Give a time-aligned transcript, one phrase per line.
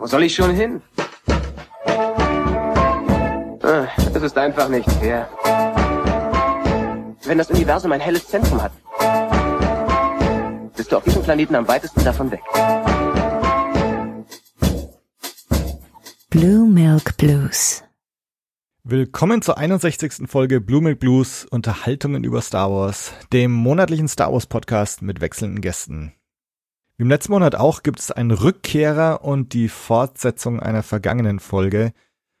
[0.00, 0.80] Wo soll ich schon hin?
[3.62, 5.28] Ah, Es ist einfach nicht fair.
[7.24, 8.72] Wenn das Universum ein helles Zentrum hat,
[10.74, 12.40] bist du auf diesem Planeten am weitesten davon weg.
[16.30, 17.84] Blue Milk Blues.
[18.82, 20.30] Willkommen zur 61.
[20.30, 25.60] Folge Blue Milk Blues Unterhaltungen über Star Wars, dem monatlichen Star Wars Podcast mit wechselnden
[25.60, 26.14] Gästen.
[27.00, 31.94] Wie im letzten Monat auch gibt es einen Rückkehrer und die Fortsetzung einer vergangenen Folge.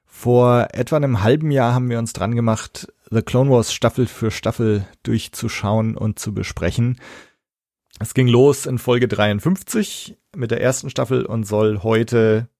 [0.04, 4.30] Vor etwa einem halben Jahr haben wir uns dran gemacht, The Clone Wars Staffel für
[4.30, 7.00] Staffel durchzuschauen und zu besprechen.
[8.00, 12.50] Es ging los in Folge 53 mit der ersten Staffel und soll heute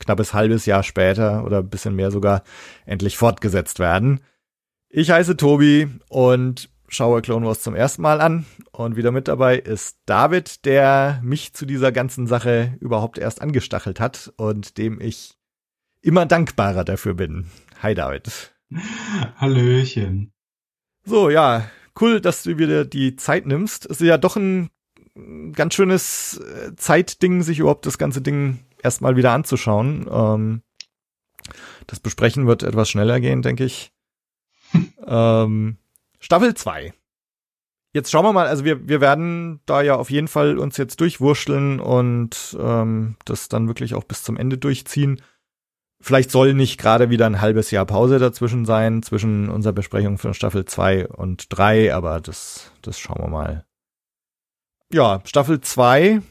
[0.00, 2.42] knappes halbes Jahr später oder bisschen mehr sogar
[2.86, 4.18] endlich fortgesetzt werden.
[4.88, 9.56] Ich heiße Tobi und schaue Clone Wars zum ersten Mal an und wieder mit dabei
[9.58, 15.38] ist David, der mich zu dieser ganzen Sache überhaupt erst angestachelt hat und dem ich
[16.02, 17.46] immer dankbarer dafür bin.
[17.82, 18.54] Hi David.
[19.36, 20.32] Hallöchen.
[21.04, 21.70] So, ja,
[22.00, 23.86] cool, dass du wieder die Zeit nimmst.
[23.86, 24.70] Es ist ja doch ein
[25.52, 30.08] ganz schönes äh, Zeitding, sich überhaupt das ganze Ding erstmal wieder anzuschauen.
[30.10, 30.62] Ähm,
[31.86, 33.92] das Besprechen wird etwas schneller gehen, denke ich.
[35.06, 35.76] ähm,
[36.20, 36.92] Staffel 2.
[37.92, 41.00] Jetzt schauen wir mal, also wir, wir werden da ja auf jeden Fall uns jetzt
[41.00, 45.20] durchwurschteln und ähm, das dann wirklich auch bis zum Ende durchziehen.
[46.00, 50.34] Vielleicht soll nicht gerade wieder ein halbes Jahr Pause dazwischen sein, zwischen unserer Besprechung von
[50.34, 53.66] Staffel 2 und 3, aber das, das schauen wir mal.
[54.92, 56.22] Ja, Staffel 2,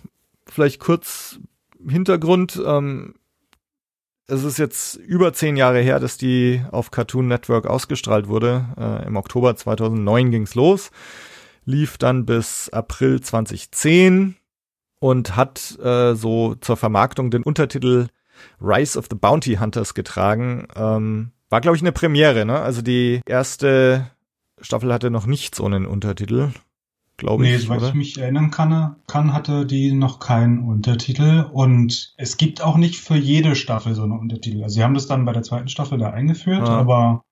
[0.48, 1.40] vielleicht kurz
[1.88, 2.62] Hintergrund.
[2.66, 3.16] Ähm,
[4.30, 8.66] es ist jetzt über zehn Jahre her, dass die auf Cartoon Network ausgestrahlt wurde.
[8.78, 10.92] Äh, Im Oktober 2009 ging's los,
[11.66, 14.36] lief dann bis April 2010
[15.00, 18.08] und hat äh, so zur Vermarktung den Untertitel
[18.62, 20.68] Rise of the Bounty Hunters getragen.
[20.76, 22.60] Ähm, war, glaube ich, eine Premiere, ne?
[22.60, 24.12] Also die erste
[24.62, 26.50] Staffel hatte noch nicht so einen Untertitel,
[27.20, 27.64] glaube Nee, ich.
[27.64, 27.88] soweit oder?
[27.90, 31.46] ich mich erinnern kann, kann, hatte die noch keinen Untertitel.
[31.52, 34.64] Und es gibt auch nicht für jede Staffel so einen Untertitel.
[34.64, 36.80] Also sie haben das dann bei der zweiten Staffel da eingeführt, Ah.
[36.80, 37.24] aber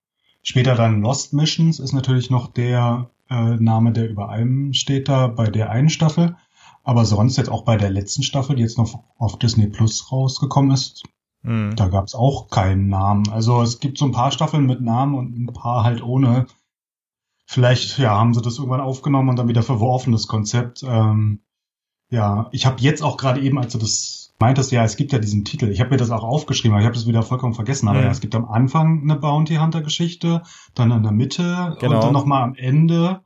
[0.44, 5.28] später dann Lost Missions ist natürlich noch der äh, Name, der über allem steht da
[5.28, 6.36] bei der einen Staffel.
[6.84, 10.72] Aber sonst jetzt auch bei der letzten Staffel, die jetzt noch auf Disney Plus rausgekommen
[10.72, 11.04] ist,
[11.44, 11.76] Hm.
[11.76, 13.30] Da gab es auch keinen Namen.
[13.30, 16.48] Also es gibt so ein paar Staffeln mit Namen und ein paar halt ohne.
[17.50, 20.84] Vielleicht ja haben sie das irgendwann aufgenommen und dann wieder verworfen das Konzept.
[20.84, 21.40] Ähm,
[22.10, 25.20] ja, ich habe jetzt auch gerade eben, als du das meintest, ja, es gibt ja
[25.20, 25.70] diesen Titel.
[25.70, 27.88] Ich habe mir das auch aufgeschrieben, aber ich habe das wieder vollkommen vergessen.
[27.88, 28.06] Aber Mhm.
[28.06, 30.44] ja, es gibt am Anfang eine Bounty Hunter Geschichte,
[30.76, 31.96] dann in der Mitte Genau.
[31.96, 33.22] und dann nochmal am Ende.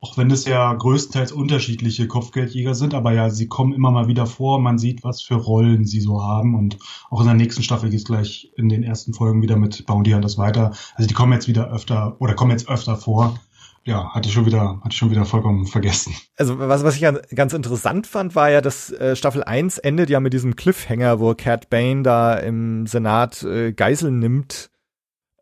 [0.00, 4.26] Auch wenn es ja größtenteils unterschiedliche Kopfgeldjäger sind, aber ja, sie kommen immer mal wieder
[4.26, 6.78] vor, man sieht, was für Rollen sie so haben und
[7.10, 10.12] auch in der nächsten Staffel geht es gleich in den ersten Folgen wieder mit Bounty
[10.12, 10.72] Hunters weiter.
[10.94, 13.40] Also die kommen jetzt wieder öfter oder kommen jetzt öfter vor.
[13.86, 16.12] Ja, hatte ich schon wieder, hatte ich schon wieder vollkommen vergessen.
[16.36, 20.18] Also was, was ich ganz interessant fand, war ja, dass äh, Staffel 1 endet ja
[20.18, 24.70] mit diesem Cliffhanger, wo Cat Bane da im Senat äh, Geiseln nimmt.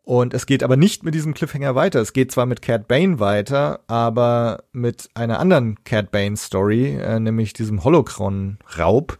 [0.03, 1.99] Und es geht aber nicht mit diesem Cliffhanger weiter.
[1.99, 7.19] Es geht zwar mit Cat Bane weiter, aber mit einer anderen Cat Bane Story, äh,
[7.19, 9.17] nämlich diesem Holocron-Raub,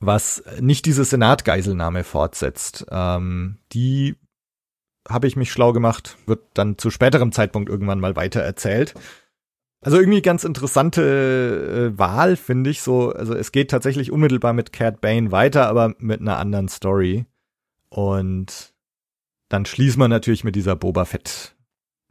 [0.00, 2.86] was nicht diese Senat-Geiselnahme fortsetzt.
[2.90, 4.16] Ähm, die
[5.08, 8.94] habe ich mich schlau gemacht, wird dann zu späterem Zeitpunkt irgendwann mal weiter erzählt.
[9.80, 13.12] Also irgendwie ganz interessante äh, Wahl, finde ich so.
[13.12, 17.26] Also es geht tatsächlich unmittelbar mit Cat Bane weiter, aber mit einer anderen Story.
[17.88, 18.74] Und
[19.48, 21.54] dann schließen wir natürlich mit dieser Boba Fett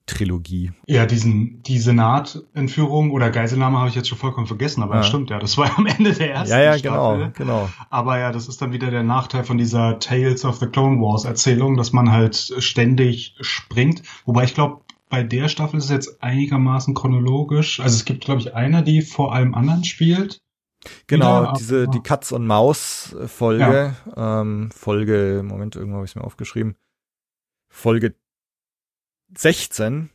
[0.08, 0.72] Trilogie.
[0.88, 5.02] Ja, diesen, die Senat-Entführung oder Geiselnahme habe ich jetzt schon vollkommen vergessen, aber Ja.
[5.02, 5.08] ja.
[5.08, 7.32] stimmt, ja, das war am Ende der ersten Ja, ja, Staffel.
[7.32, 7.32] genau,
[7.66, 7.70] genau.
[7.90, 11.26] Aber ja, das ist dann wieder der Nachteil von dieser Tales of the Clone Wars
[11.26, 14.02] Erzählung, dass man halt ständig springt.
[14.26, 17.80] Wobei ich glaube, bei der Staffel ist es jetzt einigermaßen chronologisch.
[17.80, 20.40] Also es gibt, glaube ich, eine, die vor allem anderen spielt.
[21.08, 26.12] Genau, Wieder, diese, aber- die Katz und Maus Folge, ähm, Folge, Moment, irgendwo habe ich
[26.12, 26.76] es mir aufgeschrieben.
[27.70, 28.16] Folge
[29.38, 30.10] 16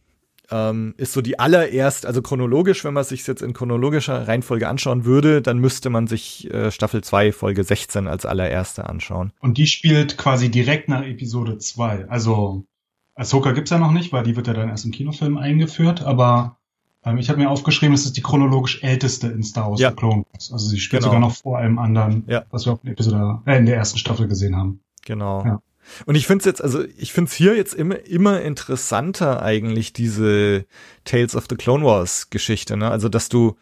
[0.51, 5.05] ähm, ist so die allererst, also chronologisch, wenn man sich jetzt in chronologischer Reihenfolge anschauen
[5.05, 9.33] würde, dann müsste man sich äh, Staffel 2, Folge 16 als allererste anschauen.
[9.41, 12.09] Und die spielt quasi direkt nach Episode 2.
[12.09, 12.65] Also
[13.15, 16.59] Ahsoka gibt's ja noch nicht, weil die wird ja dann erst im Kinofilm eingeführt, aber
[17.05, 19.91] ähm, ich habe mir aufgeschrieben, es ist die chronologisch älteste in Star Wars Ja.
[19.93, 20.51] Clone Wars.
[20.53, 21.13] Also sie spielt Genau.
[21.15, 22.45] sogar noch vor allem anderen, Ja.
[22.51, 24.81] was wir auch in, Episode, äh, in der ersten Staffel gesehen haben.
[25.05, 25.45] Genau.
[25.45, 25.63] Ja.
[26.07, 29.93] Und ich finde es jetzt, also ich finde es hier jetzt immer, immer interessanter eigentlich,
[29.93, 30.67] diese
[31.05, 32.91] Tales of the Clone Wars Geschichte, ne?
[32.91, 33.57] Also, dass du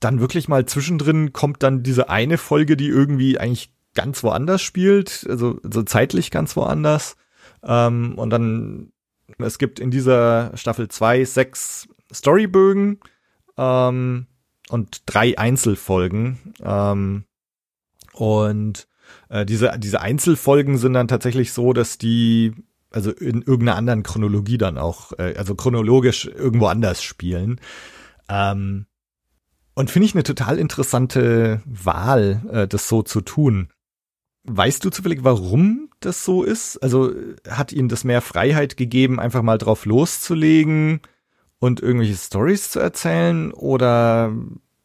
[0.00, 5.26] dann wirklich mal zwischendrin kommt dann diese eine Folge, die irgendwie eigentlich ganz woanders spielt,
[5.28, 7.16] also, also zeitlich ganz woanders.
[7.62, 8.92] Ähm, und dann,
[9.38, 13.00] es gibt in dieser Staffel zwei, sechs Storybögen
[13.56, 14.26] ähm,
[14.68, 16.54] und drei Einzelfolgen.
[16.62, 17.24] Ähm,
[18.12, 18.86] und
[19.28, 22.54] äh, diese, diese Einzelfolgen sind dann tatsächlich so, dass die
[22.90, 27.60] also in irgendeiner anderen Chronologie dann auch, äh, also chronologisch irgendwo anders spielen.
[28.28, 28.86] Ähm,
[29.74, 33.68] und finde ich eine total interessante Wahl, äh, das so zu tun.
[34.44, 36.78] Weißt du zufällig, warum das so ist?
[36.78, 37.12] Also
[37.48, 41.00] hat ihnen das mehr Freiheit gegeben, einfach mal drauf loszulegen
[41.58, 44.32] und irgendwelche Stories zu erzählen oder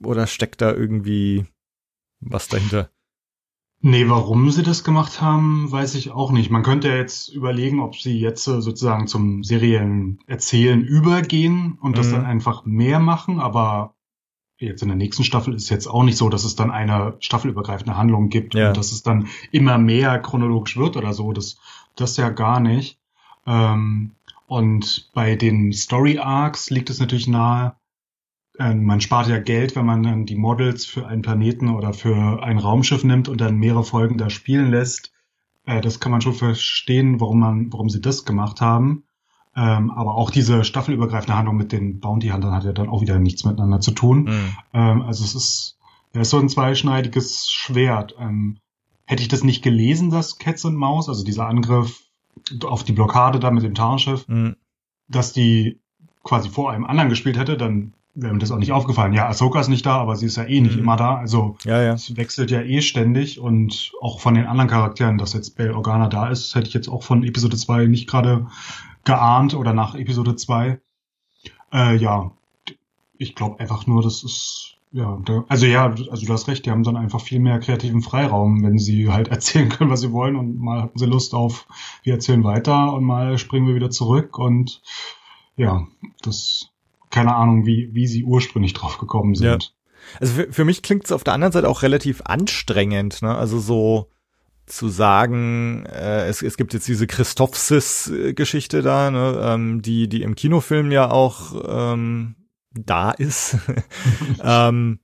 [0.04, 1.46] oder steckt da irgendwie
[2.20, 2.90] was dahinter?
[3.84, 6.52] Nee, warum sie das gemacht haben, weiß ich auch nicht.
[6.52, 12.08] Man könnte ja jetzt überlegen, ob sie jetzt sozusagen zum seriellen Erzählen übergehen und das
[12.10, 12.12] Mhm.
[12.14, 13.96] dann einfach mehr machen, aber
[14.60, 17.98] jetzt in der nächsten Staffel ist jetzt auch nicht so, dass es dann eine staffelübergreifende
[17.98, 18.68] Handlung gibt Ja.
[18.68, 21.34] und dass es dann immer mehr chronologisch wird oder so.
[21.34, 21.58] Das,
[21.96, 23.00] das ja gar nicht.
[23.48, 24.12] Ähm,
[24.46, 27.72] und bei den Story Arcs liegt es natürlich nahe, äh,
[28.58, 32.58] man spart ja Geld, wenn man dann die Models für einen Planeten oder für ein
[32.58, 35.12] Raumschiff nimmt und dann mehrere Folgen da spielen lässt.
[35.66, 39.04] Äh, das kann man schon verstehen, warum man, warum sie das gemacht haben.
[39.56, 43.20] Ähm, aber auch diese staffelübergreifende Handlung mit den Bounty Huntern hat ja dann auch wieder
[43.20, 44.24] nichts miteinander zu tun.
[44.24, 44.58] Mhm.
[44.74, 45.78] Ähm, also es ist,
[46.14, 48.16] ja, ist so ein zweischneidiges Schwert.
[48.20, 48.58] Ähm,
[49.06, 52.02] hätte ich das nicht gelesen, das Cats und Maus, also dieser Angriff
[52.66, 54.56] auf die Blockade da mit dem Tarnschiff, Mhm.
[55.08, 55.80] dass die
[56.24, 59.14] quasi vor einem anderen gespielt hätte, dann wäre mir das auch nicht aufgefallen.
[59.14, 60.82] Ja, Ahsoka ist nicht da, aber sie ist ja eh nicht Mhm.
[60.84, 61.16] immer da.
[61.18, 61.94] Also Ja, ja.
[61.94, 66.08] es wechselt ja eh ständig und auch von den anderen Charakteren, dass jetzt Bail Organa
[66.08, 68.48] da ist, hätte ich jetzt auch von Episode 2 nicht gerade
[69.06, 70.80] geahnt oder nach Episode 2.
[71.74, 72.32] Äh, ja,
[73.18, 76.72] ich glaube einfach nur, das ist ja, da, also ja, also du hast recht, die
[76.72, 80.36] haben dann einfach viel mehr kreativen Freiraum, wenn sie halt erzählen können, was sie wollen
[80.36, 81.66] und mal hatten sie Lust auf,
[82.04, 84.82] wir erzählen weiter und mal springen wir wieder zurück und
[85.56, 85.88] ja,
[86.24, 86.71] das
[87.12, 89.76] keine Ahnung, wie, wie sie ursprünglich drauf gekommen sind.
[90.20, 93.36] Also für, für mich klingt es auf der anderen Seite auch relativ anstrengend, ne?
[93.36, 94.10] Also so
[94.66, 99.42] zu sagen, äh, es, es gibt jetzt diese Christophsis-Geschichte da, ne?
[99.44, 102.36] ähm, die, die im Kinofilm ja auch ähm,
[102.72, 103.58] da ist.
[104.44, 105.00] ähm,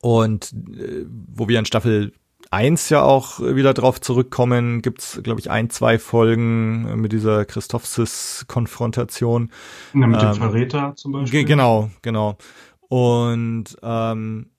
[0.00, 2.12] und äh, wo wir in Staffel
[2.50, 7.44] eins ja auch wieder drauf zurückkommen, gibt's glaube ich, ein, zwei Folgen äh, mit dieser
[7.44, 9.50] Christophsis-Konfrontation.
[9.94, 11.40] Ja, mit dem Ähm, Verräter zum Beispiel.
[11.40, 12.36] Ge genau, genau.
[12.88, 14.50] Und ähm,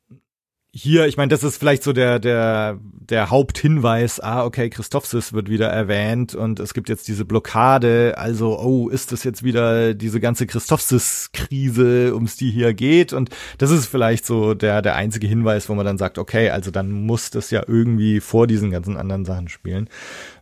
[0.71, 4.19] hier, ich meine, das ist vielleicht so der der der Haupthinweis.
[4.19, 8.15] Ah, okay, Christophsis wird wieder erwähnt und es gibt jetzt diese Blockade.
[8.17, 13.13] Also, oh, ist das jetzt wieder diese ganze Christophsis-Krise, ums die hier geht?
[13.13, 16.69] Und das ist vielleicht so der der einzige Hinweis, wo man dann sagt, okay, also
[16.69, 19.89] dann muss das ja irgendwie vor diesen ganzen anderen Sachen spielen.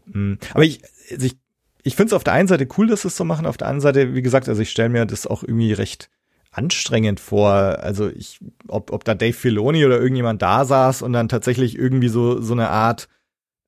[0.07, 0.81] Mm, Aber ich
[1.12, 1.38] also ich
[1.83, 3.45] ich finde es auf der einen Seite cool, dass es so machen.
[3.45, 6.10] Auf der anderen Seite, wie gesagt, also ich stelle mir das auch irgendwie recht
[6.57, 7.52] anstrengend vor.
[7.52, 12.10] Also ich, ob, ob da Dave Filoni oder irgendjemand da saß und dann tatsächlich irgendwie
[12.10, 13.07] so, so eine Art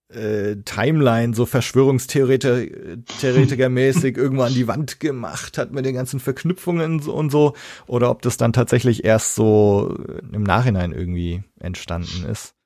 [0.10, 7.30] äh, Timeline, so Verschwörungstheoretiker-mäßig irgendwo an die Wand gemacht hat mit den ganzen Verknüpfungen und
[7.30, 7.54] so.
[7.88, 9.96] Oder ob das dann tatsächlich erst so
[10.32, 12.57] im Nachhinein irgendwie entstanden ist.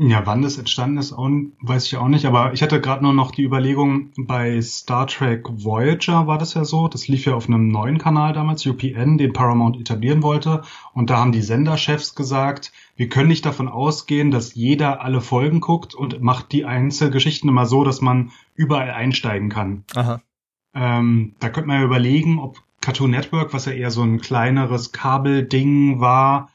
[0.00, 1.28] Ja, wann das entstanden ist, auch,
[1.60, 2.24] weiß ich auch nicht.
[2.24, 6.64] Aber ich hatte gerade nur noch die Überlegung, bei Star Trek Voyager war das ja
[6.64, 6.86] so.
[6.86, 10.62] Das lief ja auf einem neuen Kanal damals, UPN, den Paramount etablieren wollte.
[10.92, 15.60] Und da haben die Senderchefs gesagt, wir können nicht davon ausgehen, dass jeder alle Folgen
[15.60, 19.82] guckt und macht die Einzelgeschichten immer so, dass man überall einsteigen kann.
[19.96, 20.22] Aha.
[20.74, 24.92] Ähm, da könnte man ja überlegen, ob Cartoon Network, was ja eher so ein kleineres
[24.92, 26.50] Kabelding war,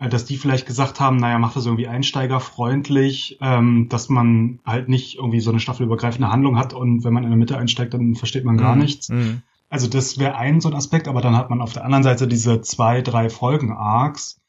[0.00, 5.16] dass die vielleicht gesagt haben, naja, macht das irgendwie einsteigerfreundlich, ähm, dass man halt nicht
[5.16, 8.44] irgendwie so eine staffelübergreifende Handlung hat und wenn man in der Mitte einsteigt, dann versteht
[8.44, 8.80] man gar Mhm.
[8.82, 9.08] nichts.
[9.08, 9.42] Mhm.
[9.70, 12.26] Also das wäre ein so ein Aspekt, aber dann hat man auf der anderen Seite
[12.28, 14.40] diese zwei, drei Folgen-Arcs,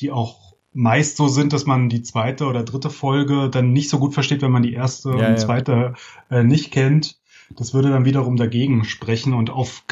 [0.00, 3.98] die auch meist so sind, dass man die zweite oder dritte Folge dann nicht so
[3.98, 5.36] gut versteht, wenn man die erste Ja, und ja.
[5.36, 5.94] zweite
[6.30, 7.18] äh, nicht kennt.
[7.56, 9.32] Das würde dann wiederum dagegen sprechen.
[9.34, 9.84] Und auf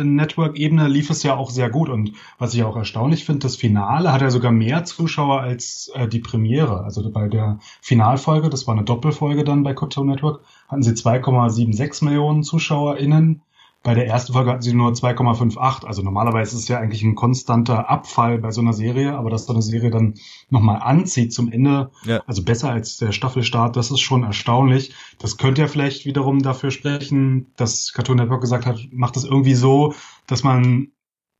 [0.00, 1.88] Kabel-Network-Ebene lief es ja auch sehr gut.
[1.88, 6.08] Und was ich auch erstaunlich finde, das Finale hat ja sogar mehr Zuschauer als äh,
[6.08, 6.82] die Premiere.
[6.84, 12.04] Also bei der Finalfolge, das war eine Doppelfolge dann bei Cartoon Network, hatten sie 2,76
[12.04, 13.42] Millionen ZuschauerInnen.
[13.82, 15.86] Bei der ersten Folge hatten sie nur 2,58.
[15.86, 19.46] Also normalerweise ist es ja eigentlich ein konstanter Abfall bei so einer Serie, aber dass
[19.46, 20.14] so eine Serie dann
[20.50, 22.22] nochmal anzieht zum Ende, Ja.
[22.26, 24.92] also besser als der Staffelstart, das ist schon erstaunlich.
[25.18, 29.54] Das könnte ja vielleicht wiederum dafür sprechen, dass Cartoon Network gesagt hat, macht es irgendwie
[29.54, 29.94] so,
[30.26, 30.88] dass man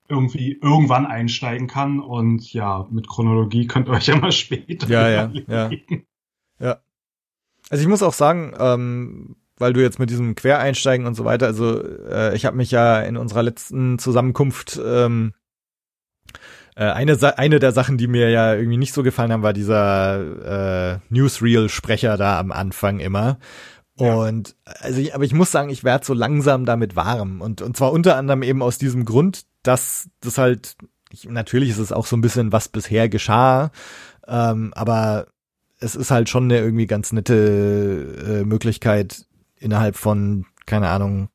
[0.09, 5.09] irgendwie irgendwann einsteigen kann und ja, mit Chronologie könnt ihr euch ja mal später Ja,
[5.09, 6.07] ja, überlegen.
[6.59, 6.79] Ja.
[7.69, 11.47] Also ich muss auch sagen, ähm, weil du jetzt mit diesem Quereinsteigen und so weiter,
[11.47, 15.35] also äh, ich habe mich ja in unserer letzten Zusammenkunft ähm,
[16.77, 20.95] äh, eine, eine der Sachen, die mir ja irgendwie nicht so gefallen haben, war dieser
[20.95, 23.39] äh, Newsreel-Sprecher da am Anfang immer.
[24.17, 27.43] Und also ich, aber ich muss sagen, ich werde so langsam damit warm.
[27.43, 30.77] Und, und zwar unter anderem eben aus diesem Grund, dass das halt,
[31.13, 33.71] ich, natürlich ist es auch so ein bisschen, was bisher geschah,
[34.27, 35.27] ähm, aber
[35.81, 39.27] es ist halt schon eine irgendwie ganz nette äh, Möglichkeit,
[39.61, 41.29] innerhalb von, keine Ahnung,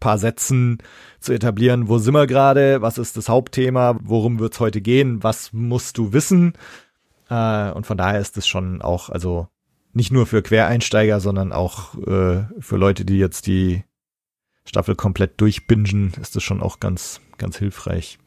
[0.00, 0.78] paar Sätzen
[1.20, 5.52] zu etablieren, wo sind wir gerade, was ist das Hauptthema, worum wird's heute gehen, was
[5.52, 6.54] musst du wissen.
[7.30, 9.46] Äh, und von daher ist es schon auch, also
[9.92, 13.84] nicht nur für Quereinsteiger, sondern auch äh, für Leute, die jetzt die
[14.64, 18.18] Staffel komplett durchbingen, ist das schon auch ganz, ganz hilfreich.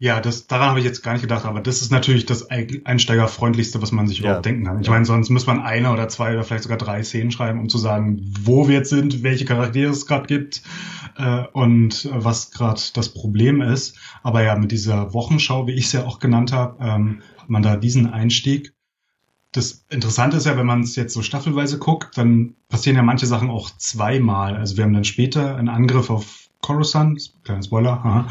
[0.00, 3.82] Ja, das, daran habe ich jetzt gar nicht gedacht, aber das ist natürlich das Einsteigerfreundlichste,
[3.82, 4.52] was man sich überhaupt ja.
[4.52, 4.80] denken kann.
[4.80, 7.68] Ich meine, sonst muss man eine oder zwei oder vielleicht sogar drei Szenen schreiben, um
[7.68, 10.62] zu sagen, wo wir jetzt sind, welche Charaktere es gerade gibt
[11.16, 13.96] äh, und was gerade das Problem ist.
[14.22, 17.62] Aber ja, mit dieser Wochenschau, wie ich es ja auch genannt habe, ähm, hat man
[17.62, 18.74] da diesen Einstieg.
[19.50, 23.26] Das Interessante ist ja, wenn man es jetzt so staffelweise guckt, dann passieren ja manche
[23.26, 24.54] Sachen auch zweimal.
[24.54, 28.28] Also wir haben dann später einen Angriff auf Coruscant, kleiner Spoiler, aha.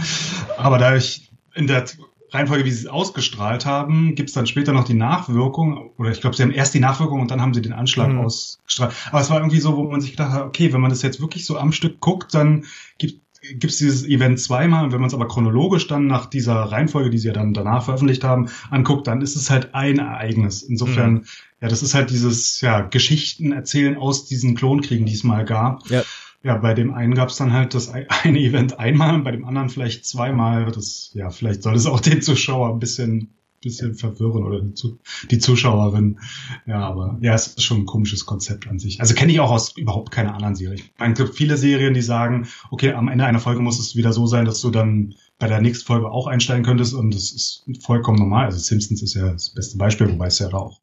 [0.57, 1.26] aber da ich
[1.57, 1.85] in der
[2.31, 5.91] Reihenfolge, wie sie es ausgestrahlt haben, gibt es dann später noch die Nachwirkung.
[5.97, 8.19] Oder ich glaube, sie haben erst die Nachwirkung und dann haben sie den Anschlag mhm.
[8.19, 8.93] ausgestrahlt.
[9.11, 11.21] Aber es war irgendwie so, wo man sich gedacht hat, okay, wenn man das jetzt
[11.21, 12.65] wirklich so am Stück guckt, dann
[12.97, 13.21] gibt
[13.63, 14.83] es dieses Event zweimal.
[14.83, 17.85] Und wenn man es aber chronologisch dann nach dieser Reihenfolge, die sie ja dann danach
[17.85, 20.63] veröffentlicht haben, anguckt, dann ist es halt ein Ereignis.
[20.63, 21.25] Insofern, mhm.
[21.61, 25.89] ja, das ist halt dieses ja, Geschichten erzählen aus diesen Klonkriegen, die es mal gab.
[25.89, 26.03] Ja
[26.47, 27.89] ja, bei dem einen gab es dann halt das
[28.23, 30.71] eine Event einmal, bei dem anderen vielleicht zweimal.
[30.71, 34.95] Das, ja, vielleicht soll es auch den Zuschauer ein bisschen, bisschen verwirren oder die,
[35.29, 36.19] die Zuschauerin.
[36.65, 39.01] Ja, aber ja, es ist schon ein komisches Konzept an sich.
[39.01, 40.75] Also kenne ich auch aus überhaupt keiner anderen Serie.
[40.75, 43.97] Ich meine, es gibt viele Serien, die sagen, okay, am Ende einer Folge muss es
[43.97, 47.31] wieder so sein, dass du dann bei der nächsten Folge auch einsteigen könntest und das
[47.33, 48.45] ist vollkommen normal.
[48.45, 50.79] Also Simpsons ist ja das beste Beispiel, wobei es ja da auch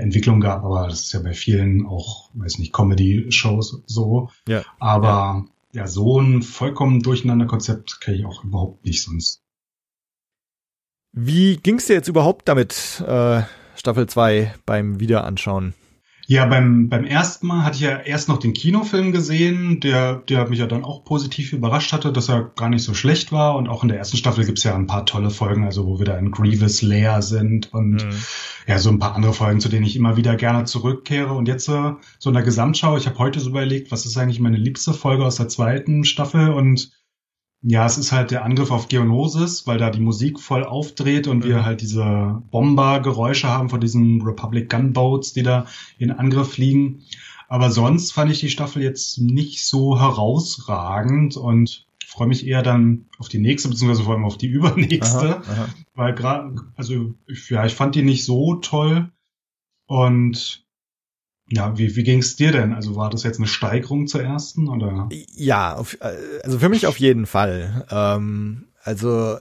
[0.00, 4.30] Entwicklung gab, aber das ist ja bei vielen auch, weiß nicht, Comedy-Shows so.
[4.48, 4.62] Ja.
[4.78, 5.82] Aber ja.
[5.82, 9.42] ja, so ein vollkommen durcheinander Konzept kenne ich auch überhaupt nicht sonst.
[11.12, 13.42] Wie ging's dir jetzt überhaupt damit, äh,
[13.76, 15.74] Staffel 2 beim Wiederanschauen?
[16.26, 20.48] Ja, beim, beim ersten Mal hatte ich ja erst noch den Kinofilm gesehen, der, der
[20.48, 23.56] mich ja dann auch positiv überrascht hatte, dass er gar nicht so schlecht war.
[23.56, 26.06] Und auch in der ersten Staffel gibt's ja ein paar tolle Folgen, also wo wir
[26.06, 28.22] da in Grievous Lair sind und mhm.
[28.66, 31.32] ja, so ein paar andere Folgen, zu denen ich immer wieder gerne zurückkehre.
[31.32, 34.40] Und jetzt äh, so in der Gesamtschau, ich habe heute so überlegt, was ist eigentlich
[34.40, 36.92] meine liebste Folge aus der zweiten Staffel und
[37.62, 41.44] ja, es ist halt der Angriff auf Geonosis, weil da die Musik voll aufdreht und
[41.44, 41.48] mhm.
[41.48, 45.66] wir halt diese Bombergeräusche haben von diesen Republic Gunboats, die da
[45.98, 47.04] in Angriff fliegen.
[47.48, 53.06] Aber sonst fand ich die Staffel jetzt nicht so herausragend und freue mich eher dann
[53.18, 55.36] auf die nächste, beziehungsweise vor allem auf die übernächste.
[55.36, 55.68] Aha, aha.
[55.94, 57.14] Weil gerade, also
[57.48, 59.10] ja, ich fand die nicht so toll.
[59.86, 60.64] Und
[61.54, 62.72] ja, wie, wie ging es dir denn?
[62.72, 65.08] Also war das jetzt eine Steigerung zur ersten oder?
[65.34, 67.86] Ja, auf, äh, also für mich auf jeden Fall.
[67.90, 69.36] Ähm, also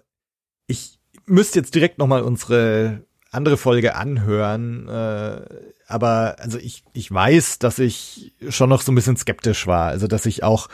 [0.68, 5.41] ich müsste jetzt direkt nochmal unsere andere Folge anhören, äh,
[5.88, 9.88] aber also ich, ich weiß, dass ich schon noch so ein bisschen skeptisch war.
[9.88, 10.68] Also dass ich auch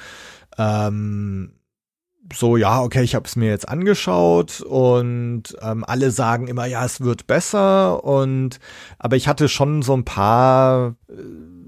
[0.58, 1.54] ähm,
[2.34, 6.84] so, ja, okay, ich habe es mir jetzt angeschaut und ähm, alle sagen immer, ja,
[6.84, 8.60] es wird besser und
[9.00, 11.14] aber ich hatte schon so ein paar äh,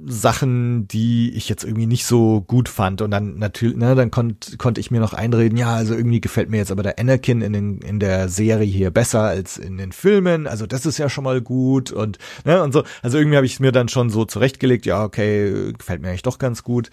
[0.06, 4.58] Sachen, die ich jetzt irgendwie nicht so gut fand und dann natürlich, ne, dann konnte
[4.58, 7.54] konnte ich mir noch einreden, ja, also irgendwie gefällt mir jetzt aber der Anakin in
[7.54, 11.24] den in der Serie hier besser als in den Filmen, also das ist ja schon
[11.26, 14.26] mal gut und ne und so, also irgendwie habe ich es mir dann schon so
[14.26, 16.90] zurechtgelegt, ja, okay, gefällt mir eigentlich doch ganz gut.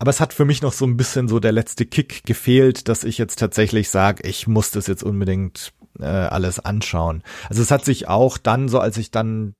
[0.00, 3.04] Aber es hat für mich noch so ein bisschen so der letzte Kick gefehlt, dass
[3.04, 7.22] ich jetzt tatsächlich sage, ich muss das jetzt unbedingt äh, alles anschauen.
[7.50, 9.52] Also es hat sich auch dann, so als ich dann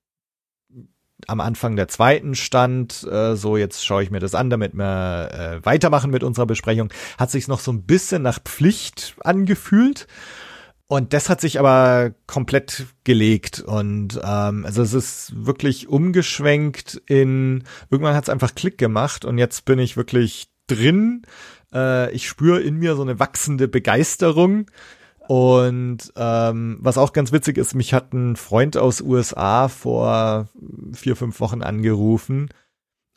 [1.26, 5.28] am Anfang der zweiten stand, äh, so jetzt schaue ich mir das an, damit wir
[5.30, 10.06] äh, weitermachen mit unserer Besprechung, hat sich noch so ein bisschen nach Pflicht angefühlt.
[10.90, 17.62] Und das hat sich aber komplett gelegt und ähm, also es ist wirklich umgeschwenkt in
[17.90, 21.22] irgendwann hat es einfach Klick gemacht und jetzt bin ich wirklich drin.
[21.72, 24.66] Äh, ich spüre in mir so eine wachsende Begeisterung
[25.28, 30.48] und ähm, was auch ganz witzig ist, mich hat ein Freund aus USA vor
[30.92, 32.48] vier fünf Wochen angerufen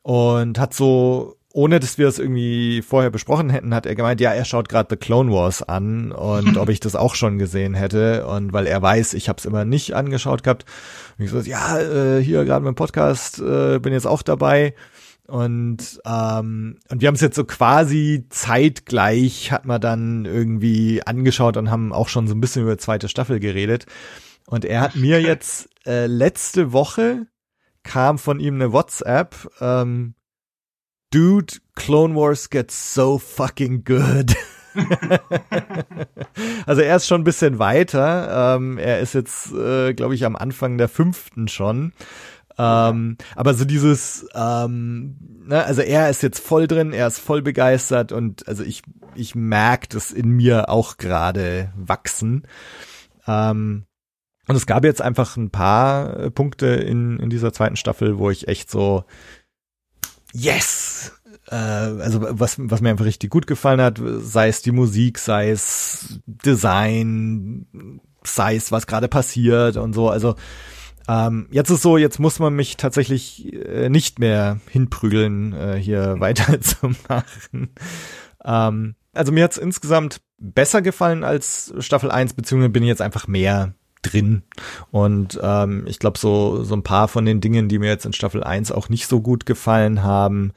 [0.03, 4.33] und hat so ohne dass wir es irgendwie vorher besprochen hätten, hat er gemeint, ja,
[4.33, 8.25] er schaut gerade The Clone Wars an und ob ich das auch schon gesehen hätte
[8.25, 10.65] und weil er weiß, ich habe es immer nicht angeschaut gehabt.
[11.17, 14.73] Und ich so, ja, äh, hier gerade mit Podcast äh, bin jetzt auch dabei
[15.27, 21.55] und ähm, und wir haben es jetzt so quasi zeitgleich hat man dann irgendwie angeschaut
[21.55, 23.85] und haben auch schon so ein bisschen über zweite Staffel geredet.
[24.47, 27.27] Und er hat mir jetzt äh, letzte Woche
[27.83, 29.35] kam von ihm eine WhatsApp.
[29.61, 30.15] Ähm,
[31.13, 34.35] Dude, Clone Wars gets so fucking good.
[36.65, 38.55] also er ist schon ein bisschen weiter.
[38.55, 41.93] Ähm, er ist jetzt, äh, glaube ich, am Anfang der fünften schon.
[42.57, 47.43] Ähm, aber so dieses, ähm, ne, also er ist jetzt voll drin, er ist voll
[47.43, 48.81] begeistert und also ich,
[49.13, 52.47] ich merke das in mir auch gerade wachsen.
[53.27, 53.85] Ähm,
[54.47, 58.31] und es gab jetzt einfach ein paar äh, Punkte in, in dieser zweiten Staffel, wo
[58.31, 59.05] ich echt so,
[60.33, 61.13] yes!
[61.49, 65.51] Äh, also was, was mir einfach richtig gut gefallen hat, sei es die Musik, sei
[65.51, 70.09] es Design, sei es was gerade passiert und so.
[70.09, 70.35] Also
[71.07, 76.15] ähm, jetzt ist so, jetzt muss man mich tatsächlich äh, nicht mehr hinprügeln, äh, hier
[76.19, 77.73] weiterzumachen.
[78.43, 83.27] Ähm, also mir hat's insgesamt besser gefallen als Staffel 1, beziehungsweise bin ich jetzt einfach
[83.27, 83.73] mehr
[84.03, 84.43] drin.
[84.91, 88.13] Und ähm, ich glaube, so, so ein paar von den Dingen, die mir jetzt in
[88.13, 90.51] Staffel 1 auch nicht so gut gefallen haben,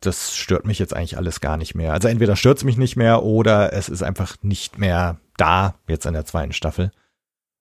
[0.00, 1.92] das stört mich jetzt eigentlich alles gar nicht mehr.
[1.92, 6.06] Also entweder stört es mich nicht mehr oder es ist einfach nicht mehr da, jetzt
[6.06, 6.90] in der zweiten Staffel.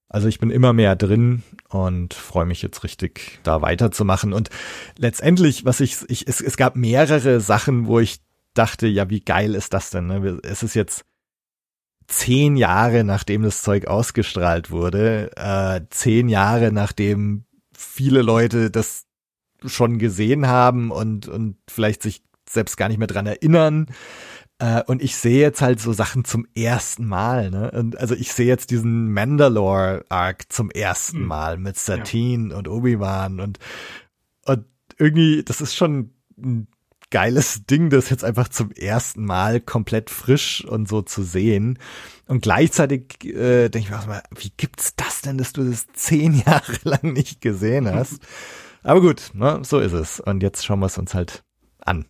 [0.10, 4.34] Also ich bin immer mehr drin und freue mich jetzt richtig, da weiterzumachen.
[4.34, 4.50] Und
[4.98, 8.20] letztendlich, was ich, ich es, es gab mehrere Sachen, wo ich
[8.54, 10.08] dachte, ja, wie geil ist das denn?
[10.08, 10.40] Ne?
[10.44, 11.06] Es ist jetzt
[12.08, 17.46] zehn Jahre nachdem das Zeug ausgestrahlt wurde, äh, zehn Jahre nachdem
[17.76, 19.06] viele Leute das
[19.66, 23.88] schon gesehen haben und, und vielleicht sich selbst gar nicht mehr dran erinnern.
[24.60, 27.72] Äh, und ich sehe jetzt halt so Sachen zum ersten Mal, ne?
[27.72, 31.28] Und also ich sehe jetzt diesen Mandalore-Arc zum ersten hm.
[31.28, 32.58] Mal mit Satine ja.
[32.58, 33.60] und Obi-Wan und,
[34.46, 34.66] und
[34.98, 36.68] irgendwie, das ist schon ein
[37.10, 41.80] geiles Ding, das jetzt einfach zum ersten Mal komplett frisch und so zu sehen.
[42.28, 45.88] Und gleichzeitig äh, denke ich mir auch mal, wie gibt's das denn, dass du das
[45.94, 48.20] zehn Jahre lang nicht gesehen hast?
[48.84, 50.20] Aber gut, ne, so ist es.
[50.20, 51.44] Und jetzt schauen wir es uns halt
[51.80, 52.06] an.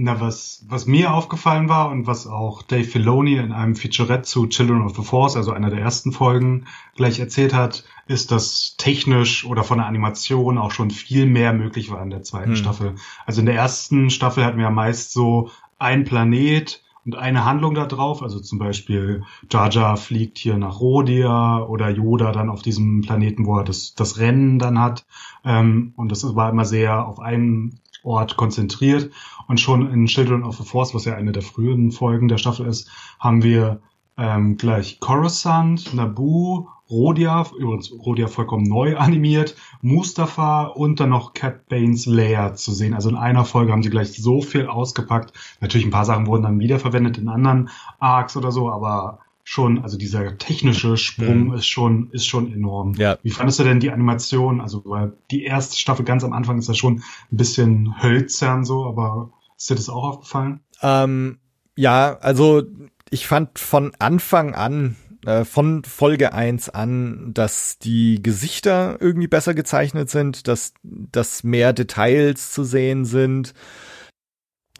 [0.00, 4.46] Na, was, was mir aufgefallen war und was auch Dave Filoni in einem Featurette zu
[4.46, 9.44] Children of the Force, also einer der ersten Folgen, gleich erzählt hat, ist, dass technisch
[9.44, 12.56] oder von der Animation auch schon viel mehr möglich war in der zweiten hm.
[12.56, 12.94] Staffel.
[13.26, 17.74] Also in der ersten Staffel hatten wir ja meist so ein Planet und eine Handlung
[17.74, 22.62] da drauf, also zum Beispiel Jar Jar fliegt hier nach Rodia oder Yoda dann auf
[22.62, 25.06] diesem Planeten, wo er das, das Rennen dann hat.
[25.44, 29.10] Ähm, und das war immer sehr auf einen Ort konzentriert.
[29.46, 32.66] Und schon in Children of the Force, was ja eine der frühen Folgen der Staffel
[32.66, 33.80] ist, haben wir
[34.16, 41.68] ähm, gleich Coruscant, Naboo, Rodia, übrigens Rodia vollkommen neu animiert, Mustafa und dann noch Cat
[41.68, 42.94] Banes Lair zu sehen.
[42.94, 45.32] Also in einer Folge haben sie gleich so viel ausgepackt.
[45.60, 49.96] Natürlich ein paar Sachen wurden dann wiederverwendet in anderen Arcs oder so, aber schon, also
[49.96, 51.54] dieser technische Sprung mhm.
[51.54, 52.92] ist schon, ist schon enorm.
[52.98, 53.16] Ja.
[53.22, 54.60] Wie fandest du denn die Animation?
[54.60, 56.96] Also, weil die erste Staffel ganz am Anfang ist ja schon
[57.32, 60.60] ein bisschen hölzern so, aber ist dir das auch aufgefallen?
[60.82, 61.38] Ähm,
[61.76, 62.62] ja, also
[63.08, 69.54] ich fand von Anfang an, äh, von Folge 1 an, dass die Gesichter irgendwie besser
[69.54, 73.54] gezeichnet sind, dass, dass mehr Details zu sehen sind.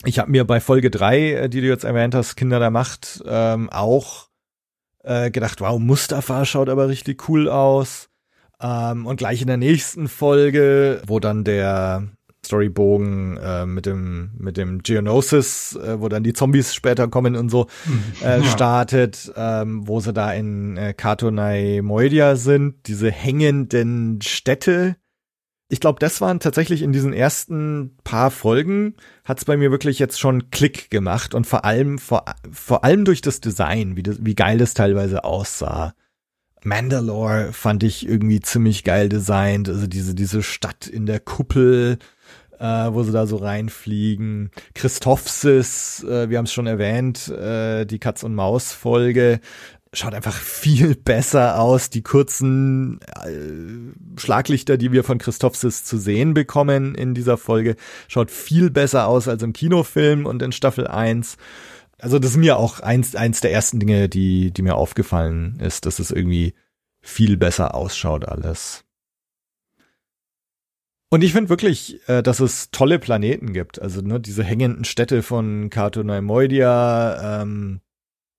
[0.04, 3.22] Ich habe mir bei Folge 3, äh, die du jetzt erwähnt hast, Kinder der Macht,
[3.26, 4.27] ähm, auch
[5.04, 8.08] äh, gedacht, wow, Mustafa schaut aber richtig cool aus.
[8.60, 12.08] Ähm, und gleich in der nächsten Folge, wo dann der
[12.44, 17.50] Storybogen äh, mit dem mit dem Geonosis, äh, wo dann die Zombies später kommen und
[17.50, 17.66] so
[18.22, 18.44] äh, ja.
[18.44, 24.96] startet, ähm, wo sie da in äh, Katonai Moidia sind, diese hängenden Städte,
[25.68, 30.18] ich glaube, das waren tatsächlich in diesen ersten paar Folgen, hat's bei mir wirklich jetzt
[30.18, 34.34] schon Klick gemacht und vor allem, vor, vor allem durch das Design, wie, das, wie
[34.34, 35.94] geil das teilweise aussah.
[36.64, 41.98] Mandalore fand ich irgendwie ziemlich geil designt, also diese, diese Stadt in der Kuppel,
[42.58, 44.50] äh, wo sie da so reinfliegen.
[44.74, 49.40] Christophsis, äh, wir haben es schon erwähnt, äh, die Katz- und Maus-Folge,
[49.92, 51.90] schaut einfach viel besser aus.
[51.90, 57.76] Die kurzen äh, Schlaglichter, die wir von Christophsis zu sehen bekommen in dieser Folge,
[58.08, 61.36] schaut viel besser aus als im Kinofilm und in Staffel 1.
[61.98, 65.86] Also das ist mir auch eins, eins der ersten Dinge, die, die mir aufgefallen ist,
[65.86, 66.54] dass es irgendwie
[67.00, 68.84] viel besser ausschaut alles.
[71.10, 73.80] Und ich finde wirklich, äh, dass es tolle Planeten gibt.
[73.80, 77.80] Also ne, diese hängenden Städte von Cartoneimoidia, ähm,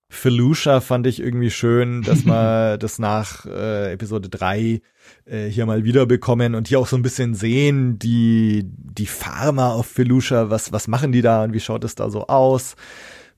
[0.10, 4.82] Felucia fand ich irgendwie schön, dass wir das nach äh, Episode 3
[5.26, 9.86] äh, hier mal wiederbekommen und hier auch so ein bisschen sehen, die, die Farmer auf
[9.88, 12.76] Felucia, was, was machen die da und wie schaut es da so aus.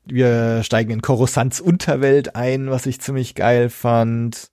[0.06, 4.50] Wir steigen in Coruscants Unterwelt ein, was ich ziemlich geil fand.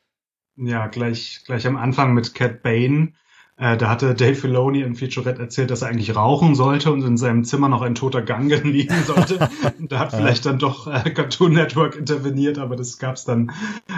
[0.57, 3.13] Ja, gleich, gleich am Anfang mit Cat Bane,
[3.59, 7.17] äh, da hatte Dave Filoni in Featurette erzählt, dass er eigentlich rauchen sollte und in
[7.17, 9.51] seinem Zimmer noch ein toter Gang liegen sollte.
[9.81, 13.51] da hat vielleicht dann doch äh, Cartoon Network interveniert, aber das gab's dann,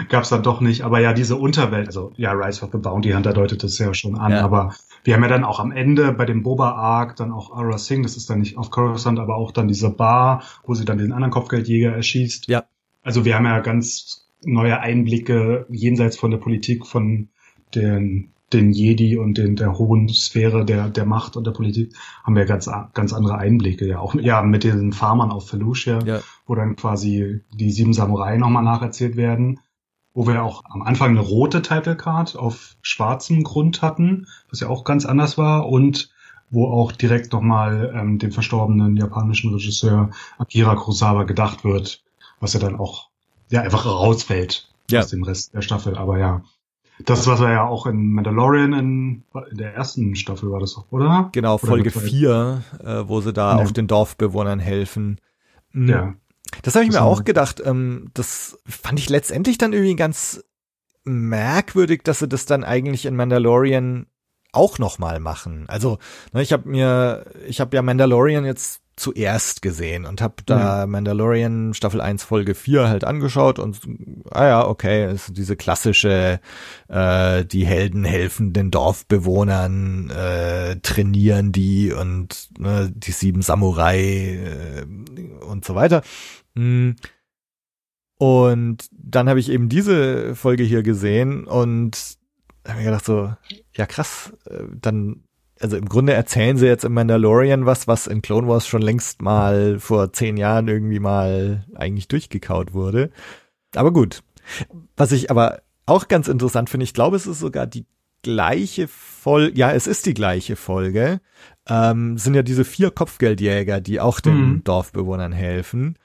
[0.09, 0.81] gab's dann doch nicht.
[0.81, 4.17] Aber ja, diese Unterwelt, also ja, Rise of the Bounty Hunter deutet das ja schon
[4.17, 4.41] an, ja.
[4.41, 7.77] aber wir haben ja dann auch am Ende bei dem Boba Arc dann auch Ara
[7.77, 10.97] Singh, das ist dann nicht auf Coruscant, aber auch dann diese Bar, wo sie dann
[10.97, 12.47] den anderen Kopfgeldjäger erschießt.
[12.47, 12.63] Ja.
[13.03, 17.29] Also wir haben ja ganz neue Einblicke jenseits von der Politik von
[17.75, 22.35] den den Jedi und den der hohen Sphäre der der Macht und der Politik haben
[22.35, 26.21] wir ganz ganz andere Einblicke ja auch ja mit den Farmern auf Felucia, ja.
[26.45, 29.59] wo dann quasi die sieben Samurai nochmal nacherzählt werden,
[30.13, 34.69] wo wir auch am Anfang eine rote Title Card auf schwarzem Grund hatten, was ja
[34.69, 36.11] auch ganz anders war und
[36.49, 42.03] wo auch direkt nochmal ähm, dem verstorbenen japanischen Regisseur Akira Kurosawa gedacht wird,
[42.39, 43.09] was ja dann auch
[43.49, 44.99] ja einfach rausfällt ja.
[44.99, 45.97] aus dem Rest der Staffel.
[45.97, 46.43] Aber ja,
[47.05, 50.91] das, was er ja auch in Mandalorian in, in der ersten Staffel war das doch,
[50.91, 51.29] oder?
[51.31, 53.63] Genau, oder Folge 4, äh, wo sie da ja.
[53.63, 55.19] auch den Dorfbewohnern helfen.
[55.71, 55.89] Mhm.
[55.89, 56.13] Ja.
[56.63, 57.61] Das habe ich das mir auch gedacht.
[57.63, 60.43] Ähm, das fand ich letztendlich dann irgendwie ganz
[61.03, 64.07] merkwürdig, dass sie das dann eigentlich in Mandalorian
[64.51, 65.65] auch noch mal machen.
[65.67, 65.97] Also,
[66.33, 70.87] ne, ich habe mir, ich habe ja Mandalorian jetzt zuerst gesehen und habe da ja.
[70.87, 73.79] Mandalorian Staffel 1 Folge 4 halt angeschaut und
[74.29, 76.39] ah ja, okay, ist diese klassische
[76.87, 84.85] äh, die Helden helfen den Dorfbewohnern, äh, trainieren die und ne, die sieben Samurai äh,
[85.45, 86.03] und so weiter.
[86.53, 86.91] Mm.
[88.17, 92.19] Und dann habe ich eben diese Folge hier gesehen und
[92.67, 93.33] habe mir gedacht so,
[93.75, 95.23] ja krass, äh, dann
[95.61, 99.21] also im Grunde erzählen sie jetzt im Mandalorian was, was in Clone Wars schon längst
[99.21, 103.11] mal vor zehn Jahren irgendwie mal eigentlich durchgekaut wurde.
[103.75, 104.23] Aber gut.
[104.97, 107.85] Was ich aber auch ganz interessant finde, ich glaube, es ist sogar die
[108.23, 111.21] gleiche Folge, ja, es ist die gleiche Folge,
[111.67, 114.63] ähm, sind ja diese vier Kopfgeldjäger, die auch den mhm.
[114.63, 115.97] Dorfbewohnern helfen.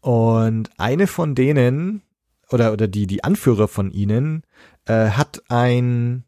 [0.00, 2.02] Und eine von denen,
[2.50, 4.42] oder, oder die, die Anführer von ihnen,
[4.86, 6.24] äh, hat ein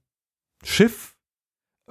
[0.64, 1.11] Schiff,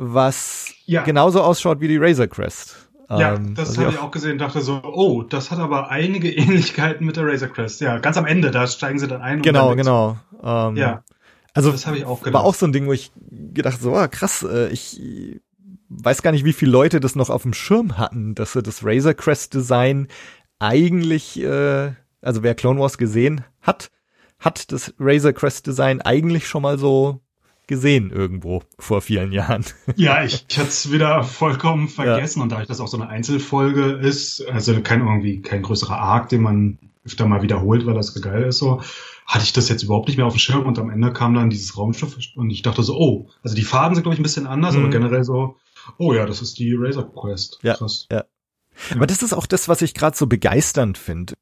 [0.02, 1.04] was ja.
[1.04, 2.90] genauso ausschaut wie die Razor Crest.
[3.08, 7.06] Ja, ähm, das habe ich auch gesehen, dachte so, oh, das hat aber einige Ähnlichkeiten
[7.06, 7.82] mit der Razor Crest.
[7.82, 9.42] Ja, ganz am Ende, da steigen sie dann ein.
[9.42, 10.18] Genau, genau.
[10.42, 11.04] Ähm, ja.
[11.54, 12.34] Also das habe ich auch gedacht.
[12.34, 15.00] War auch so ein Ding, wo ich gedacht so, ah, krass, äh, ich
[15.90, 18.84] weiß gar nicht, wie viele Leute das noch auf dem Schirm hatten, dass sie das
[18.84, 20.08] Razor Crest Design
[20.58, 23.92] eigentlich, äh, also wer Clone Wars gesehen hat,
[24.40, 27.22] hat das Razor Crest Design eigentlich schon mal so
[27.68, 29.64] gesehen irgendwo vor vielen Jahren.
[29.96, 32.44] Ja, ich, ich hatte es wieder vollkommen vergessen ja.
[32.44, 36.42] und da das auch so eine Einzelfolge ist, also kein irgendwie kein größerer Arc, den
[36.42, 38.82] man öfter mal wiederholt, weil das geil ist so,
[39.26, 41.50] hatte ich das jetzt überhaupt nicht mehr auf dem Schirm und am Ende kam dann
[41.50, 44.48] dieses Raumschiff und ich dachte so, oh, also die Farben sind glaube ich ein bisschen
[44.48, 44.82] anders, mhm.
[44.82, 45.58] aber generell so,
[45.98, 47.60] oh ja, das ist die Razor Quest.
[47.64, 48.08] Ja, Krass.
[48.12, 48.26] ja.
[48.96, 51.34] Aber das ist auch das, was ich gerade so begeisternd finde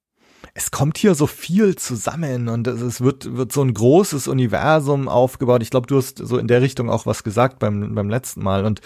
[0.59, 5.63] es kommt hier so viel zusammen und es wird, wird so ein großes Universum aufgebaut.
[5.63, 8.65] Ich glaube, du hast so in der Richtung auch was gesagt beim, beim letzten Mal
[8.65, 8.81] und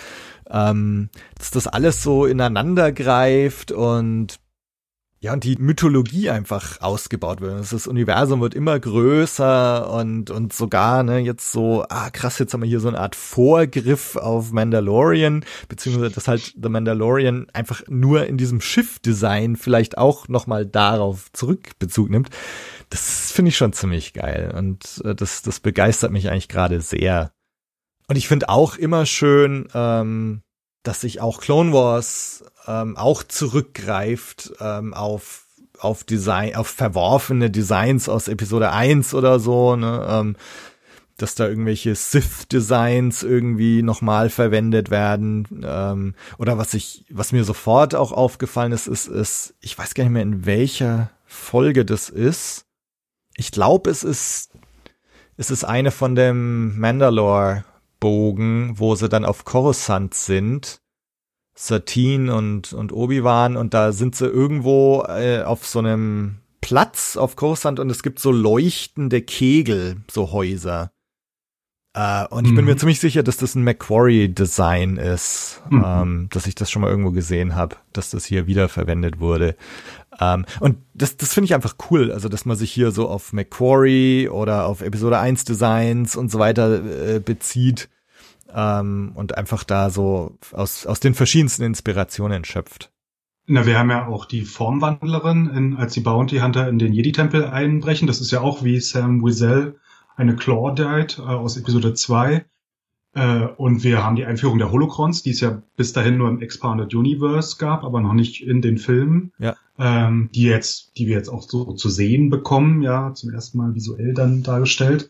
[0.51, 4.39] ähm, dass das alles so ineinander greift und
[5.23, 7.71] ja, und die Mythologie einfach ausgebaut wird.
[7.71, 12.61] Das Universum wird immer größer und, und sogar, ne, jetzt so, ah, krass, jetzt haben
[12.61, 18.27] wir hier so eine Art Vorgriff auf Mandalorian, beziehungsweise dass halt The Mandalorian einfach nur
[18.27, 22.29] in diesem Schiff-Design vielleicht auch nochmal darauf Zurückbezug nimmt.
[22.89, 27.31] Das finde ich schon ziemlich geil und äh, das, das begeistert mich eigentlich gerade sehr.
[28.09, 30.41] Und ich finde auch immer schön, ähm,
[30.83, 35.43] dass sich auch Clone Wars ähm, auch zurückgreift ähm, auf
[35.79, 40.35] auf Design, auf verworfene Designs aus Episode 1 oder so, ne, ähm,
[41.17, 45.63] dass da irgendwelche Sith-Designs irgendwie nochmal verwendet werden.
[45.63, 50.05] Ähm, oder was ich, was mir sofort auch aufgefallen ist, ist, ist, ich weiß gar
[50.05, 52.65] nicht mehr, in welcher Folge das ist.
[53.35, 54.51] Ich glaube, es ist,
[55.37, 57.65] es ist eine von dem Mandalore
[57.99, 60.81] Bogen, wo sie dann auf Coruscant sind.
[61.55, 67.35] Satine und, und Obi-Wan und da sind sie irgendwo äh, auf so einem Platz auf
[67.35, 70.91] Coruscant und es gibt so leuchtende Kegel, so Häuser.
[71.95, 72.71] Äh, und ich bin Mhm.
[72.71, 75.83] mir ziemlich sicher, dass das ein Macquarie-Design ist, Mhm.
[75.85, 79.55] ähm, dass ich das schon mal irgendwo gesehen habe, dass das hier wiederverwendet wurde.
[80.19, 83.31] Ähm, und das, das finde ich einfach cool, also dass man sich hier so auf
[83.33, 87.89] Macquarie oder auf Episode 1 Designs und so weiter äh, bezieht
[88.53, 92.91] ähm, und einfach da so aus, aus den verschiedensten Inspirationen schöpft.
[93.45, 97.45] Na, wir haben ja auch die Formwandlerin, in, als die Bounty Hunter in den Jedi-Tempel
[97.45, 98.07] einbrechen.
[98.07, 99.75] Das ist ja auch wie Sam Wiesel
[100.15, 102.45] eine Claudite äh, aus Episode 2.
[103.15, 106.41] Äh, und wir haben die Einführung der Holocrons, die es ja bis dahin nur im
[106.41, 109.33] Expanded Universe gab, aber noch nicht in den Filmen.
[109.39, 109.55] Ja.
[109.77, 113.75] Ähm, die jetzt, die wir jetzt auch so zu sehen bekommen, ja, zum ersten Mal
[113.75, 115.09] visuell dann dargestellt.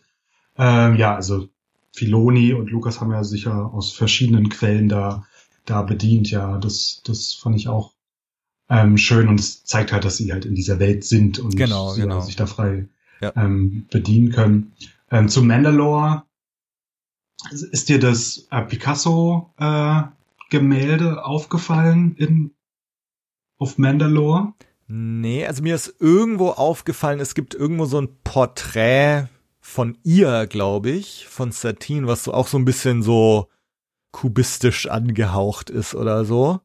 [0.56, 1.48] Ähm, ja, also
[1.94, 5.24] Filoni und Lukas haben ja sicher aus verschiedenen Quellen da,
[5.64, 6.58] da bedient, ja.
[6.58, 7.94] Das, das fand ich auch
[8.68, 11.94] ähm, schön und es zeigt halt, dass sie halt in dieser Welt sind und Genau,
[11.94, 12.20] genau.
[12.20, 12.88] sich da frei
[13.20, 13.32] Ja.
[13.36, 14.72] ähm, bedienen können.
[15.10, 16.24] Ähm, zu Mandalore
[17.50, 20.02] ist dir das äh, Picasso äh,
[20.50, 22.50] Gemälde aufgefallen in
[23.58, 24.52] auf Mandalore?
[24.88, 29.28] Nee, also mir ist irgendwo aufgefallen, es gibt irgendwo so ein Porträt
[29.66, 33.48] von ihr, glaube ich, von Satine, was so auch so ein bisschen so
[34.12, 36.60] kubistisch angehaucht ist oder so.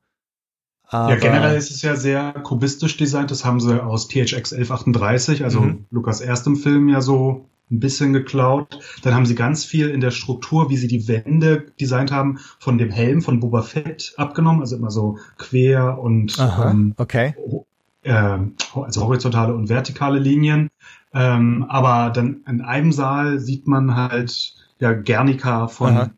[0.83, 3.31] Aber, ja, generell ist es ja sehr kubistisch designt.
[3.31, 5.85] Das haben sie aus THX 1138, also Mhm.
[5.91, 8.79] Lukas erstem Film ja so ein bisschen geklaut.
[9.01, 12.77] Dann haben sie ganz viel in der Struktur, wie sie die Wände designt haben, von
[12.77, 14.59] dem Helm von Boba Fett abgenommen.
[14.62, 17.33] Also immer so quer und Aha, ähm, okay.
[18.03, 18.39] äh,
[18.75, 20.69] also horizontale und vertikale Linien.
[21.13, 26.12] Ähm, aber dann in einem Saal sieht man halt ja Guernica von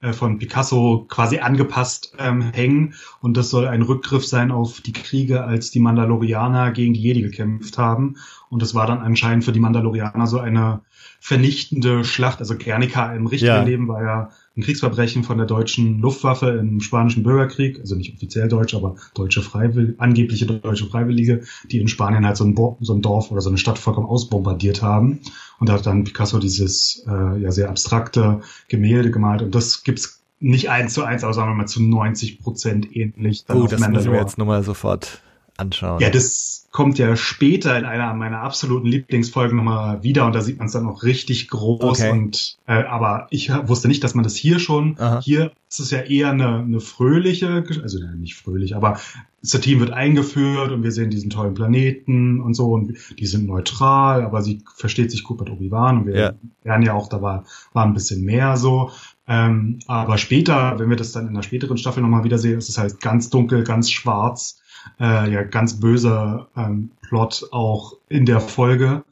[0.00, 4.92] äh, von Picasso quasi angepasst ähm, hängen und das soll ein Rückgriff sein auf die
[4.92, 8.16] Kriege, als die Mandalorianer gegen die Jedi gekämpft haben
[8.50, 10.82] und das war dann anscheinend für die Mandalorianer so eine
[11.20, 12.40] vernichtende Schlacht.
[12.40, 13.62] Also Guernica im richtigen Ja.
[13.62, 18.48] Leben war ja ein Kriegsverbrechen von der deutschen Luftwaffe im spanischen Bürgerkrieg, also nicht offiziell
[18.48, 22.94] deutsch, aber deutsche Freiwill angebliche deutsche Freiwillige, die in Spanien halt so ein, Bo so
[22.94, 25.20] ein Dorf oder so eine Stadt vollkommen ausbombardiert haben.
[25.58, 30.20] Und da hat dann Picasso dieses äh, ja sehr abstrakte Gemälde gemalt und das gibt's
[30.40, 33.44] nicht eins zu eins, aber sagen wir mal zu 90 Prozent ähnlich.
[33.46, 34.18] dann Oh, das mir Mandalore.
[34.18, 35.20] jetzt nochmal sofort
[35.56, 36.00] anschauen.
[36.00, 40.58] Ja, das kommt ja später in einer meiner absoluten Lieblingsfolgen nochmal wieder und da sieht
[40.58, 42.10] man es dann noch richtig groß Okay.
[42.10, 45.20] und äh, aber ich wusste nicht, dass man das hier schon, Aha.
[45.22, 48.98] hier ist es ja eher eine, eine fröhliche, also nicht fröhlich, aber
[49.40, 53.46] das Team wird eingeführt und wir sehen diesen tollen Planeten und so und die sind
[53.46, 56.32] neutral, aber sie versteht sich gut mit Obi-Wan und wir Ja.
[56.64, 58.90] lernen ja auch, da war, war ein bisschen mehr so.
[59.28, 62.78] Ähm, aber später, wenn wir das dann in der späteren Staffel nochmal wiedersehen, ist es
[62.78, 64.60] halt ganz dunkel, ganz schwarz
[65.00, 69.04] äh, ja ganz böser ähm, Plot auch in der Folge.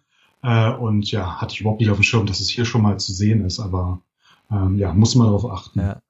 [0.43, 2.99] Äh, und ja, hatte ich überhaupt nicht auf dem Schirm, dass es hier schon mal
[2.99, 4.01] zu sehen ist, aber
[4.51, 5.81] ähm, ja, muss man darauf achten.
[5.81, 6.03] Ja.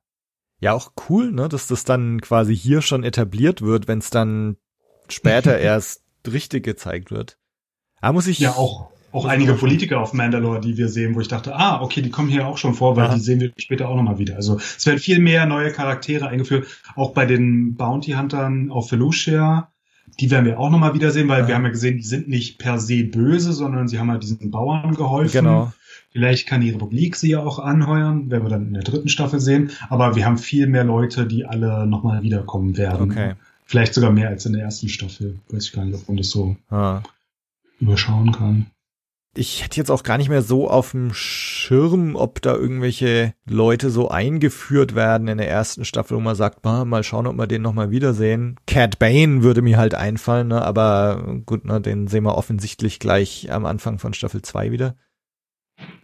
[0.60, 4.56] Ja, auch cool, ne, dass das dann quasi hier schon etabliert wird, wenn es dann
[5.08, 7.36] später erst richtig gezeigt wird.
[8.00, 8.38] Da muss ich.
[8.38, 12.02] Ja, auch, auch einige Politiker auf Mandalore, die wir sehen, wo ich dachte, ah, okay,
[12.02, 13.14] die kommen hier auch schon vor, weil Aha.
[13.14, 14.36] die sehen wir später auch nochmal wieder.
[14.36, 19.68] Also es werden viel mehr neue Charaktere eingeführt, auch bei den Bounty Huntern auf Felucia.
[20.20, 21.48] Die werden wir auch nochmal wiedersehen, weil Aha.
[21.48, 24.50] wir haben ja gesehen, die sind nicht per se böse, sondern sie haben halt diesen
[24.50, 25.44] Bauern geholfen.
[25.44, 25.72] Genau.
[26.10, 29.40] Vielleicht kann die Republik sie ja auch anheuern, werden wir dann in der dritten Staffel
[29.40, 29.70] sehen.
[29.88, 33.10] Aber wir haben viel mehr Leute, die alle nochmal wiederkommen werden.
[33.10, 33.32] Okay.
[33.64, 35.38] Vielleicht sogar mehr als in der ersten Staffel.
[35.48, 37.02] Weiß ich gar nicht, ob man das so Ja.
[37.80, 38.66] überschauen kann.
[39.34, 43.90] Ich hätte jetzt auch gar nicht mehr so auf dem Schirm, ob da irgendwelche Leute
[43.90, 47.46] so eingeführt werden in der ersten Staffel, wo man sagt, mal, mal schauen, ob wir
[47.46, 48.56] den nochmal wiedersehen.
[48.66, 50.62] Cat Bane würde mir halt einfallen, ne?
[50.62, 54.96] aber gut, ne, den sehen wir offensichtlich gleich am Anfang von Staffel 2 wieder.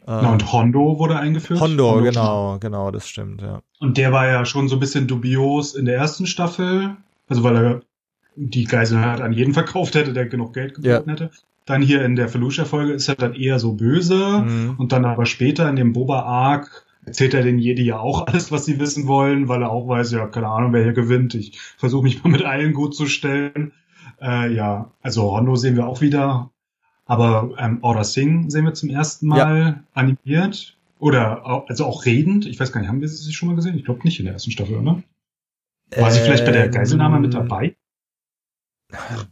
[0.07, 1.61] Na, und Hondo wurde eingeführt.
[1.61, 3.61] Ähm, Hondo, genau, genau, das stimmt, ja.
[3.79, 6.97] Und der war ja schon so ein bisschen dubios in der ersten Staffel.
[7.29, 7.81] Also weil er
[8.37, 11.31] die Geiseln halt an jeden verkauft hätte, der genug Geld geboten hätte.
[11.69, 14.39] Dann hier in der Felucia-Folge ist er dann eher so böse.
[14.39, 14.77] Mhm.
[14.79, 18.65] Und dann aber später in dem Boba-Arc erzählt er den Jedi ja auch alles, was
[18.65, 21.35] sie wissen wollen, weil er auch weiß, ja, keine Ahnung, wer hier gewinnt.
[21.35, 23.73] Ich versuche mich mal mit allen gut zu stellen.
[24.19, 26.51] Äh, ja, also Hondo sehen wir auch wieder.
[27.05, 30.75] Aber ähm, Order Singh sehen wir zum ersten Mal animiert.
[30.99, 32.47] Oder also auch redend.
[32.47, 33.77] Ich weiß gar nicht, haben wir sie schon mal gesehen?
[33.77, 35.03] Ich glaube nicht in der ersten Staffel, oder?
[35.97, 37.77] War sie vielleicht bei der Ähm, Geiselnahme mit dabei?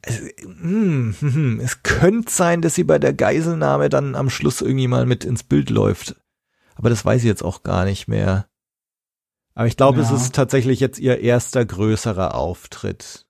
[0.03, 1.61] Es, hm, hm, hm.
[1.61, 5.43] es könnte sein, dass sie bei der Geiselnahme dann am Schluss irgendwie mal mit ins
[5.43, 6.17] Bild läuft.
[6.75, 8.47] Aber das weiß ich jetzt auch gar nicht mehr.
[9.55, 10.17] Aber ich glaube, es Ja.
[10.17, 13.27] ist tatsächlich jetzt ihr erster größerer Auftritt.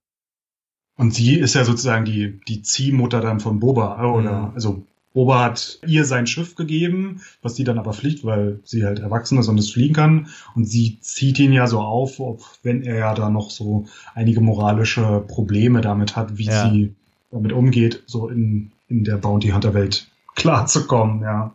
[0.96, 4.54] Und sie ist ja sozusagen die, die Ziehmutter dann von Boba, oder, Mhm.
[4.54, 8.98] also Boba hat ihr sein Schiff gegeben, was die dann aber fliegt, weil sie halt
[8.98, 10.28] erwachsen ist und es fliegen kann.
[10.54, 14.42] Und sie zieht ihn ja so auf, ob, wenn er ja da noch so einige
[14.42, 16.68] moralische Probleme damit hat, wie ja.
[16.70, 16.94] sie
[17.30, 21.54] damit umgeht, so in, in der Bounty Hunter Welt klarzukommen, ja.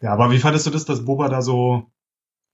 [0.00, 1.91] Ja, aber wie fandest du das, dass Boba da so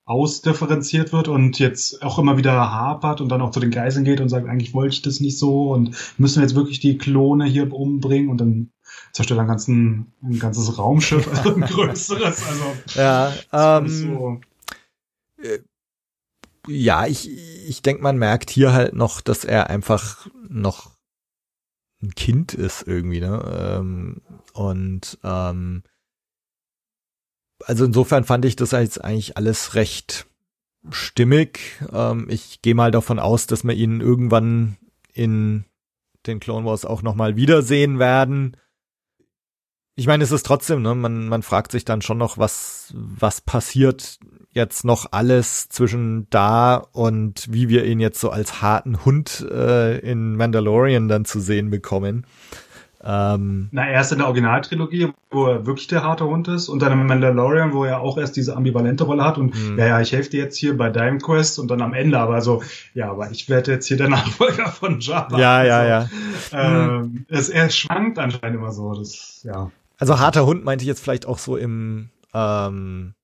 [0.09, 4.23] ausdifferenziert wird und jetzt auch immer wieder hapert und dann auch zu den Geiseln geht
[4.23, 7.45] und sagt, eigentlich wollte ich das nicht so und müssen wir jetzt wirklich die Klone
[7.45, 8.71] hier umbringen und dann
[9.13, 12.43] zerstört ein, ganzen, ein ganzes Raumschiff, also ein größeres.
[12.47, 14.41] Also, ja, ähm, so.
[15.43, 15.59] Äh,
[16.67, 17.31] ja, ich,
[17.69, 20.91] ich denke, man merkt hier halt noch, dass er einfach noch
[22.03, 23.77] ein Kind ist irgendwie, ne?
[23.79, 24.23] Ähm,
[24.55, 25.83] und ähm,
[27.65, 30.27] also insofern fand ich das jetzt eigentlich alles recht
[30.91, 31.61] stimmig.
[31.93, 34.77] Ähm, ich gehe mal davon aus, dass wir ihn irgendwann
[35.13, 35.65] in
[36.27, 38.57] den Clone Wars auch nochmal wiedersehen werden.
[39.97, 43.41] Ich meine, es ist trotzdem, ne, man, man fragt sich dann schon noch, was, was
[43.41, 44.21] passiert
[44.53, 49.99] jetzt noch alles zwischen da und wie wir ihn jetzt so als harten Hund äh,
[49.99, 52.27] in Mandalorian dann zu sehen bekommen.
[53.03, 56.93] Ähm, Na, erst in der Originaltrilogie, wo er wirklich der harte Hund ist, und dann
[56.93, 59.79] im Mandalorian, wo er auch erst diese ambivalente Rolle hat und mhm.
[59.79, 62.41] ja, ja, ich helfe dir jetzt hier bei deinem Quest und dann am Ende, aber
[62.41, 62.63] so,
[62.95, 65.39] ja, aber ich werde jetzt hier der Nachfolger von Jabba.
[65.39, 66.99] Ja, ja, also, ja.
[66.99, 69.71] Ähm, es, er schwankt anscheinend immer so, das, ja.
[69.99, 73.15] Also harter Hund meinte ich jetzt vielleicht auch so im, ähm,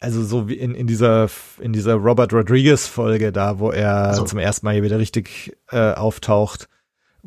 [0.00, 4.24] also so wie in, in dieser in dieser Robert Rodriguez Folge da, wo er so.
[4.24, 6.68] zum ersten Mal hier wieder richtig äh, auftaucht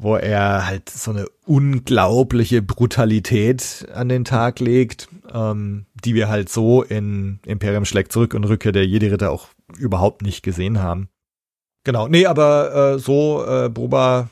[0.02, 6.48] wo er halt so eine unglaubliche Brutalität an den Tag legt, ähm, die wir halt
[6.48, 11.10] so in Imperium schlägt zurück und Rückkehr der Jedi-Ritter auch überhaupt nicht gesehen haben.
[11.84, 14.30] Genau, nee, aber äh, so äh, Boba,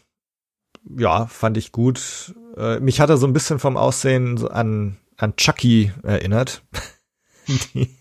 [0.98, 2.34] ja, fand ich gut.
[2.56, 6.64] Äh, mich hat er so ein bisschen vom Aussehen an an Chucky erinnert.
[7.74, 7.96] Die,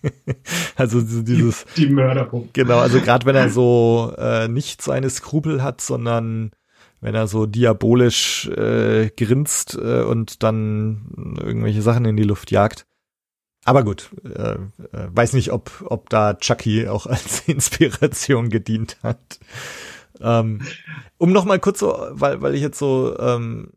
[0.74, 2.48] also dieses die, die Mörderpuppe.
[2.52, 6.50] Genau, also gerade wenn er so äh, nicht seine Skrupel hat, sondern
[7.06, 12.84] wenn er so diabolisch äh, grinst äh, und dann irgendwelche Sachen in die Luft jagt.
[13.64, 14.58] Aber gut, äh, äh,
[14.90, 19.38] weiß nicht, ob, ob da Chucky auch als Inspiration gedient hat.
[20.20, 20.62] Ähm,
[21.16, 23.70] um noch mal kurz so, weil, weil ich jetzt so, ähm,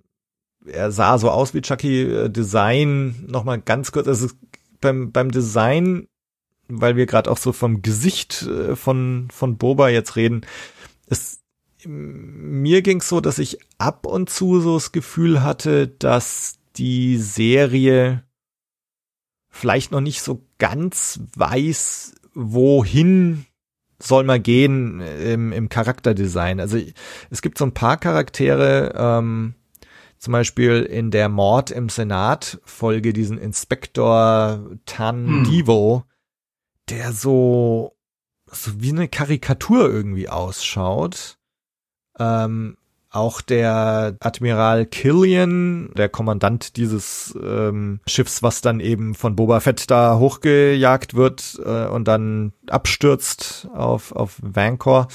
[0.65, 4.27] er sah so aus wie Chucky, äh, Design, noch mal ganz kurz, also
[4.81, 6.07] beim, beim Design,
[6.67, 10.47] weil wir gerade auch so vom Gesicht äh, von, von Boba jetzt reden,
[11.05, 11.38] es
[11.85, 18.23] mir ging's so, dass ich ab und zu so das Gefühl hatte, dass die Serie
[19.49, 23.45] vielleicht noch nicht so ganz weiß, wohin
[24.01, 26.59] soll man gehen im, im Charakterdesign.
[26.59, 26.79] Also
[27.29, 29.55] es gibt so ein paar Charaktere, ähm,
[30.17, 35.43] zum Beispiel in der Mord im Senat Folge diesen Inspektor Tan hm.
[35.45, 36.03] Divo,
[36.89, 37.97] der so,
[38.45, 41.38] so wie eine Karikatur irgendwie ausschaut.
[42.19, 42.75] Ähm,
[43.11, 49.89] auch der Admiral Killian, der Kommandant dieses ähm, Schiffs, was dann eben von Boba Fett
[49.89, 55.07] da hochgejagt wird äh, und dann abstürzt auf, auf Vancor,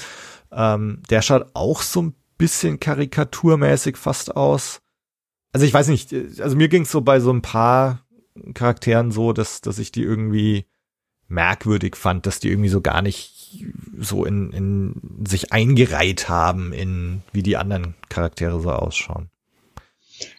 [0.51, 4.79] ähm, der schaut auch so ein bisschen karikaturmäßig fast aus.
[5.53, 8.01] Also ich weiß nicht, also mir ging es so bei so ein paar
[8.53, 10.65] Charakteren so, dass, dass ich die irgendwie
[11.27, 13.34] merkwürdig fand, dass die irgendwie so gar nicht
[13.97, 19.29] so in, in sich eingereiht haben in wie die anderen Charaktere so ausschauen.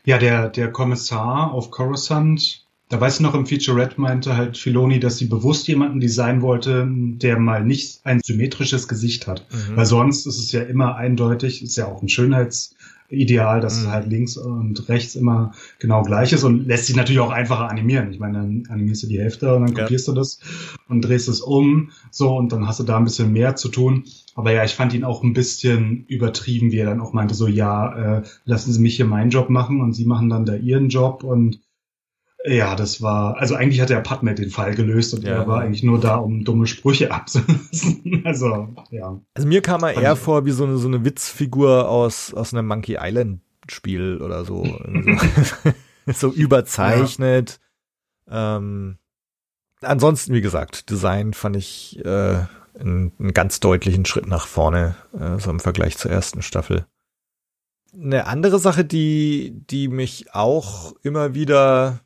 [0.05, 5.01] Ja, der, der Kommissar auf Coruscant, da weiß ich noch im Featurette meinte halt Filoni,
[5.01, 9.47] dass sie bewusst jemanden designen wollte, der mal nicht ein symmetrisches Gesicht hat.
[9.51, 9.77] Mhm.
[9.77, 12.76] Weil sonst ist es ja immer eindeutig, ist ja auch ein Schönheits,
[13.09, 13.87] ideal, dass mhm.
[13.87, 17.69] es halt links und rechts immer genau gleich ist und lässt sich natürlich auch einfacher
[17.69, 18.11] animieren.
[18.11, 20.15] Ich meine, dann animierst du die Hälfte und dann kopierst ja.
[20.15, 20.41] du das
[20.89, 24.05] und drehst es um, so und dann hast du da ein bisschen mehr zu tun.
[24.35, 27.47] Aber ja, ich fand ihn auch ein bisschen übertrieben, wie er dann auch meinte, so
[27.47, 30.89] ja, äh, lassen Sie mich hier meinen Job machen und Sie machen dann da Ihren
[30.89, 31.61] Job und
[32.47, 35.35] ja, das war, also eigentlich hat der Padme den Fall gelöst und ja.
[35.35, 38.23] er war eigentlich nur da, um dumme Sprüche abzulassen.
[38.25, 39.21] also, ja.
[39.35, 42.67] Also mir kam er eher vor wie so eine, so eine Witzfigur aus, aus einem
[42.67, 44.65] Monkey Island Spiel oder so.
[46.07, 47.59] so, überzeichnet.
[48.31, 48.59] Ja.
[48.59, 48.99] Ähm,
[49.81, 52.45] ansonsten, wie gesagt, Design fand ich äh,
[52.79, 56.87] einen, einen ganz deutlichen Schritt nach vorne, äh, so im Vergleich zur ersten Staffel.
[57.93, 62.06] Eine andere Sache, die, die mich auch immer wieder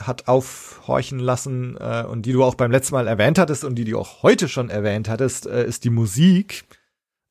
[0.00, 3.84] hat aufhorchen lassen äh, und die du auch beim letzten Mal erwähnt hattest und die
[3.84, 6.64] du auch heute schon erwähnt hattest, äh, ist die Musik.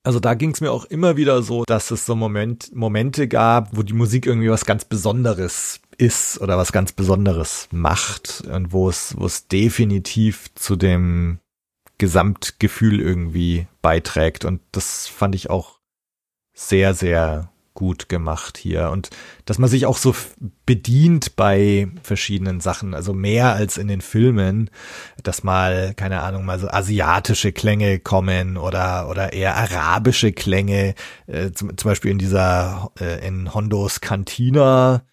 [0.03, 3.75] Also da ging es mir auch immer wieder so, dass es so Moment, Momente gab,
[3.75, 8.89] wo die Musik irgendwie was ganz Besonderes ist oder was ganz Besonderes macht und wo
[8.89, 11.39] es, wo es definitiv zu dem
[11.97, 14.43] Gesamtgefühl irgendwie beiträgt.
[14.45, 15.79] Und das fand ich auch
[16.53, 19.09] sehr, sehr gut gemacht hier und
[19.45, 20.15] dass man sich auch so
[20.65, 24.69] bedient bei verschiedenen Sachen, also mehr als in den Filmen,
[25.23, 30.95] dass mal, keine Ahnung, mal so asiatische Klänge kommen oder, oder eher arabische Klänge,
[31.27, 35.03] äh, zum, zum Beispiel in dieser, äh, in Hondos Cantina,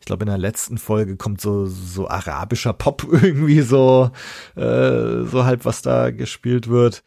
[0.00, 4.10] ich glaube in der letzten Folge kommt so, so arabischer Pop irgendwie so,
[4.56, 7.04] äh, so halb was da gespielt wird.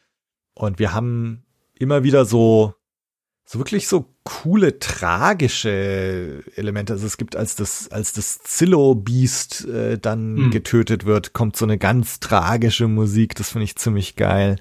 [0.53, 1.43] Und wir haben
[1.73, 2.75] immer wieder so
[3.51, 6.93] so wirklich so coole tragische Elemente.
[6.93, 10.51] Also es gibt als das als das Zillow Beast äh, dann mhm.
[10.51, 13.35] getötet wird, kommt so eine ganz tragische Musik.
[13.35, 14.55] Das finde ich ziemlich geil.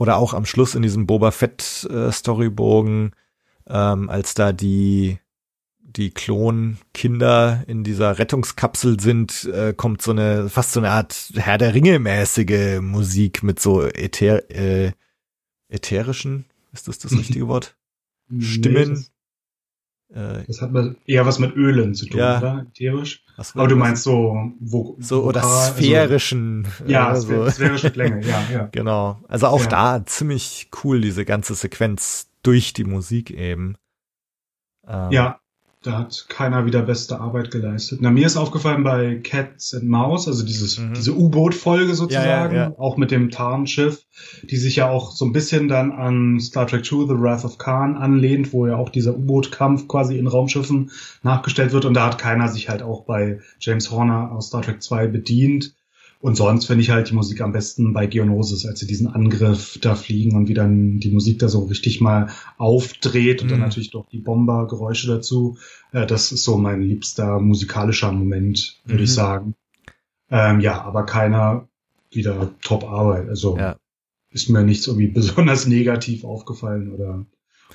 [0.00, 3.12] Oder auch am Schluss in diesem Boba Fett äh, Storybogen,
[3.68, 5.20] ähm, als da die
[5.80, 11.58] die Klonkinder in dieser Rettungskapsel sind, äh, kommt so eine fast so eine Art Herr
[11.58, 14.94] der Ringe mäßige Musik mit so äther äh,
[15.68, 17.76] ätherischen ist das das richtige Wort?
[18.38, 18.92] Stimmen.
[18.92, 22.38] Nee, das, äh, das, hat man eher was mit Ölen zu tun, ja.
[22.38, 22.66] oder?
[22.68, 23.24] Ätherisch.
[23.54, 26.66] Aber du meinst so, wo, so oder Vokal, sphärischen.
[26.66, 27.50] Also, ja, äh, so.
[27.50, 28.68] sphärische Klänge, ja, ja.
[28.72, 29.20] Genau.
[29.28, 29.68] Also auch ja.
[29.68, 33.76] da ziemlich cool, diese ganze Sequenz durch die Musik eben.
[34.86, 35.40] Ähm, ja,
[35.82, 38.00] da hat keiner wieder beste Arbeit geleistet.
[38.02, 40.92] Na, mir ist aufgefallen bei Cats and Mouse, also dieses, mhm.
[40.94, 42.78] diese U-Boot-Folge sozusagen, ja, ja, ja.
[42.78, 44.04] auch mit dem Tarnschiff,
[44.42, 47.56] die sich ja auch so ein bisschen dann an Star Trek II, The Wrath of
[47.56, 50.90] Khan anlehnt, wo ja auch dieser U-Boot-Kampf quasi in Raumschiffen
[51.22, 54.82] nachgestellt wird und da hat keiner sich halt auch bei James Horner aus Star Trek
[54.82, 55.74] 2 bedient.
[56.20, 59.78] Und sonst finde ich halt die Musik am besten bei Geonosis, als sie diesen Angriff
[59.80, 63.52] da fliegen und wie dann die Musik da so richtig mal aufdreht und mhm.
[63.52, 65.56] dann natürlich doch die Bombergeräusche dazu.
[65.92, 69.04] Äh, das ist so mein liebster musikalischer Moment, würde mhm.
[69.04, 69.54] ich sagen.
[70.30, 71.68] Ähm, ja, aber keiner
[72.10, 73.30] wieder Top-Arbeit.
[73.30, 73.76] Also ja.
[74.30, 77.24] ist mir nichts irgendwie besonders negativ aufgefallen oder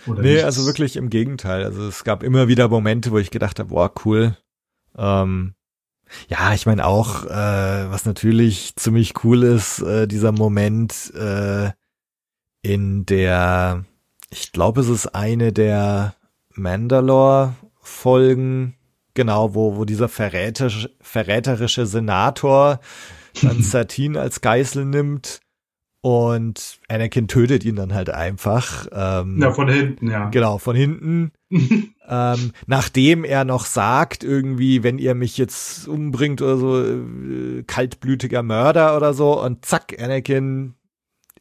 [0.05, 0.43] oder nee, nichts.
[0.43, 1.63] also wirklich im Gegenteil.
[1.63, 4.37] Also es gab immer wieder Momente, wo ich gedacht habe, boah, cool.
[4.95, 5.55] Ähm,
[6.27, 11.71] ja, ich meine auch, äh, was natürlich ziemlich cool ist, äh, dieser Moment äh,
[12.61, 13.85] in der,
[14.29, 16.15] ich glaube, es ist eine der
[16.53, 18.75] Mandalore-Folgen,
[19.13, 22.79] genau, wo, wo dieser verräterisch, verräterische Senator
[23.41, 25.39] dann Satine als Geißel nimmt
[26.01, 28.87] und Anakin tötet ihn dann halt einfach.
[28.91, 30.29] Ähm, ja, von hinten, ja.
[30.29, 31.31] Genau, von hinten.
[32.09, 38.43] ähm, nachdem er noch sagt, irgendwie, wenn ihr mich jetzt umbringt oder so, äh, kaltblütiger
[38.43, 40.75] Mörder oder so, und zack, Anakin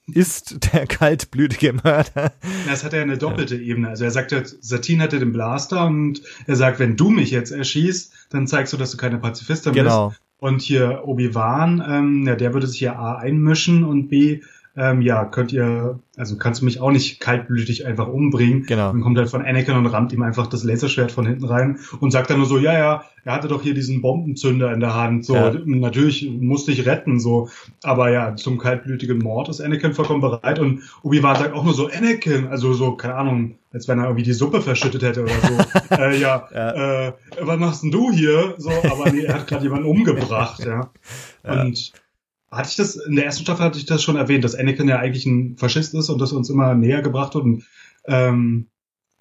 [0.06, 2.32] ist der kaltblütige Mörder.
[2.68, 3.62] Das hat er eine doppelte ja.
[3.62, 3.88] Ebene.
[3.88, 8.12] Also er sagt, Satine hatte den Blaster und er sagt, wenn du mich jetzt erschießt,
[8.30, 10.08] dann zeigst du, dass du keine Pazifistin genau.
[10.08, 10.20] bist.
[10.38, 14.42] Und hier Obi-Wan, ähm, ja, der würde sich ja A einmischen und B
[14.76, 18.64] ähm, ja, könnt ihr, also kannst du mich auch nicht kaltblütig einfach umbringen.
[18.66, 18.90] Genau.
[18.90, 22.10] Dann kommt halt von Anakin und rammt ihm einfach das Laserschwert von hinten rein und
[22.10, 25.24] sagt dann nur so, ja, ja, er hatte doch hier diesen Bombenzünder in der Hand,
[25.24, 25.52] so, ja.
[25.64, 27.48] natürlich musste ich retten, so,
[27.82, 31.88] aber ja, zum kaltblütigen Mord ist Anakin vollkommen bereit und Obi-Wan sagt auch nur so,
[31.88, 35.94] Anakin, also so, keine Ahnung, als wenn er irgendwie die Suppe verschüttet hätte oder so.
[35.94, 37.06] äh, ja, ja.
[37.08, 38.54] Äh, was machst denn du hier?
[38.58, 40.90] So, aber nee, er hat gerade jemanden umgebracht, ja.
[41.44, 41.62] ja.
[41.62, 41.92] Und
[42.54, 44.98] hatte ich das, in der ersten Staffel hatte ich das schon erwähnt, dass Anakin ja
[44.98, 47.44] eigentlich ein Faschist ist und das uns immer näher gebracht wird.
[47.44, 47.64] Und
[48.06, 48.66] ähm,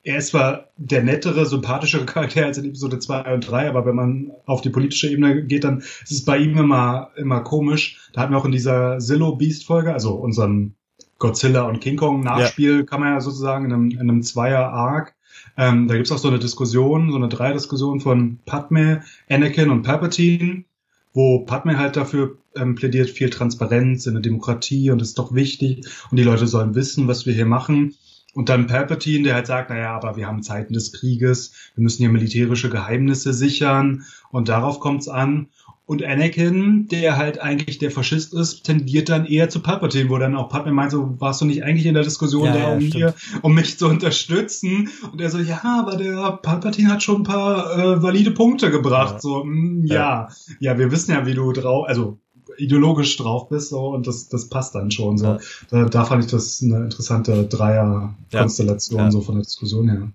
[0.03, 3.95] er ist zwar der nettere, sympathischere Charakter als in Episode 2 und 3, aber wenn
[3.95, 8.09] man auf die politische Ebene geht, dann ist es bei ihm immer, immer komisch.
[8.13, 10.75] Da hatten wir auch in dieser Zillow Beast Folge, also unseren
[11.19, 12.83] Godzilla und King Kong Nachspiel, ja.
[12.83, 15.15] kann man ja sozusagen in einem, in einem Zweier-Arc.
[15.55, 20.65] Ähm, da gibt's auch so eine Diskussion, so eine Dreidiskussion von Padme, Anakin und Palpatine
[21.13, 25.33] wo Padme halt dafür ähm, plädiert, viel Transparenz in der Demokratie und das ist doch
[25.33, 27.95] wichtig und die Leute sollen wissen, was wir hier machen.
[28.33, 31.99] Und dann Palpatine, der halt sagt, naja, aber wir haben Zeiten des Krieges, wir müssen
[31.99, 35.49] hier militärische Geheimnisse sichern und darauf kommt's an.
[35.85, 40.35] Und Anakin, der halt eigentlich der Faschist ist, tendiert dann eher zu Palpatine, wo dann
[40.35, 42.93] auch Palpatine meint, so warst du nicht eigentlich in der Diskussion ja, da, um, ja,
[42.93, 44.89] hier, um mich zu unterstützen?
[45.11, 49.15] Und er so, ja, aber der Palpatine hat schon ein paar äh, valide Punkte gebracht.
[49.15, 49.19] Ja.
[49.19, 50.29] So, mh, hm, ja.
[50.59, 52.17] ja, wir wissen ja, wie du drauf, also
[52.57, 55.37] ideologisch drauf bist so und das das passt dann schon so.
[55.69, 60.11] Da, da fand ich das eine interessante Dreier-Konstellation so von der Diskussion her.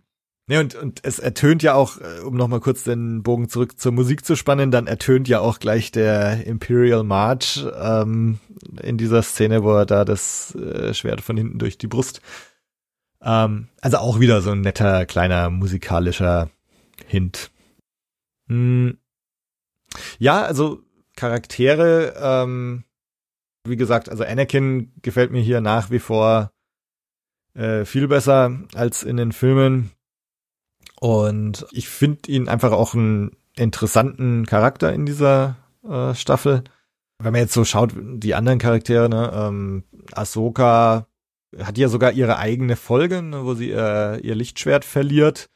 [0.49, 3.93] Ne, und, und es ertönt ja auch, äh, um nochmal kurz den Bogen zurück zur
[3.93, 8.39] Musik zu spannen, dann ertönt ja auch gleich der Imperial March ähm,
[8.83, 12.23] in dieser Szene, wo er da das äh, Schwert von hinten durch die Brust.
[13.21, 16.49] Ähm, also auch wieder so ein netter, kleiner musikalischer
[17.07, 17.51] Hint.
[18.49, 18.97] Hm.
[20.19, 20.81] Ja, also
[21.15, 22.85] Charaktere, ähm,
[23.65, 26.53] wie gesagt, also Anakin gefällt mir hier nach wie vor
[27.53, 29.91] äh, viel besser als in den Filmen.
[31.01, 35.57] Und ich finde ihn einfach auch einen interessanten Charakter in dieser
[35.89, 36.65] äh, Staffel.
[37.19, 41.07] Wenn man jetzt so schaut, die anderen Charaktere, ne, ähm, Ahsoka
[41.59, 45.49] hat ja sogar ihre eigene Folge, ne, wo sie äh, ihr Lichtschwert verliert.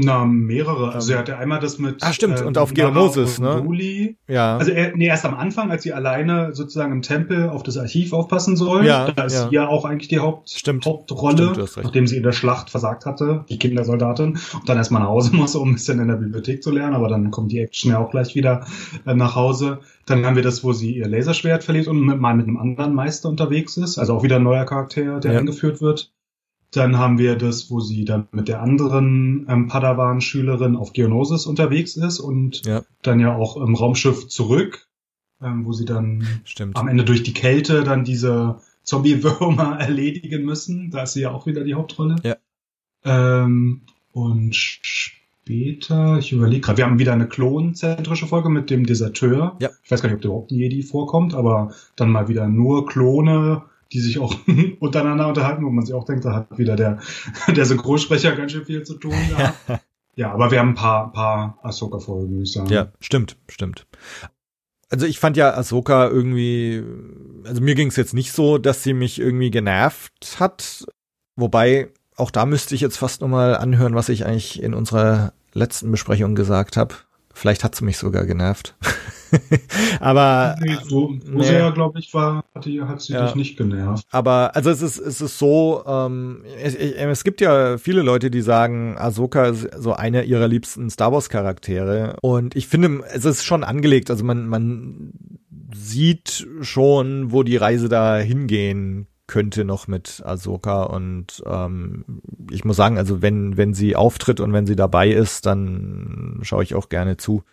[0.00, 0.92] Na, mehrere.
[0.94, 1.96] Also er hatte einmal das mit.
[2.04, 3.62] Ah, stimmt, und auf Geonosis, ne?
[3.64, 4.16] Juli.
[4.28, 4.56] Ja.
[4.56, 8.12] Also er, nee, erst am Anfang, als sie alleine sozusagen im Tempel auf das Archiv
[8.12, 8.86] aufpassen soll.
[8.86, 9.48] Ja, Da ist ja.
[9.48, 10.86] sie ja auch eigentlich die Haupt, Stimmt.
[10.86, 15.08] Hauptrolle, Stimmt, nachdem sie in der Schlacht versagt hatte, die Kindersoldatin, und dann erstmal nach
[15.08, 17.90] Hause muss, um ein bisschen in der Bibliothek zu lernen, aber dann kommt die Action
[17.90, 18.66] ja auch gleich wieder
[19.04, 19.80] äh, nach Hause.
[20.06, 22.94] Dann haben wir das, wo sie ihr Laserschwert verliert und mit, mal mit einem anderen
[22.94, 25.38] Meister unterwegs ist, also auch wieder ein neuer Charakter, der Ja.
[25.40, 26.12] eingeführt wird.
[26.72, 31.96] Dann haben wir das, wo sie dann mit der anderen ähm, Padawan-Schülerin auf Geonosis unterwegs
[31.96, 32.82] ist und Ja.
[33.02, 34.86] dann ja auch im Raumschiff zurück,
[35.42, 36.76] ähm, wo sie dann Stimmt.
[36.76, 40.90] am Ende durch die Kälte dann diese Zombie-Würmer erledigen müssen.
[40.90, 42.16] Da ist sie ja auch wieder die Hauptrolle.
[42.22, 42.36] Ja.
[43.04, 49.56] Ähm, und später, ich überlege gerade, wir haben wieder eine klonzentrische Folge mit dem Deserteur.
[49.60, 49.70] Ja.
[49.82, 52.86] Ich weiß gar nicht, ob da überhaupt ein Jedi vorkommt, aber dann mal wieder nur
[52.86, 53.62] Klone,
[53.92, 54.34] die sich auch
[54.80, 57.00] untereinander unterhalten, wo man sich auch denkt, da hat wieder der,
[57.48, 59.14] der Synchronsprecher ganz schön viel zu tun.
[59.38, 59.80] Ja,
[60.16, 62.68] ja aber wir haben ein paar, paar Ahsoka-Folgen, würde ich sagen.
[62.68, 63.86] Ja, stimmt, stimmt.
[64.90, 66.82] Also ich fand ja Ahsoka irgendwie,
[67.44, 70.86] also mir ging es jetzt nicht so, dass sie mich irgendwie genervt hat.
[71.36, 75.90] Wobei, auch da müsste ich jetzt fast nochmal anhören, was ich eigentlich in unserer letzten
[75.90, 76.94] Besprechung gesagt habe.
[77.38, 78.74] Vielleicht hat sie mich sogar genervt.
[80.00, 81.44] aber Nee, so, so nee.
[81.44, 83.26] sehr, glaube ich, war, hat, die, hat sie Ja.
[83.26, 84.04] dich nicht genervt.
[84.10, 88.30] Aber also es ist es ist so, ähm, es, es es gibt ja viele Leute,
[88.30, 93.24] die sagen, Ahsoka ist so einer ihrer liebsten Star Wars Charaktere und ich finde, es
[93.24, 94.10] ist schon angelegt.
[94.10, 95.12] Also man man
[95.74, 102.04] sieht schon, wo die Reise da hingehen könnte noch mit Ahsoka und ähm,
[102.50, 106.64] ich muss sagen, also wenn wenn sie auftritt und wenn sie dabei ist, dann schaue
[106.64, 107.44] ich auch gerne zu.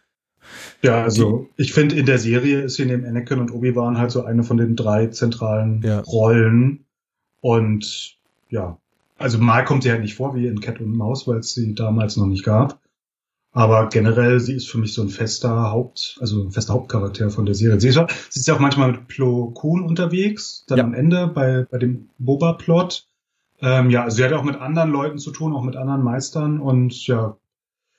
[0.81, 4.23] Ja, also ich finde, in der Serie ist sie neben Anakin und Obi-Wan halt so
[4.23, 5.99] eine von den drei zentralen Ja.
[6.01, 6.85] Rollen.
[7.41, 8.17] Und
[8.49, 8.77] ja,
[9.17, 11.75] also mal kommt sie halt nicht vor wie in Cat und Maus, weil es sie
[11.75, 12.79] damals noch nicht gab.
[13.55, 17.45] Aber generell, sie ist für mich so ein fester Haupt, also ein fester Hauptcharakter von
[17.45, 17.79] der Serie.
[17.79, 20.83] Sie ist, ja- sie ist ja auch manchmal mit Plo Koon unterwegs, dann Ja.
[20.83, 23.07] am Ende bei, bei dem Boba-Plot.
[23.61, 26.59] Ähm, ja, also sie hat auch mit anderen Leuten zu tun, auch mit anderen Meistern
[26.59, 27.37] und ja,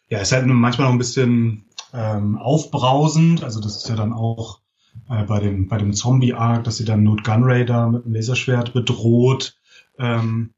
[0.09, 3.43] ja, ist halt manchmal noch ein bisschen ähm, aufbrausend.
[3.43, 4.61] Also das ist ja dann auch
[5.09, 8.75] äh, bei dem bei dem Zombie-Arc, dass sie dann Newt Gunray da mit dem Laserschwert
[8.75, 9.57] bedroht,
[9.99, 10.53] ähm,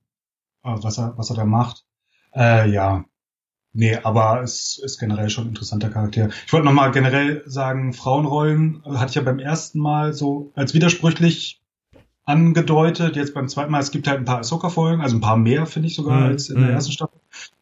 [0.64, 1.84] äh, was er was er da macht.
[2.34, 3.05] Äh, ja,
[3.73, 6.29] nee, aber es ist generell schon ein interessanter Charakter.
[6.47, 10.75] Ich wollte noch mal generell sagen, Frauenrollen hatte ich ja beim ersten Mal so als
[10.75, 11.61] widersprüchlich
[12.29, 13.16] angedeutet.
[13.16, 15.89] Jetzt beim zweiten Mal, es gibt halt ein paar Ahsoka-Folgen, also ein paar mehr, finde
[15.89, 16.75] ich sogar, Mhm, als in der mhm.
[16.75, 17.19] ersten Staffel.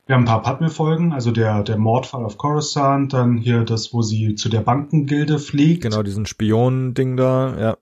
[0.07, 4.03] Wir haben ein paar Padme-Folgen, also der, der Mordfall auf Coruscant, dann hier das, wo
[4.03, 7.77] sie zu der Bankengilde fliegt, Genau diesen Spion-Ding da, ja.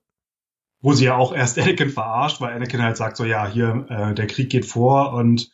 [0.81, 4.15] wo sie ja auch erst Anakin verarscht, weil Anakin halt sagt so, ja, hier, äh,
[4.15, 5.51] der Krieg geht vor und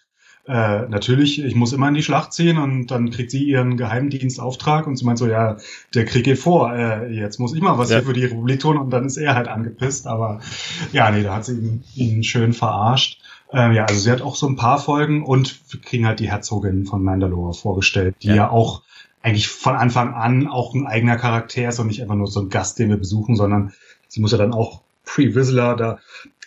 [0.50, 4.86] äh, natürlich, ich muss immer in die Schlacht ziehen und dann kriegt sie ihren Geheimdienstauftrag
[4.86, 5.56] und sie meint so, ja,
[5.94, 7.98] der Krieg geht vor, äh, jetzt muss ich mal was Ja.
[7.98, 10.40] hier für die Republik tun und dann ist er halt angepisst, aber
[10.92, 13.20] ja, nee, da hat sie ihn, ihn schön verarscht.
[13.52, 16.30] Ähm, ja, also sie hat auch so ein paar Folgen und wir kriegen halt die
[16.30, 18.34] Herzogin von Mandalore vorgestellt, die Ja.
[18.34, 18.82] ja, auch
[19.22, 22.48] eigentlich von Anfang an auch ein eigener Charakter ist und nicht einfach nur so ein
[22.48, 23.72] Gast, den wir besuchen, sondern
[24.08, 25.98] sie muss ja dann auch Pre-Whistler da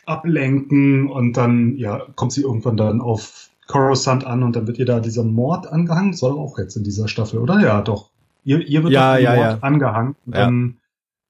[0.05, 4.85] ablenken und dann ja kommt sie irgendwann dann auf Coruscant an und dann wird ihr
[4.85, 6.13] da dieser Mord angehangen.
[6.13, 7.59] Soll auch jetzt in dieser Staffel, oder?
[7.59, 8.09] Ja, doch.
[8.43, 9.57] Ihr, ihr wird Ja, ja, Mord ja.
[9.61, 10.15] angehangen.
[10.25, 10.45] Und Ja.
[10.45, 10.77] Dann,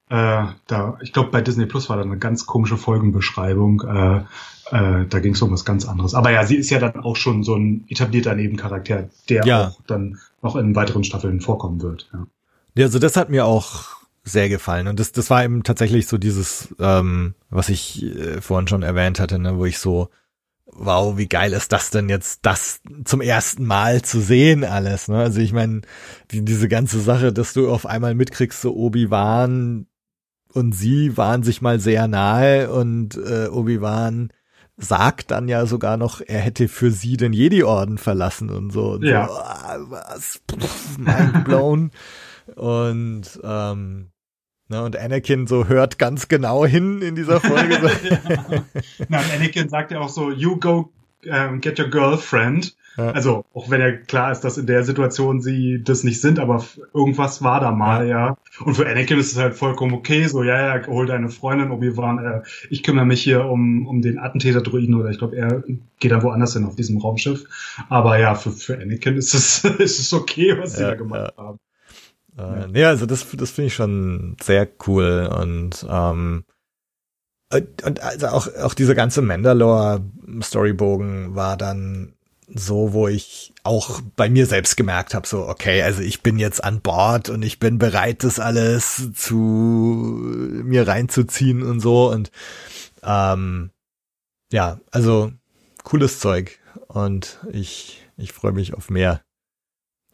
[0.09, 3.81] äh, da, ich glaube, bei Disney Plus war da eine ganz komische Folgenbeschreibung.
[3.81, 4.17] Äh,
[4.71, 6.13] äh, da ging es um was ganz anderes.
[6.15, 9.67] Aber ja, sie ist ja dann auch schon so ein etablierter Nebencharakter, der Ja.
[9.69, 12.09] auch dann noch in weiteren Staffeln vorkommen wird.
[12.13, 12.27] Ja.
[12.75, 13.85] Ja, also das hat mir auch
[14.23, 14.87] sehr gefallen.
[14.87, 19.19] Und das, das war eben tatsächlich so dieses, ähm, was ich äh, vorhin schon erwähnt
[19.19, 20.09] hatte, ne, wo ich so,
[20.75, 25.07] wow, wie geil ist das denn jetzt, das zum ersten Mal zu sehen alles.
[25.07, 25.17] Ne?
[25.17, 25.81] Also ich meine,
[26.31, 29.87] die, diese ganze Sache, dass du auf einmal mitkriegst, so Obi-Wan
[30.53, 34.29] und sie waren sich mal sehr nahe und äh, Obi-Wan
[34.77, 38.91] sagt dann ja sogar noch, er hätte für sie den Jedi-Orden verlassen und so.
[38.93, 39.27] Und Ja.
[39.27, 40.41] so ah, was?
[40.51, 41.91] Pff, mind blown.
[42.55, 44.09] und ähm,
[44.69, 47.79] ne, und Anakin so hört ganz genau hin in dieser Folge.
[47.81, 48.63] So.
[49.09, 50.91] Na, Anakin sagt ja auch so, you go
[51.25, 52.75] ähm, get your girlfriend.
[52.97, 53.09] Ja.
[53.11, 56.63] Also, auch wenn ja klar ist, dass in der Situation sie das nicht sind, aber
[56.93, 58.27] irgendwas war da mal, ja.
[58.27, 58.37] ja.
[58.63, 62.19] Und für Anakin ist es halt vollkommen okay, so, ja, ja, hol deine Freundin, Obi-Wan,
[62.23, 65.63] äh, ich kümmere mich hier um, um den Attentäter-Druiden oder ich glaube, er
[65.99, 67.45] geht dann woanders hin auf diesem Raumschiff.
[67.89, 71.57] Aber ja, für, für Anakin ist es, ist es okay, was sie da gemacht haben.
[72.37, 72.67] Äh, ja.
[72.67, 76.45] Nee, also das, das finde ich schon sehr cool und ähm,
[77.85, 82.15] und also auch, auch dieser ganze Mandalore-Storybogen war dann
[82.47, 86.63] so, wo ich auch bei mir selbst gemerkt habe, so, okay, also ich bin jetzt
[86.63, 92.11] an Bord und ich bin bereit, das alles zu mir reinzuziehen und so.
[92.11, 92.31] Und
[93.03, 93.71] ähm,
[94.51, 95.31] ja, also
[95.83, 96.59] cooles Zeug.
[96.87, 99.21] Und ich, ich freue mich auf mehr.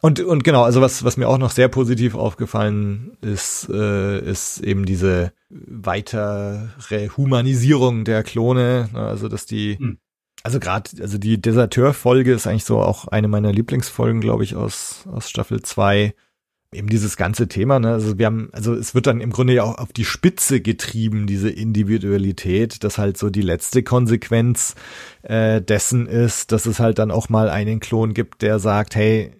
[0.02, 4.60] Und, und genau, also was, was mir auch noch sehr positiv aufgefallen ist, äh, ist
[4.60, 6.68] eben diese weitere
[7.16, 9.98] Humanisierung der Klone, ne, also dass die, hm.
[10.42, 15.04] also gerade, also die Deserteur-Folge ist eigentlich so auch eine meiner Lieblingsfolgen, glaube ich, aus,
[15.12, 16.14] aus Staffel 2.
[16.72, 17.90] Eben dieses ganze Thema, ne?
[17.90, 21.26] Also wir haben, also es wird dann im Grunde ja auch auf die Spitze getrieben,
[21.26, 24.76] diese Individualität, dass halt so die letzte Konsequenz
[25.22, 29.39] äh, dessen ist, dass es halt dann auch mal einen Klon gibt, der sagt, hey,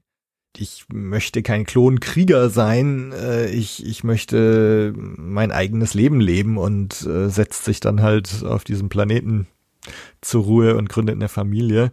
[0.57, 7.29] ich möchte kein Klonkrieger sein, äh, ich, ich möchte mein eigenes Leben leben und äh,
[7.29, 9.47] setzt sich dann halt auf diesem Planeten
[10.21, 11.93] zur Ruhe und gründet eine Familie.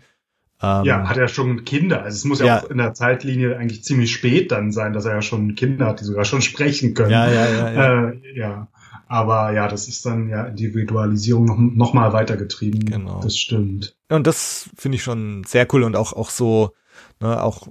[0.61, 2.01] Ähm, ja, hat er schon Kinder.
[2.01, 5.05] Also es muss ja, ja, auch in der Zeitlinie eigentlich ziemlich spät dann sein, dass
[5.05, 7.11] er ja schon Kinder hat, die sogar schon sprechen können.
[7.11, 7.71] Ja, ja, ja.
[7.71, 8.67] Ja, äh, ja.
[9.07, 12.85] aber ja, das ist dann ja Individualisierung noch, noch mal weitergetrieben.
[12.85, 13.21] Genau.
[13.21, 13.95] Das stimmt.
[14.09, 16.71] Und das finde ich schon sehr cool und auch, auch so,
[17.19, 17.67] Ne, auch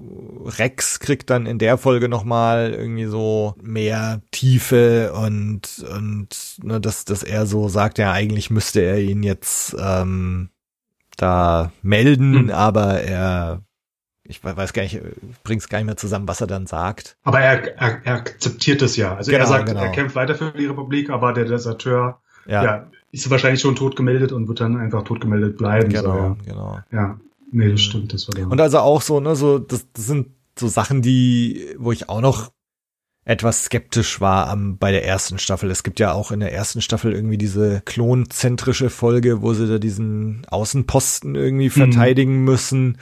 [0.58, 7.04] Rex kriegt dann in der Folge nochmal irgendwie so mehr Tiefe und, und ne, dass,
[7.04, 10.50] dass er so sagt, ja, eigentlich müsste er ihn jetzt ähm,
[11.16, 12.50] da melden, hm.
[12.50, 13.62] aber er
[14.28, 15.00] ich weiß gar nicht,
[15.44, 17.16] bringt's gar nicht mehr zusammen, was er dann sagt.
[17.22, 19.14] Aber er, er, er akzeptiert es ja.
[19.14, 19.82] Also genau, er sagt, genau.
[19.82, 22.64] er kämpft weiter für die Republik, aber der Deserteur ja.
[22.64, 22.86] ja.
[23.12, 25.90] ist wahrscheinlich schon tot gemeldet und wird dann einfach tot gemeldet bleiben.
[25.90, 26.36] Genau, so, ja.
[26.44, 26.78] genau.
[26.90, 27.20] Ja.
[27.50, 28.50] Nee, das stimmt, das war dann.
[28.50, 30.28] Und also auch so, ne, so, das, das sind
[30.58, 32.50] so Sachen, die, wo ich auch noch
[33.26, 35.70] etwas skeptisch war am, bei der ersten Staffel.
[35.70, 39.78] Es gibt ja auch in der ersten Staffel irgendwie diese klonzentrische Folge, wo sie da
[39.78, 41.72] diesen Außenposten irgendwie mhm.
[41.72, 42.44] verteidigen mhm.
[42.44, 42.98] müssen.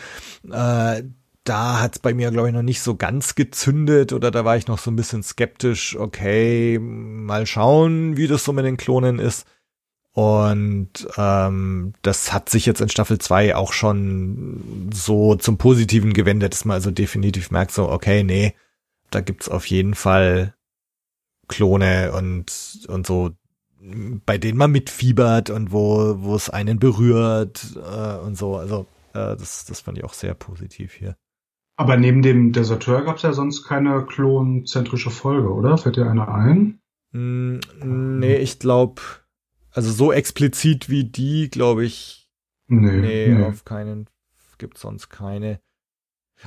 [0.51, 1.03] Äh,
[1.45, 4.67] da hat's bei mir, glaube ich, noch nicht so ganz gezündet oder da war ich
[4.67, 5.95] noch so ein bisschen skeptisch.
[5.95, 9.47] Okay, mal schauen, wie das so mit den Klonen ist.
[10.15, 16.53] Und ähm, das hat sich jetzt in Staffel 2 auch schon so zum Positiven gewendet,
[16.53, 18.55] dass man also definitiv merkt, so, okay, nee,
[19.11, 20.55] da gibt's auf jeden Fall
[21.49, 23.33] Klone und, und so,
[24.25, 28.57] bei denen man mitfiebert und wo, wo es einen berührt äh, und so.
[28.57, 31.17] Also äh, das, das fand ich auch sehr positiv hier.
[31.77, 35.77] Aber neben dem Deserteur gab's ja sonst keine klonzentrische Folge, oder?
[35.77, 36.79] Fällt dir einer ein?
[37.11, 37.59] Mm,
[38.21, 39.03] nee, ich glaube
[39.75, 42.31] also so explizit wie die, glaube ich.
[42.67, 44.09] Nee, nee, nee, auf keinen.
[44.57, 45.61] Gibt sonst keine.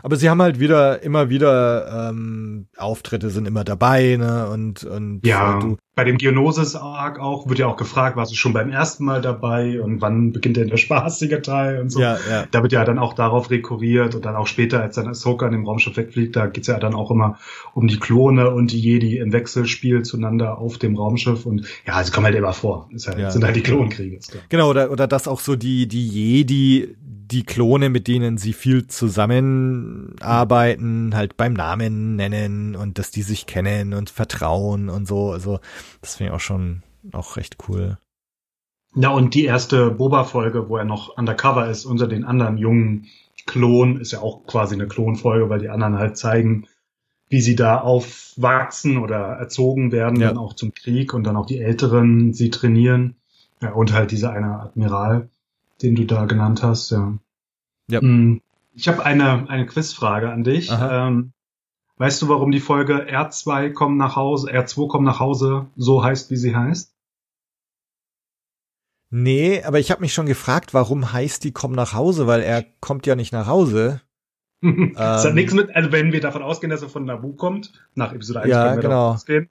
[0.04, 4.50] Aber sie haben halt wieder, immer wieder ähm, Auftritte sind immer dabei, ne?
[4.50, 8.54] Und, und ja, du, bei dem Geonosis-Arc auch wird ja auch gefragt, warst du schon
[8.54, 12.00] beim ersten Mal dabei und wann beginnt denn der spaßige Teil und so.
[12.00, 12.46] Ja, ja.
[12.52, 15.54] Da wird ja dann auch darauf rekurriert und dann auch später, als dann Ahsoka in
[15.54, 17.40] dem Raumschiff wegfliegt, da geht's ja dann auch immer
[17.74, 22.12] um die Klone und die Jedi im Wechselspiel zueinander auf dem Raumschiff und ja, sie
[22.12, 22.88] kommen halt immer vor.
[22.92, 23.32] Ist halt, ja.
[23.32, 24.20] sind halt die Klonkriege.
[24.50, 26.96] Genau, oder, oder dass auch so die, die Jedi
[27.32, 33.46] die Klone, mit denen sie viel zusammenarbeiten, halt beim Namen nennen und dass die sich
[33.46, 35.32] kennen und vertrauen und so.
[35.32, 35.60] Also
[36.02, 37.98] das finde ich auch schon auch recht cool.
[38.96, 43.08] Ja, und die erste Boba-Folge, wo er noch undercover ist unter den anderen jungen
[43.46, 46.68] Klonen, ist ja auch quasi eine Klonfolge, weil die anderen halt zeigen,
[47.30, 50.30] wie sie da aufwachsen oder erzogen werden, ja.
[50.30, 53.18] dann auch zum Krieg und dann auch die Älteren sie trainieren.
[53.62, 55.30] Ja, und halt dieser eine Admiral
[55.82, 57.18] den du da genannt hast, ja.
[57.90, 58.02] ja.
[58.02, 58.42] Mm,
[58.74, 60.70] ich habe eine, eine Quizfrage an dich.
[60.72, 61.34] Ähm,
[61.98, 66.30] weißt du, warum die Folge R2 kommen nach Hause, R2 kommen nach Hause so heißt,
[66.32, 66.94] wie sie heißt?
[69.10, 72.64] Nee, aber ich habe mich schon gefragt, warum heißt die kommen nach Hause, weil er
[72.82, 74.02] kommt ja nicht nach Hause.
[74.62, 77.72] das ähm, hat nichts mit, also wenn wir davon ausgehen, dass er von Nabu kommt,
[77.96, 78.94] nach Episode 1 ja, können wir genau.
[78.94, 79.50] davon ausgehen,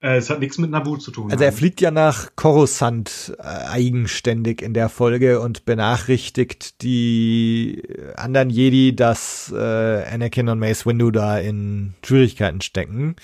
[0.00, 1.30] äh, es hat nichts mit Nabu zu tun.
[1.30, 7.82] Also er fliegt ja nach Coruscant äh, eigenständig in der Folge und benachrichtigt die
[8.16, 13.16] anderen Jedi, dass äh, Anakin und Mace Windu da in Schwierigkeiten stecken.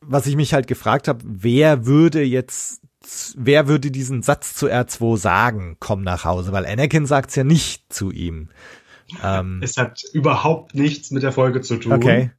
[0.00, 2.80] Was ich mich halt gefragt habe, wer würde jetzt
[3.36, 7.92] wer würde diesen Satz zu R2 sagen, komm nach Hause, weil Anakin sagt's ja nicht
[7.92, 8.48] zu ihm.
[9.22, 11.92] Ähm, Es hat überhaupt nichts mit der Folge zu tun.
[11.92, 12.30] okay.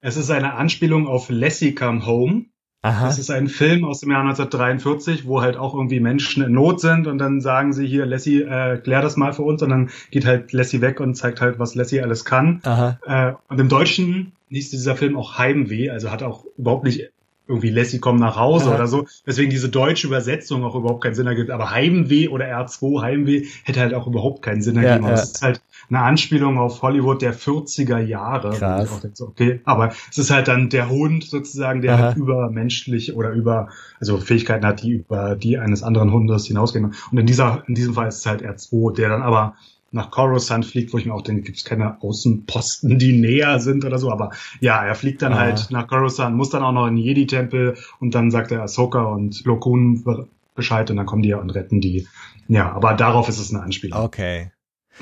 [0.00, 2.46] Es ist eine Anspielung auf Lassie Come Home.
[2.84, 3.06] Aha.
[3.06, 6.80] Das ist ein Film aus dem Jahr 1943, wo halt auch irgendwie Menschen in Not
[6.82, 9.88] sind und dann sagen sie hier, Lassie, äh, klär das mal für uns und dann
[10.10, 12.60] geht halt Lassie weg und zeigt halt, was Lassie alles kann.
[12.64, 12.98] Aha.
[13.06, 17.08] Äh, und im Deutschen hieß dieser Film auch Heimweh, also hat auch überhaupt nicht
[17.48, 18.74] irgendwie Lassie komm nach Hause Ja.
[18.74, 19.06] oder so.
[19.26, 21.50] Deswegen diese deutsche Übersetzung auch überhaupt keinen Sinn ergibt.
[21.50, 25.06] Aber Heimweh oder R2 Heimweh hätte halt auch überhaupt keinen Sinn ergeben.
[25.06, 25.12] Ja.
[25.14, 25.60] es ist halt
[25.94, 28.50] eine Anspielung auf Hollywood der 40er Jahre.
[28.50, 28.88] Krass.
[29.14, 33.68] so, okay, aber es ist halt dann der Hund sozusagen, der halt übermenschlich oder über,
[34.00, 36.94] also Fähigkeiten hat, die über die eines anderen Hundes hinausgehen.
[37.10, 39.54] Und in dieser, in diesem Fall ist es halt R2, der dann aber
[39.92, 43.84] nach Coruscant fliegt, wo ich mir auch denke, gibt es keine Außenposten, die näher sind
[43.84, 44.10] oder so.
[44.10, 44.30] Aber
[44.60, 45.38] ja, er fliegt dann Ah.
[45.38, 49.44] halt nach Coruscant, muss dann auch noch in Jedi-Tempel und dann sagt er Ahsoka und
[49.44, 50.26] Lokun be-
[50.56, 52.06] Bescheid und dann kommen die ja und retten die.
[52.48, 53.98] Ja, aber darauf ist es eine Anspielung.
[54.00, 54.50] Okay.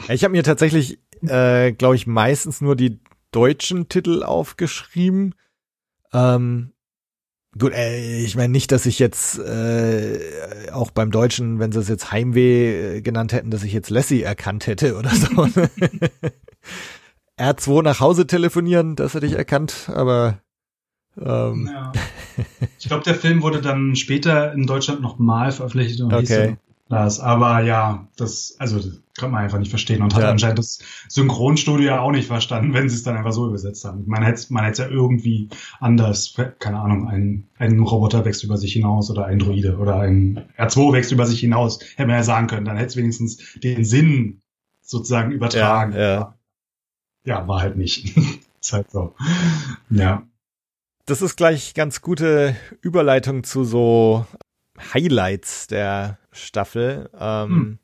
[0.09, 2.99] Ich habe mir tatsächlich, äh, glaube ich, meistens nur die
[3.31, 5.35] deutschen Titel aufgeschrieben.
[6.13, 6.73] Ähm,
[7.59, 11.89] gut, äh, ich meine nicht, dass ich jetzt äh, auch beim Deutschen, wenn sie es
[11.89, 15.27] jetzt Heimweh äh, genannt hätten, dass ich jetzt Lassie erkannt hätte oder so.
[17.39, 20.39] R2 nach Hause telefonieren, das hätte ich erkannt, aber
[21.21, 21.93] ähm, Ja.
[22.79, 26.47] Ich glaube, der Film wurde dann später in Deutschland nochmal veröffentlicht und hieß Okay.
[26.47, 26.59] dann
[26.93, 27.21] das.
[27.21, 30.31] Aber ja, das, also das kann man einfach nicht verstehen und hat Ja.
[30.31, 30.79] anscheinend das
[31.09, 34.05] Synchronstudio ja auch nicht verstanden, wenn sie es dann einfach so übersetzt haben.
[34.07, 35.49] Man hätte man hätte es ja irgendwie
[35.81, 40.45] anders, keine Ahnung, ein, ein Roboter wächst über sich hinaus oder ein Droide oder ein
[40.59, 42.67] R2 wächst über sich hinaus, hätte man ja sagen können.
[42.67, 44.43] Dann hätte es wenigstens den Sinn
[44.83, 45.93] sozusagen übertragen.
[45.93, 46.35] Ja, ja.
[47.25, 48.17] ja war halt nicht.
[48.61, 49.15] ist halt so.
[49.91, 50.23] Ja.
[51.07, 54.27] Das ist gleich ganz gute Überleitung zu so
[54.95, 57.11] Highlights der Staffel.
[57.19, 57.79] Ähm, Hm.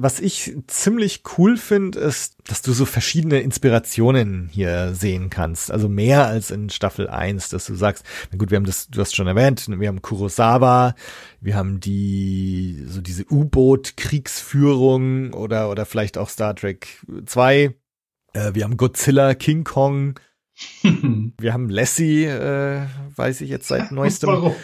[0.00, 5.72] Was ich ziemlich cool finde, ist, dass du so verschiedene Inspirationen hier sehen kannst.
[5.72, 9.00] Also mehr als in Staffel 1, dass du sagst, na gut, wir haben das, du
[9.00, 10.94] hast schon erwähnt, wir haben Kurosawa,
[11.40, 17.74] wir haben die, so diese U-Boot-Kriegsführung oder, oder vielleicht auch Star Trek 2.
[18.34, 20.20] Äh, wir haben Godzilla, King Kong,
[21.38, 22.82] wir haben Lassie, äh,
[23.16, 24.30] weiß ich jetzt seit neuestem.
[24.30, 24.54] Warum?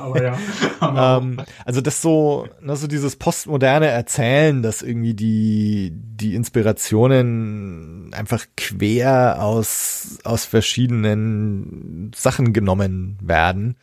[0.00, 0.38] Aber ja.
[0.82, 8.46] Ähm, also das so, ne, so dieses postmoderne Erzählen, dass irgendwie die, die Inspirationen einfach
[8.56, 13.76] quer aus, aus verschiedenen Sachen genommen werden.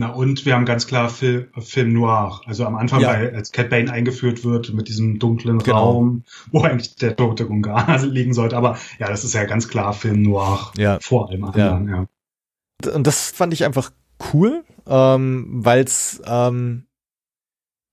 [0.00, 2.40] Na und wir haben ganz klar Film, Film Noir.
[2.46, 3.08] Also am Anfang, Ja.
[3.14, 5.76] bei, als Cat Bane eingeführt wird mit diesem dunklen Genau.
[5.76, 8.56] Raum, wo eigentlich der tote Gunganer liegen sollte.
[8.56, 10.70] Aber ja, das ist ja ganz klar Film Noir.
[10.76, 10.98] Ja.
[11.00, 12.92] Vor allem anderen, ja.
[12.94, 13.90] Und das fand ich einfach
[14.32, 16.84] cool, ähm, weil's, ähm,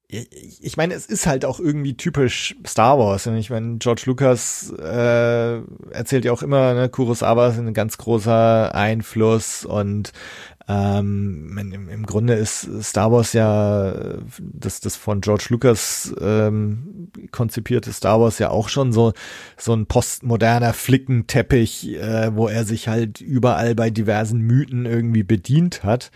[0.08, 3.28] ich meine, es ist halt auch irgendwie typisch Star Wars.
[3.28, 7.98] Und ich meine, George Lucas äh, erzählt ja auch immer, ne, Kurosawa ist ein ganz
[7.98, 10.12] großer Einfluss und
[10.68, 13.94] ähm, im, Grunde ist Star Wars ja
[14.40, 19.14] das, das von George Lucas ähm, konzipierte Star Wars ja auch schon so
[19.58, 25.84] so ein postmoderner Flickenteppich, äh, wo er sich halt überall bei diversen Mythen irgendwie bedient
[25.84, 26.10] hat.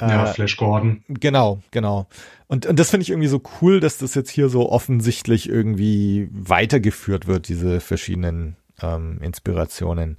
[0.00, 1.02] Ja, Äh, Flash Gordon.
[1.08, 2.06] Genau, genau.
[2.46, 6.28] Und, und das finde ich irgendwie so cool, dass das jetzt hier so offensichtlich irgendwie
[6.32, 10.16] weitergeführt wird, diese verschiedenen ähm, Inspirationen.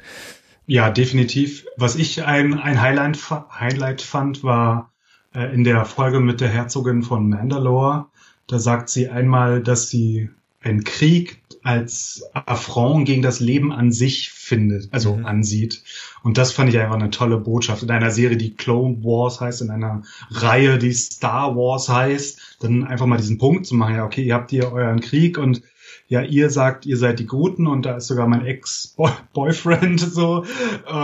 [0.65, 1.65] Ja, definitiv.
[1.77, 4.91] Was ich ein, ein Highlight, Highlight fand, war
[5.33, 8.07] äh, in der Folge mit der Herzogin von Mandalore.
[8.47, 10.29] Da sagt sie einmal, dass sie
[10.61, 15.25] einen Krieg als Affront gegen das Leben an sich findet, also Mhm.
[15.25, 15.83] ansieht.
[16.23, 17.81] Und das fand ich einfach eine tolle Botschaft.
[17.83, 22.83] In einer Serie, die Clone Wars heißt, in einer Reihe, die Star Wars heißt, dann
[22.83, 25.61] einfach mal diesen Punkt zu machen, ja, okay, ihr habt hier euren Krieg und
[26.07, 30.45] ja, ihr sagt, ihr seid die Guten und da ist sogar mein Ex-Boyfriend so.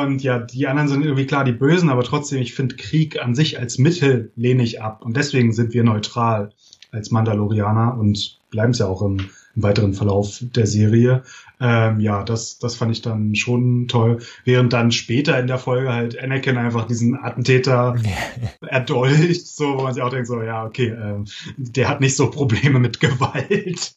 [0.03, 3.33] Und ja, die anderen sind irgendwie klar die Bösen, aber trotzdem, ich finde Krieg an
[3.33, 5.03] sich als Mittel lehne ich ab.
[5.03, 6.51] Und deswegen sind wir neutral
[6.91, 11.23] als Mandalorianer und bleiben es ja auch im, im weiteren Verlauf der Serie.
[11.59, 14.19] Ähm, ja, das, das fand ich dann schon toll.
[14.45, 17.95] Während dann später in der Folge halt Anakin einfach diesen Attentäter
[18.67, 21.25] erdolcht, so, wo man sich auch denkt, so, ja, okay, ähm,
[21.57, 23.93] der hat nicht so Probleme mit Gewalt.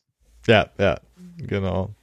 [0.47, 1.01] Ja, ja,
[1.39, 1.95] genau.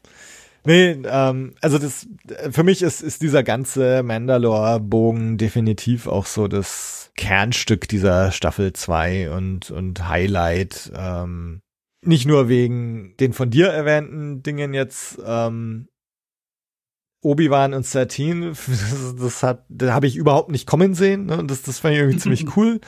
[0.64, 2.08] Nee, ähm, also das
[2.52, 9.32] für mich ist, ist dieser ganze Mandalore-Bogen definitiv auch so das Kernstück dieser Staffel 2
[9.32, 10.92] und, und Highlight.
[10.96, 11.62] Ähm,
[12.04, 15.88] nicht nur wegen den von dir erwähnten Dingen jetzt, ähm,
[17.24, 21.28] Obi-Wan und Satine, das, das hat, da habe ich überhaupt nicht kommen sehen.
[21.28, 21.44] Ne?
[21.46, 22.82] Das, das fand ich irgendwie ziemlich cool.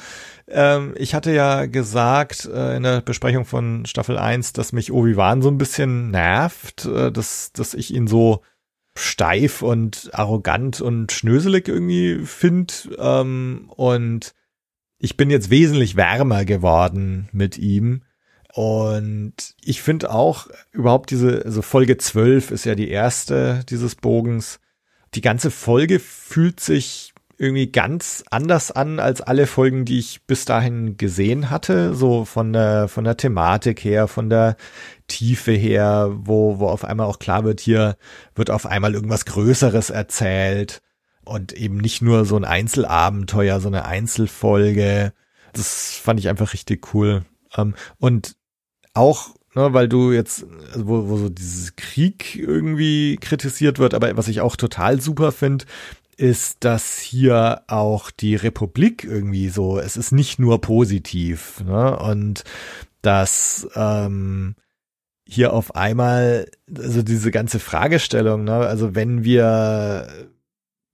[0.47, 5.41] Ähm, ich hatte ja gesagt äh, in der Besprechung von Staffel 1, dass mich Obi-Wan
[5.41, 8.41] so ein bisschen nervt, äh, dass, dass ich ihn so
[8.95, 12.89] steif und arrogant und schnöselig irgendwie find.
[12.97, 14.33] Ähm, und
[14.97, 18.03] ich bin jetzt wesentlich wärmer geworden mit ihm.
[18.55, 24.59] Und ich finde auch überhaupt diese, also Folge 12 ist ja die erste dieses Bogens.
[25.15, 30.45] Die ganze Folge fühlt sich irgendwie ganz anders an als alle Folgen, die ich bis
[30.45, 34.55] dahin gesehen hatte, so von der von der Thematik her, von der
[35.07, 37.97] Tiefe her, wo wo auf einmal auch klar wird, hier
[38.35, 40.83] wird auf einmal irgendwas Größeres erzählt
[41.25, 45.11] und eben nicht nur so ein Einzelabenteuer, so eine Einzelfolge.
[45.53, 47.25] Das fand ich einfach richtig cool.
[47.57, 48.35] Ähm, und
[48.93, 54.27] auch, ne, weil du jetzt, wo, wo so dieses Krieg irgendwie kritisiert wird, aber was
[54.27, 55.65] ich auch total super finde,
[56.15, 61.97] ist, dass hier auch die Republik irgendwie so, es ist nicht nur positiv, ne?
[61.97, 62.43] Und
[63.01, 64.55] dass ähm,
[65.27, 70.07] hier auf einmal, also diese ganze Fragestellung, ne, also wenn wir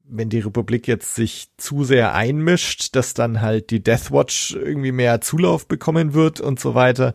[0.10, 4.91] wenn die Republik jetzt sich zu sehr einmischt, dass dann halt die Death Watch irgendwie
[4.91, 7.14] mehr Zulauf bekommen wird und so weiter.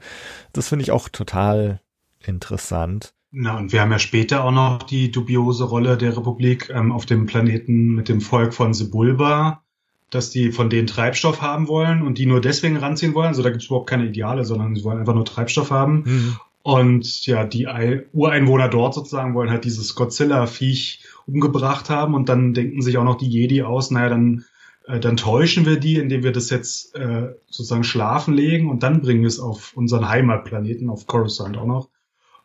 [0.52, 1.80] Das finde ich auch total
[2.24, 3.12] interessant.
[3.32, 7.04] Na, und wir haben ja später auch noch die dubiose Rolle der Republik ähm, auf
[7.04, 9.62] dem Planeten mit dem Volk von Sebulba,
[10.10, 13.28] dass die von denen Treibstoff haben wollen und die nur deswegen ranziehen wollen.
[13.28, 16.04] Also da gibt es überhaupt keine Ideale, sondern sie wollen einfach nur Treibstoff haben.
[16.06, 16.36] Mhm.
[16.62, 17.66] Und ja, die
[18.12, 23.16] Ureinwohner dort sozusagen wollen halt dieses Godzilla-Viech umgebracht haben und dann denken sich auch noch
[23.16, 24.44] die Jedi aus, naja, dann,
[24.86, 29.00] äh, dann täuschen wir die, indem wir das jetzt äh, sozusagen schlafen legen und dann
[29.00, 31.88] bringen wir es auf unseren Heimatplaneten, auf Coruscant auch noch.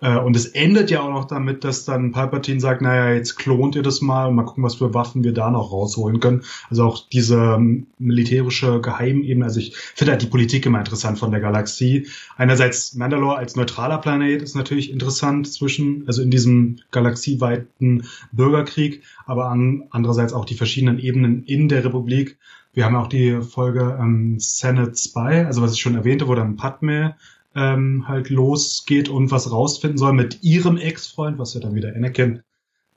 [0.01, 3.75] Äh, und es endet ja auch noch damit, dass dann Palpatine sagt, naja, jetzt klont
[3.75, 6.43] ihr das mal und mal gucken, was für Waffen wir da noch rausholen können.
[6.69, 9.43] Also auch diese ähm, militärische Geheimebene.
[9.45, 12.07] Also ich finde halt die Politik immer interessant von der Galaxie.
[12.37, 19.49] Einerseits Mandalore als neutraler Planet ist natürlich interessant zwischen, also in diesem galaxieweiten Bürgerkrieg, aber
[19.49, 22.37] an, andererseits auch die verschiedenen Ebenen in der Republik.
[22.73, 26.55] Wir haben auch die Folge ähm, Senate Spy, also was ich schon erwähnte, wo dann
[26.55, 27.15] Padme
[27.59, 32.41] ähm, halt losgeht und was rausfinden soll mit ihrem Ex-Freund, was ja dann wieder Anakin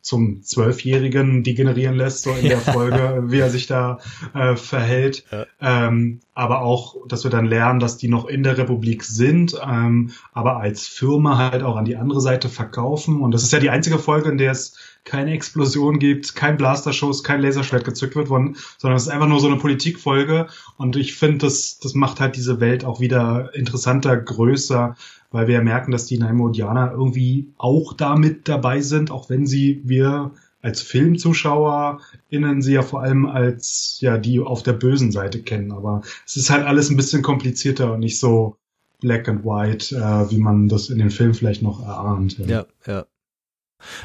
[0.02, 3.98] zum Zwölfjährigen degenerieren lässt, so in der Folge, wie er sich da
[4.34, 5.24] äh, verhält.
[5.30, 5.46] Ja.
[5.60, 10.10] Ähm, aber auch, dass wir dann lernen, dass die noch in der Republik sind, ähm,
[10.32, 13.20] aber als Firma halt auch an die andere Seite verkaufen.
[13.20, 17.24] Und das ist ja die einzige Folge, in der es keine Explosion gibt, kein Blasterschuss,
[17.24, 20.46] kein Laserschwert gezückt wird, worden, sondern es ist einfach nur so eine Politikfolge.
[20.76, 24.96] Und ich finde, das, das macht halt diese Welt auch wieder interessanter, größer,
[25.30, 30.32] weil wir merken, dass die Naimodianer irgendwie auch damit dabei sind, auch wenn sie wir
[30.60, 32.00] als Filmzuschauer
[32.30, 35.72] innen sie ja vor allem als ja die auf der bösen Seite kennen.
[35.72, 38.56] Aber es ist halt alles ein bisschen komplizierter und nicht so
[39.00, 42.38] black and white, äh, wie man das in den Filmen vielleicht noch erahnt.
[42.38, 42.66] Ja, ja.
[42.86, 43.06] ja.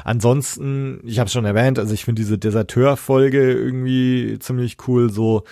[0.04, 5.44] Ansonsten, ich habe schon erwähnt, also ich finde diese Deserteur-Folge irgendwie ziemlich cool, so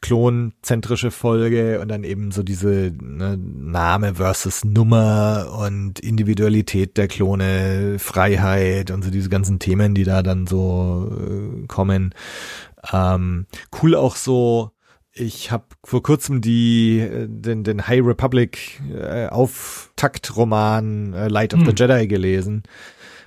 [0.00, 7.98] klonzentrische Folge und dann eben so diese ne, Name versus Nummer und Individualität der Klone,
[7.98, 12.14] Freiheit und so diese ganzen Themen, die da dann so äh, kommen.
[12.92, 13.46] Ähm,
[13.82, 14.70] cool auch so,
[15.18, 21.60] ich habe vor kurzem die äh, den, den High Republic äh, Auftaktroman äh, Light of
[21.60, 21.66] hm.
[21.66, 22.62] the Jedi gelesen.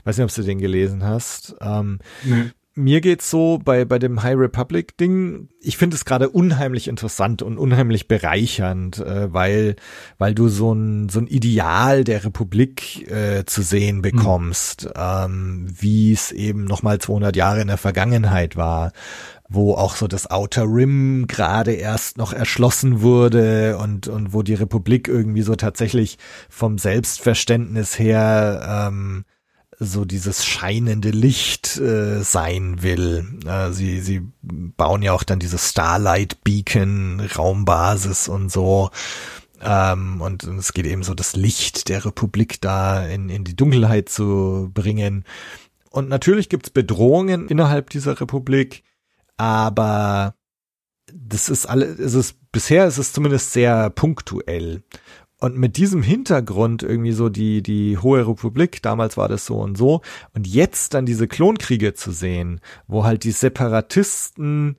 [0.03, 1.55] Weiß nicht, ob du den gelesen hast.
[1.61, 2.51] Ähm, nee.
[2.79, 7.41] Mir geht's so bei, bei dem High Republic Ding, ich finde es gerade unheimlich interessant
[7.41, 9.75] und unheimlich bereichernd, äh, weil,
[10.17, 14.01] weil du so ein, so ein Ideal der Republik äh, zu sehen hm.
[14.01, 14.91] bekommst, mhm.
[14.95, 18.93] ähm, wie es eben nochmal 200 Jahre in der Vergangenheit war
[19.51, 24.53] wo auch so das Outer Rim gerade erst noch erschlossen wurde und, und wo die
[24.53, 26.19] Republik irgendwie so tatsächlich
[26.49, 29.25] vom Selbstverständnis her ähm,
[29.79, 33.39] so dieses scheinende Licht äh, sein will.
[33.45, 38.89] Äh, sie, sie bauen ja auch dann diese Starlight Beacon Raumbasis und so.
[39.61, 43.55] Ähm, und, und es geht eben so das Licht der Republik da in, in die
[43.55, 45.23] Dunkelheit zu bringen.
[45.89, 48.83] Und natürlich gibt's Bedrohungen innerhalb dieser Republik,
[49.37, 50.35] aber
[51.11, 54.83] das ist alles, es ist, bisher ist es zumindest sehr punktuell.
[55.39, 59.77] Und mit diesem Hintergrund irgendwie so die, die Hohe Republik, damals war das so und
[59.77, 60.01] so,
[60.33, 64.77] und jetzt dann diese Klonkriege zu sehen, wo halt die Separatisten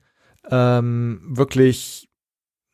[0.49, 2.07] ähm, wirklich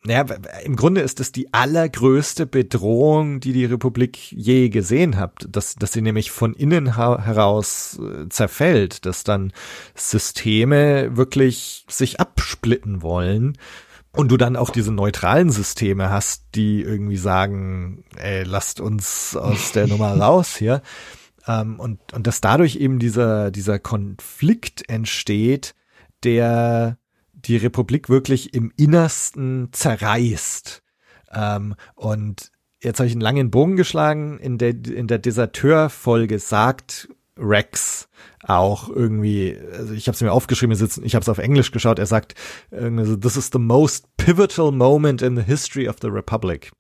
[0.04, 0.26] naja,
[0.64, 5.92] im Grunde ist es die allergrößte Bedrohung, die die Republik je gesehen hat, dass, dass
[5.92, 9.52] sie nämlich von innen heraus äh, zerfällt, dass dann
[9.96, 13.58] Systeme wirklich sich absplitten wollen
[14.18, 19.72] und du dann auch diese neutralen Systeme hast, die irgendwie sagen, ey, lasst uns aus
[19.72, 20.82] der Nummer raus hier.
[21.48, 25.76] Ähm, und, und dass dadurch eben dieser, dieser Konflikt entsteht,
[26.24, 26.98] der
[27.34, 30.82] die Republik wirklich im Innersten zerreißt.
[31.32, 32.52] Ähm, und
[32.82, 34.40] jetzt habe ich einen langen Bogen geschlagen.
[34.40, 37.08] In der, in der Deserteur-Folge sagt
[37.38, 38.10] Rex
[38.48, 42.06] auch irgendwie, also ich habe es mir aufgeschrieben, ich habe es auf Englisch geschaut, er
[42.06, 42.36] sagt,
[42.70, 46.72] this is the most pivotal moment in the history of the Republic.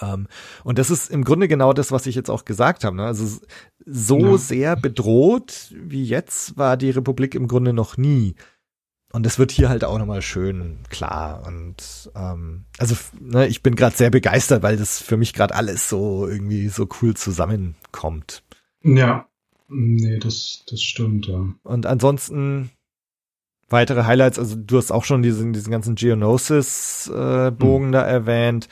[0.00, 0.28] Um, ähm,
[0.64, 2.96] und das ist im Grunde genau das, was ich jetzt auch gesagt habe.
[2.96, 3.04] Ne?
[3.04, 3.40] Also
[3.84, 4.38] so ja.
[4.38, 8.34] sehr bedroht wie jetzt war die Republik im Grunde noch nie.
[9.12, 11.46] Und es wird hier halt auch nochmal schön klar.
[11.46, 15.90] Und ähm, also ne, ich bin gerade sehr begeistert, weil das für mich gerade alles
[15.90, 18.42] so irgendwie so cool zusammenkommt.
[18.82, 19.28] Ja,
[19.72, 21.46] nee, das, das stimmt, ja.
[21.62, 22.70] Und ansonsten
[23.68, 28.68] weitere Highlights, also du hast auch schon diesen, diesen ganzen Geonosis-Bogen äh, da erwähnt.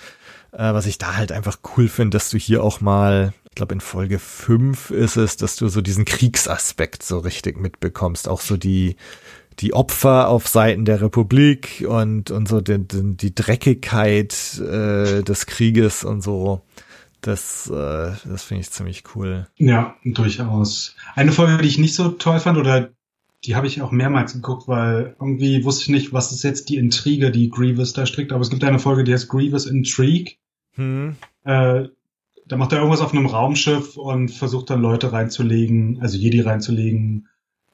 [0.53, 3.75] Äh, was ich da halt einfach cool finde, dass du hier auch mal, ich glaube
[3.75, 8.29] in Folge 5 ist es, dass du so diesen Kriegsaspekt so richtig mitbekommst.
[8.29, 8.97] Auch so die
[9.61, 16.03] die Opfer auf Seiten der Republik und, und so die, die Dreckigkeit äh, des Krieges
[16.05, 16.63] und so.
[17.21, 19.47] Das, äh, das finde ich ziemlich cool.
[19.57, 20.97] Ja, durchaus.
[21.15, 22.91] Eine Folge, die ich nicht so toll fand, oder
[23.45, 26.77] die habe ich auch mehrmals geguckt, weil irgendwie wusste ich nicht, was ist jetzt die
[26.77, 28.33] Intrige, die Grievous da strickt.
[28.33, 30.35] Aber es gibt eine Folge, die heißt Grievous Intrigue.
[30.75, 31.17] Hm.
[31.45, 31.89] Äh,
[32.47, 37.29] da macht er irgendwas auf einem Raumschiff und versucht dann Leute reinzulegen, also Jedi reinzulegen,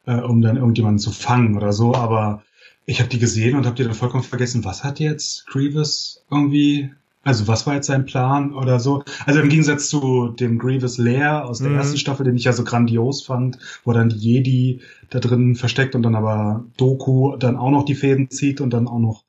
[0.05, 2.43] äh, um dann irgendjemanden zu fangen oder so, aber
[2.85, 6.91] ich habe die gesehen und habe die dann vollkommen vergessen, was hat jetzt Grievous irgendwie,
[7.27, 9.03] also was war jetzt sein Plan oder so.
[9.25, 11.77] Also im Gegensatz zu dem Grievous Lair aus der mhm.
[11.77, 15.95] ersten Staffel, den ich ja so grandios fand, wo dann die Jedi da drin versteckt
[15.95, 19.25] und dann aber Doku dann auch noch die Fäden zieht und dann auch noch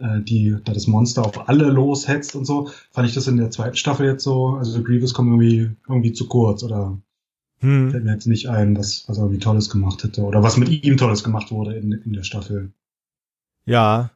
[0.00, 3.50] äh, die da das Monster auf alle loshetzt und so, fand ich das in der
[3.50, 6.98] zweiten Staffel jetzt so, also Grievous kommt irgendwie irgendwie zu kurz oder
[7.60, 7.90] hm.
[7.90, 10.68] Fällt mir jetzt nicht ein, was, was er irgendwie Tolles gemacht hätte oder was mit
[10.68, 12.72] ihm Tolles gemacht wurde in, in der Staffel.
[13.64, 14.10] Ja,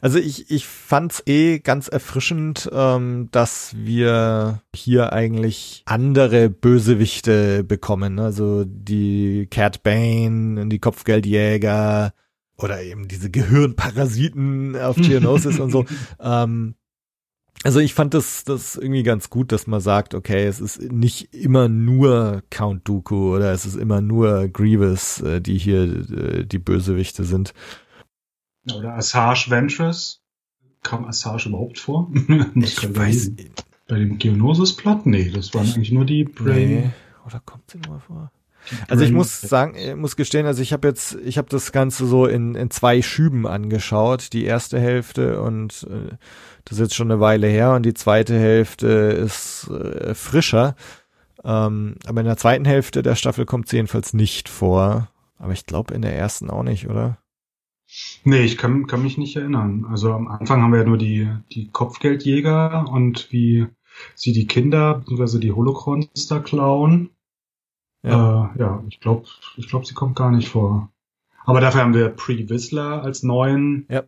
[0.00, 8.18] also ich, ich fand's eh ganz erfrischend, ähm, dass wir hier eigentlich andere Bösewichte bekommen.
[8.18, 12.12] Also die Cat Bane, die Kopfgeldjäger
[12.58, 15.84] oder eben diese Gehirnparasiten auf Geonosis und so.
[16.20, 16.74] Ähm,
[17.62, 21.34] also ich fand das, das irgendwie ganz gut, dass man sagt, okay, es ist nicht
[21.34, 26.58] immer nur Count Dooku oder es ist immer nur Grievous, äh, die hier äh, die
[26.58, 27.54] Bösewichte sind.
[28.74, 30.20] Oder Asajj Ventress.
[30.82, 32.10] Kam Asajj überhaupt vor?
[32.54, 33.32] ich weiß
[33.88, 35.06] Bei dem Geonosis-Plot?
[35.06, 36.68] Nee, das waren eigentlich nur die Brain.
[36.68, 36.90] Nee.
[37.26, 38.30] Oder kommt sie nur vor?
[38.88, 42.06] Also ich muss sagen, ich muss gestehen, also ich habe jetzt, ich habe das Ganze
[42.06, 46.16] so in, in zwei Schüben angeschaut, die erste Hälfte und äh,
[46.64, 50.74] das ist jetzt schon eine Weile her und die zweite Hälfte ist äh, frischer.
[51.44, 55.08] Ähm, aber in der zweiten Hälfte der Staffel kommt sie jedenfalls nicht vor.
[55.38, 57.18] Aber ich glaube in der ersten auch nicht, oder?
[58.24, 59.86] Nee, ich kann, kann mich nicht erinnern.
[59.88, 63.66] Also am Anfang haben wir ja nur die, die Kopfgeldjäger und wie
[64.14, 65.38] sie die Kinder bzw.
[65.38, 67.10] die Holocrons da klauen.
[68.02, 69.26] Ja, äh, ja ich glaube,
[69.56, 70.92] ich glaub, sie kommt gar nicht vor.
[71.44, 74.02] Aber dafür haben wir Pre Whistler als neuen ja.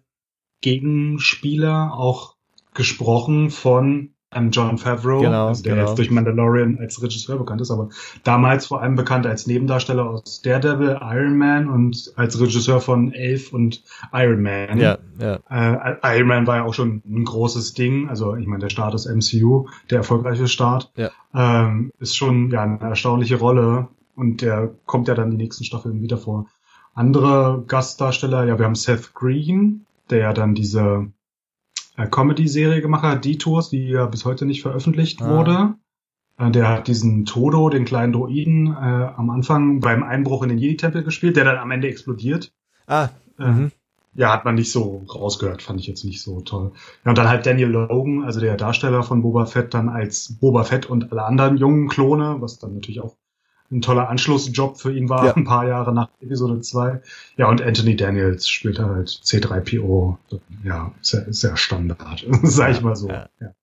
[0.61, 2.36] Gegenspieler, auch
[2.74, 5.87] gesprochen von einem John Favreau, genau, also der genau.
[5.87, 7.89] jetzt durch Mandalorian als Regisseur bekannt ist, aber
[8.24, 13.53] damals vor allem bekannt als Nebendarsteller aus Daredevil, Iron Man und als Regisseur von Elf
[13.53, 14.79] und Iron Man.
[14.79, 15.39] Ja, ja.
[15.49, 18.93] Äh, Iron Man war ja auch schon ein großes Ding, also ich meine der Start
[18.93, 21.11] des MCU, der erfolgreiche Start, ja.
[21.35, 26.03] ähm, ist schon ja eine erstaunliche Rolle und der kommt ja dann die nächsten Staffeln
[26.03, 26.47] wieder vor.
[26.93, 31.07] Andere Gastdarsteller, ja, wir haben Seth Green, der ja dann diese
[32.07, 35.30] Comedy-Serie gemacht hat, Detours, die ja bis heute nicht veröffentlicht ah.
[35.30, 35.74] wurde.
[36.38, 40.59] Äh, der hat diesen Todo, den kleinen Droiden, äh, am Anfang beim Einbruch in den
[40.59, 42.53] Jedi-Tempel gespielt, der dann am Ende explodiert.
[42.86, 43.09] Ah.
[43.38, 43.72] Äh, mhm.
[44.14, 46.72] Ja, hat man nicht so rausgehört, fand ich jetzt nicht so toll.
[47.05, 50.64] Ja, und dann halt Daniel Logan, also der Darsteller von Boba Fett, dann als Boba
[50.64, 53.16] Fett und alle anderen jungen Klone, was dann natürlich auch
[53.71, 55.35] ein toller Anschlussjob für ihn war, ja.
[55.35, 57.03] ein paar Jahre nach Episode 2.
[57.37, 60.16] Ja, und Anthony Daniels spielt halt C3PO.
[60.64, 63.09] Ja, sehr, sehr Standard, sag ich mal so.
[63.09, 63.29] Ja.
[63.41, 63.55] Ja.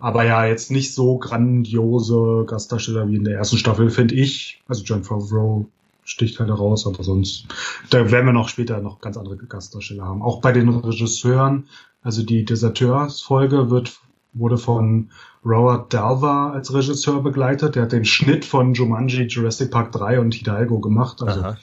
[0.00, 4.62] Aber ja, jetzt nicht so grandiose Gastdarsteller wie in der ersten Staffel, finde ich.
[4.68, 5.66] Also John Favreau
[6.04, 7.46] sticht halt heraus, aber sonst,
[7.90, 10.22] da werden wir noch später noch ganz andere Gastdarsteller haben.
[10.22, 11.68] Auch bei den Regisseuren,
[12.02, 14.00] also die Deserteurs-Folge wird,
[14.32, 15.10] wurde von
[15.44, 17.74] Robert Dalva als Regisseur begleitet.
[17.74, 21.22] Der hat den Schnitt von Jumanji, Jurassic Park 3 und Hidalgo gemacht.
[21.22, 21.58] Also, Aha.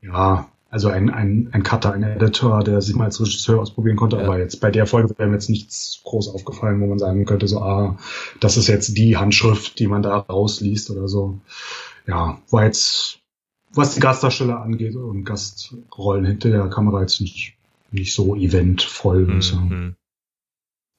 [0.00, 4.16] ja, also ein, ein, ein Cutter, ein Editor, der sich mal als Regisseur ausprobieren konnte,
[4.16, 4.24] Ja.
[4.24, 7.46] aber jetzt bei der Folge wäre mir jetzt nichts groß aufgefallen, wo man sagen könnte,
[7.46, 7.98] so, ah,
[8.40, 11.40] das ist jetzt die Handschrift, die man da rausliest oder so.
[12.06, 13.18] Ja, war jetzt,
[13.74, 17.54] was die Gastdarsteller angeht und Gastrollen hinter der Kamera jetzt nicht,
[17.90, 19.96] nicht so eventvoll, würde ich sagen.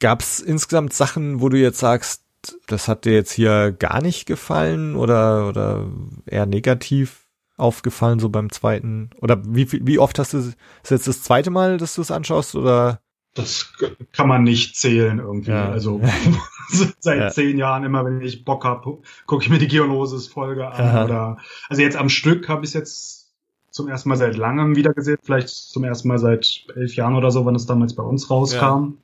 [0.04, 0.10] Mhm.
[0.10, 2.24] Gab's insgesamt Sachen, wo du jetzt sagst,
[2.68, 5.88] das hat dir jetzt hier gar nicht gefallen oder, oder
[6.26, 7.22] eher negativ
[7.56, 9.12] aufgefallen, so beim zweiten?
[9.22, 10.58] Oder wie, wie oft hast du, ist
[10.90, 13.00] jetzt das zweite Mal, dass du es anschaust oder?
[13.36, 13.74] Das
[14.12, 15.52] kann man nicht zählen irgendwie.
[15.52, 15.70] Ja.
[15.72, 16.02] Also
[17.00, 17.30] seit Ja.
[17.30, 18.84] zehn Jahren immer, wenn ich Bock hab,
[19.26, 20.82] gucke ich mir die Geonosis-Folge an.
[20.82, 21.06] Aha.
[21.06, 21.38] Oder
[21.70, 23.24] also jetzt am Stück habe ich es jetzt
[23.72, 27.32] zum ersten Mal seit langem wieder gesehen, vielleicht zum ersten Mal seit elf Jahren oder
[27.32, 28.98] so, wann es damals bei uns rauskam.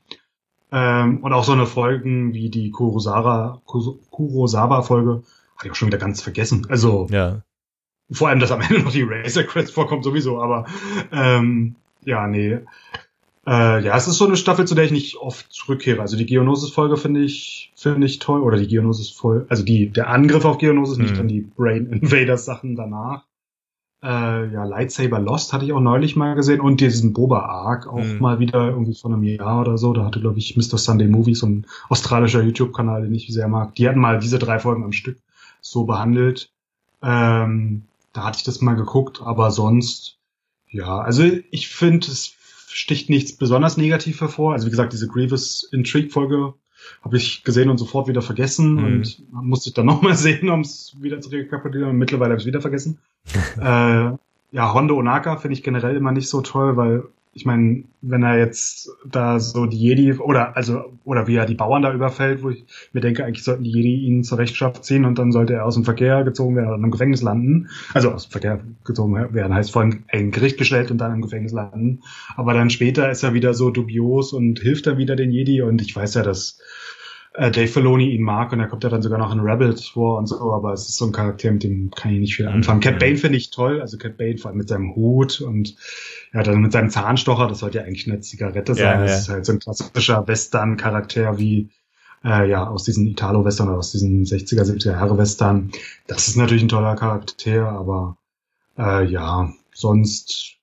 [0.71, 5.23] Ähm, und auch so eine Folgen wie die Kurosara, Kurosawa-Folge,
[5.55, 6.67] hatte ich auch schon wieder ganz vergessen.
[6.69, 7.41] Also Ja.
[8.11, 10.65] vor allem, dass am Ende noch die Razor Crest vorkommt, sowieso, aber
[11.11, 12.59] ähm, ja, nee.
[13.47, 16.01] Äh, ja, es ist so eine Staffel, zu der ich nicht oft zurückkehre.
[16.01, 18.41] Also die Geonosis-Folge finde ich, finde ich toll.
[18.41, 21.17] Oder die Geonosis-Folge, also die, der Angriff auf Geonosis, nicht Mhm.
[21.17, 23.23] dann die Brain Invaders-Sachen danach.
[24.01, 27.97] Äh, ja, Lightsaber Lost hatte ich auch neulich mal gesehen und diesen Boba Arc auch
[28.01, 28.19] Mhm.
[28.19, 29.91] mal wieder irgendwie von einem Jahr oder so.
[29.91, 30.77] Da hatte, glaube ich, Mr.
[30.77, 33.75] Sunday Movies, so ein australischer YouTube-Kanal, den ich sehr mag.
[33.75, 35.17] Die hatten mal diese drei Folgen am Stück
[35.59, 36.49] so behandelt.
[37.03, 37.83] Ähm,
[38.13, 40.17] da hatte ich das mal geguckt, aber sonst,
[40.69, 42.33] ja, also ich finde, es
[42.67, 44.53] sticht nichts besonders negativ hervor.
[44.53, 46.53] Also wie gesagt, diese Grievous Intrigue-Folge
[47.01, 49.03] habe ich gesehen und sofort wieder vergessen Mhm.
[49.33, 51.91] und musste ich dann nochmal sehen, um es wieder zu rekapitulieren.
[51.91, 52.99] Und mittlerweile habe ich es wieder vergessen.
[53.61, 54.11] äh,
[54.51, 57.03] ja, Hondo Onaka finde ich generell immer nicht so toll, weil
[57.33, 61.55] ich meine, wenn er jetzt da so die Jedi oder also oder wie er die
[61.55, 65.05] Bauern da überfällt, wo ich mir denke, eigentlich sollten die Jedi ihn zur Rechenschaft ziehen
[65.05, 67.69] und dann sollte er aus dem Verkehr gezogen werden oder im Gefängnis landen.
[67.93, 71.51] Also aus dem Verkehr gezogen werden heißt vor ein Gericht gestellt und dann im Gefängnis
[71.51, 72.01] landen.
[72.35, 75.81] Aber dann später ist er wieder so dubios und hilft er wieder den Jedi und
[75.81, 76.59] ich weiß ja, dass
[77.33, 80.17] äh, Dave Filoni ihn mag und er kommt ja dann sogar noch in Rebels vor
[80.17, 82.79] und so, aber es ist so ein Charakter, mit dem kann ich nicht viel anfangen.
[82.79, 82.83] Mhm.
[82.83, 85.75] Cat Bane finde ich toll, also Cat Bane vor allem mit seinem Hut und
[86.33, 88.99] ja, dann mit seinem Zahnstocher, das sollte ja eigentlich eine Zigarette sein.
[88.99, 89.17] Ja, das ja.
[89.17, 91.69] ist halt so ein klassischer Western-Charakter wie
[92.23, 95.71] äh, ja, aus diesen Italo-Western oder aus diesen 60er, 70er Jahre Western.
[96.07, 98.17] Das ist natürlich ein toller Charakter, aber
[98.77, 100.58] äh, ja, sonst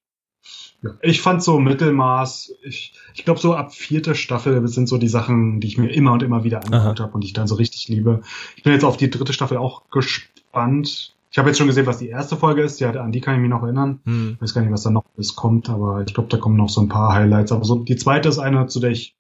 [0.83, 5.09] ja, ich fand so Mittelmaß, ich, ich glaube so ab vierte Staffel sind so die
[5.09, 7.55] Sachen, die ich mir immer und immer wieder angeguckt habe und die ich dann so
[7.55, 8.23] richtig liebe.
[8.57, 11.15] Ich bin jetzt auf die dritte Staffel auch gespannt.
[11.31, 13.41] Ich habe jetzt schon gesehen, was die erste Folge ist, ja, an die kann ich
[13.41, 14.01] mich noch erinnern.
[14.05, 14.35] Hm.
[14.37, 16.69] Ich weiß gar nicht, was da noch alles kommt, aber ich glaube, da kommen noch
[16.69, 17.53] so ein paar Highlights.
[17.53, 19.17] Aber so die zweite ist eine, zu der ich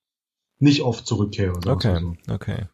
[0.58, 1.58] nicht oft zurückkehre.
[1.66, 2.32] Okay, so.
[2.32, 2.66] okay.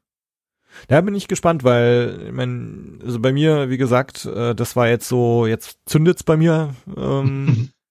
[0.88, 4.88] Da bin ich gespannt, weil, ich mein, also bei mir, wie gesagt, äh, das war
[4.88, 6.74] jetzt so, jetzt zündet's bei mir.
[6.96, 7.70] Ähm,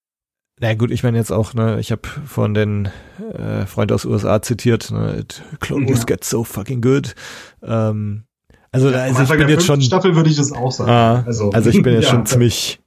[0.62, 2.90] na gut, ich meine jetzt auch, ne, ich habe von den
[3.34, 5.26] äh, Freund aus USA zitiert, ne,
[5.60, 6.06] Clone Wars Ja.
[6.06, 7.16] gets so fucking good.
[7.64, 8.24] Ähm,
[8.72, 10.90] also, Am also ich bin jetzt schon, Staffel würde ich das auch sagen.
[10.92, 12.80] ah, also, also ich bin jetzt ja, schon ziemlich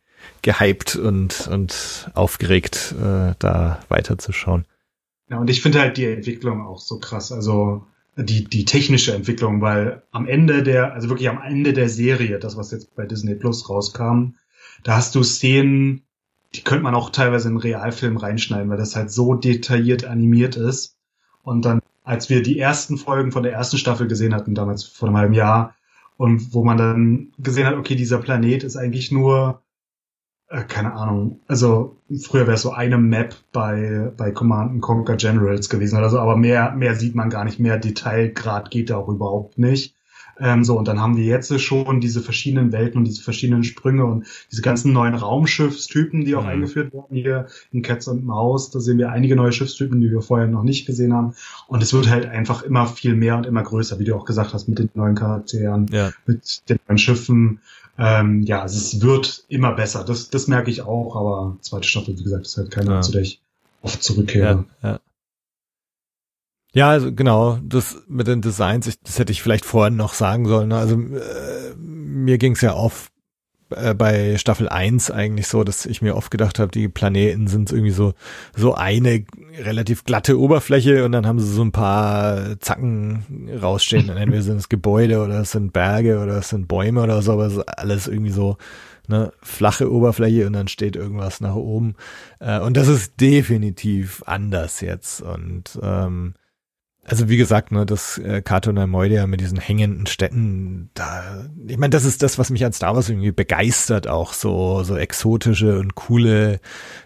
[0.42, 4.64] gehypt und und aufgeregt, äh, da weiterzuschauen.
[5.28, 7.32] Ja, und ich finde halt die Entwicklung auch so krass.
[7.32, 7.84] Also
[8.16, 12.56] die, die technische Entwicklung, weil am Ende der, also wirklich am Ende der Serie, das,
[12.56, 14.34] was jetzt bei Disney Plus rauskam,
[14.84, 16.02] da hast du Szenen,
[16.55, 20.96] die könnte man auch teilweise in Realfilm reinschneiden, weil das halt so detailliert animiert ist.
[21.42, 25.09] Und dann, als wir die ersten Folgen von der ersten Staffel gesehen hatten, damals vor
[25.09, 25.74] einem halben Jahr,
[26.16, 29.62] und wo man dann gesehen hat, okay, dieser Planet ist eigentlich nur
[30.48, 35.16] äh, keine Ahnung, also früher wäre es so eine Map bei, bei Command and Conquer
[35.16, 38.96] Generals gewesen oder so, aber mehr, mehr sieht man gar nicht, mehr Detailgrad geht da
[38.98, 39.96] auch überhaupt nicht.
[40.41, 44.05] Ähm, so, und dann haben wir jetzt schon diese verschiedenen Welten und diese verschiedenen Sprünge
[44.05, 46.48] und diese ganzen neuen Raumschiffstypen, die auch Mhm.
[46.48, 48.70] eingeführt wurden hier in Cats und Maus.
[48.70, 51.35] Da sehen wir einige neue Schiffstypen, die wir vorher noch nicht gesehen haben.
[51.69, 54.55] Und es wird halt einfach immer viel mehr und immer größer, wie du auch gesagt
[54.55, 56.11] hast, mit den neuen Charakteren Ja.
[56.27, 57.61] mit den neuen Schiffen.
[57.97, 60.05] Ähm, ja, also es wird immer besser.
[60.05, 63.01] Das, das merke ich auch, aber zweite Staffel, wie gesagt, ist halt keine, Ja.
[63.02, 63.40] zu der ich
[63.82, 64.65] oft zurückkehre.
[64.82, 65.01] Ja, ja.
[66.74, 70.46] Ja, also genau, das mit den Designs, ich, das hätte ich vielleicht vorhin noch sagen
[70.46, 70.68] sollen.
[70.68, 70.76] ne?
[70.76, 73.12] Also äh, mir ging's ja auf
[73.70, 77.70] äh, bei Staffel 1 eigentlich so, dass ich mir oft gedacht habe, die Planeten sind
[77.70, 78.14] irgendwie so,
[78.56, 79.24] so eine
[79.56, 84.10] relativ glatte Oberfläche und dann haben sie so ein paar Zacken rausstehen.
[84.10, 87.32] Und entweder sind es Gebäude oder es sind Berge oder es sind Bäume oder so,
[87.34, 88.56] aber es ist alles irgendwie so
[89.09, 91.94] eine flache Oberfläche und dann steht irgendwas nach oben.
[92.40, 95.22] Äh, und das ist definitiv anders jetzt.
[95.22, 96.34] Und ähm,
[97.06, 98.43] also wie gesagt, ne, das äh,
[98.86, 102.94] Moidia mit diesen hängenden Städten, da, ich meine, das ist das, was mich an Star
[102.94, 106.60] Wars irgendwie begeistert, auch so so exotische und coole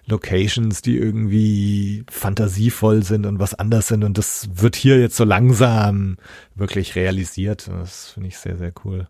[0.07, 5.25] Locations, die irgendwie fantasievoll sind und was anders sind und das wird hier jetzt so
[5.25, 6.16] langsam
[6.55, 7.69] wirklich realisiert.
[7.69, 9.09] Das finde ich sehr sehr cool.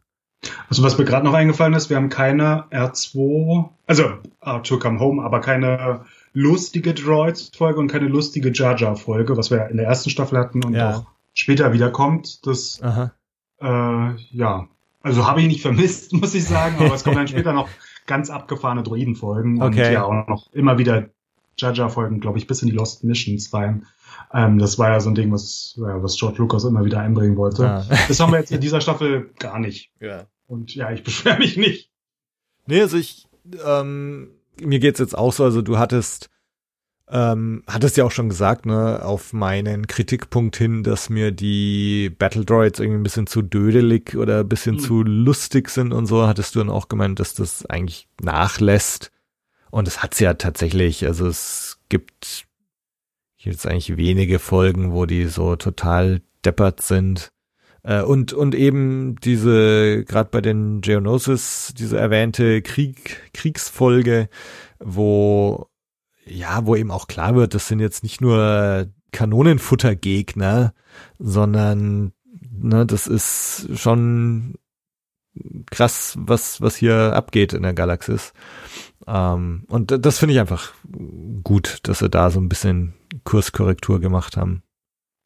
[0.68, 4.04] Also was mir gerade noch eingefallen ist, wir haben keine R2, also
[4.40, 6.04] R2 Come Home, aber keine
[6.38, 10.74] lustige Droids-Folge und keine lustige Jar Jar-Folge, was wir in der ersten Staffel hatten und
[10.74, 10.96] ja.
[10.96, 12.46] auch später wiederkommt.
[12.46, 13.12] Das, Aha.
[13.60, 14.68] Äh, ja,
[15.02, 17.68] also habe ich nicht vermisst, muss ich sagen, aber es kommen dann später noch
[18.06, 19.86] ganz abgefahrene Droiden-Folgen okay.
[19.86, 21.08] und ja auch noch immer wieder
[21.58, 23.86] Jar Jar-Folgen, glaube ich, bis in die Lost Missions rein.
[24.32, 27.36] Ähm, das war ja so ein Ding, was, ja, was George Lucas immer wieder einbringen
[27.36, 27.64] wollte.
[27.64, 27.84] Ja.
[28.08, 29.90] Das haben wir jetzt in dieser Staffel gar nicht.
[30.00, 30.26] Ja.
[30.46, 31.90] Und ja, ich beschwere mich nicht.
[32.66, 33.26] Nee, also ich,
[33.64, 34.30] ähm,
[34.62, 36.30] mir geht's jetzt auch so, also du hattest,
[37.10, 42.44] ähm, hattest ja auch schon gesagt, ne, auf meinen Kritikpunkt hin, dass mir die Battle
[42.44, 44.80] Droids irgendwie ein bisschen zu dödelig oder ein bisschen mhm.
[44.80, 49.10] zu lustig sind und so, hattest du dann auch gemeint, dass das eigentlich nachlässt.
[49.70, 52.46] Und es hat's ja tatsächlich, also es gibt
[53.36, 57.30] jetzt eigentlich wenige Folgen, wo die so total deppert sind.
[57.82, 64.28] Äh, und, und eben diese, gerade bei den Geonosis, diese erwähnte Krieg, Kriegsfolge,
[64.78, 65.68] wo,
[66.24, 70.74] ja, wo eben auch klar wird, das sind jetzt nicht nur Kanonenfuttergegner,
[71.18, 72.12] sondern,
[72.50, 74.54] ne, das ist schon
[75.70, 78.32] krass, was, was hier abgeht in der Galaxis.
[79.06, 80.72] Ähm, und das finde ich einfach
[81.42, 82.94] gut, dass sie da so ein bisschen
[83.24, 84.62] Kurskorrektur gemacht haben.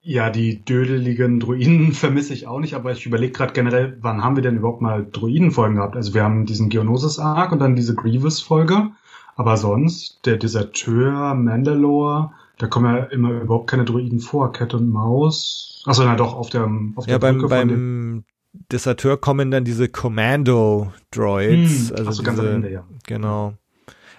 [0.04, 4.36] Ja, die dödeligen Druiden vermisse ich auch nicht, aber ich überlege gerade generell, wann haben
[4.36, 5.94] wir denn überhaupt mal Druidenfolgen gehabt?
[5.94, 8.90] Also wir haben diesen Geonosis-Arc und dann diese Grievous-Folge,
[9.36, 14.90] aber sonst, der Deserteur, Mandalore, da kommen ja immer überhaupt keine Druiden vor, Cat und
[14.90, 15.82] Maus.
[15.86, 18.24] Achso, na doch, auf der, auf der ja, beim, beim
[18.70, 21.90] Deserteur kommen dann diese Commando-Droids.
[21.90, 22.84] Hm, also Achso, ganz am Ende, ja.
[23.06, 23.54] Genau.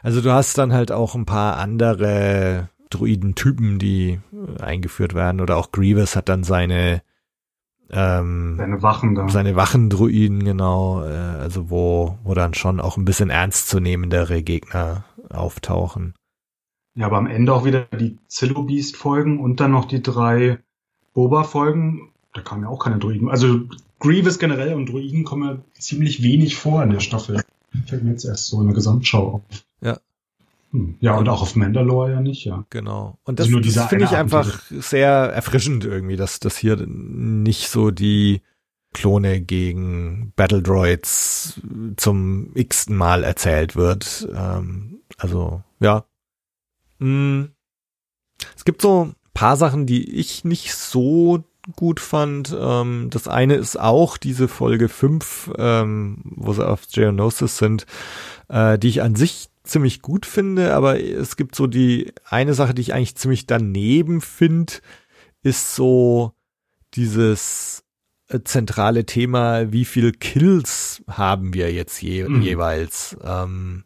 [0.01, 5.41] Also du hast dann halt auch ein paar andere Druidentypen, die äh, eingeführt werden.
[5.41, 7.01] Oder auch Grievous hat dann seine
[7.89, 9.29] ähm, seine Wachen da.
[9.29, 11.03] Seine Wachendruiden, genau.
[11.03, 16.15] Äh, also wo, wo dann schon auch ein bisschen ernstzunehmendere Gegner auftauchen.
[16.95, 20.59] Ja, aber am Ende auch wieder die Zillow Beast Folgen und dann noch die drei
[21.13, 22.11] Boba Folgen.
[22.33, 23.29] Da kamen ja auch keine Druiden.
[23.29, 23.61] Also
[23.99, 27.41] Grievous generell und Druiden kommen ja ziemlich wenig vor in der Staffel.
[27.85, 29.41] Fällt mir jetzt erst so in der Gesamtschau auf.
[30.73, 30.95] Ja, hm.
[30.99, 32.65] Ja, und auch auf Mandalore ja nicht, ja.
[32.69, 33.19] Genau.
[33.23, 37.91] Und das, also das finde ich einfach sehr erfrischend irgendwie, dass das hier nicht so
[37.91, 38.41] die
[38.93, 41.61] Klone gegen Battle Droids
[41.97, 44.27] zum x-ten Mal erzählt wird.
[44.35, 46.05] Ähm, also, ja.
[46.99, 47.49] Hm.
[48.55, 51.43] Es gibt so paar Sachen, die ich nicht so
[51.75, 52.55] gut fand.
[52.57, 57.85] Ähm, das eine ist auch diese Folge 5, ähm, wo sie auf Geonosis sind,
[58.49, 62.73] äh, die ich an sich ziemlich gut finde, aber es gibt so die eine Sache,
[62.73, 64.73] die ich eigentlich ziemlich daneben finde,
[65.41, 66.33] ist so
[66.93, 67.83] dieses
[68.27, 72.41] äh, zentrale Thema, wie viel Kills haben wir jetzt je, mhm.
[72.41, 73.17] jeweils.
[73.23, 73.85] Ähm,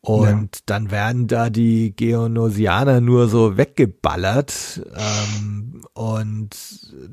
[0.00, 0.62] und ja.
[0.66, 6.50] dann werden da die Geonosianer nur so weggeballert ähm, und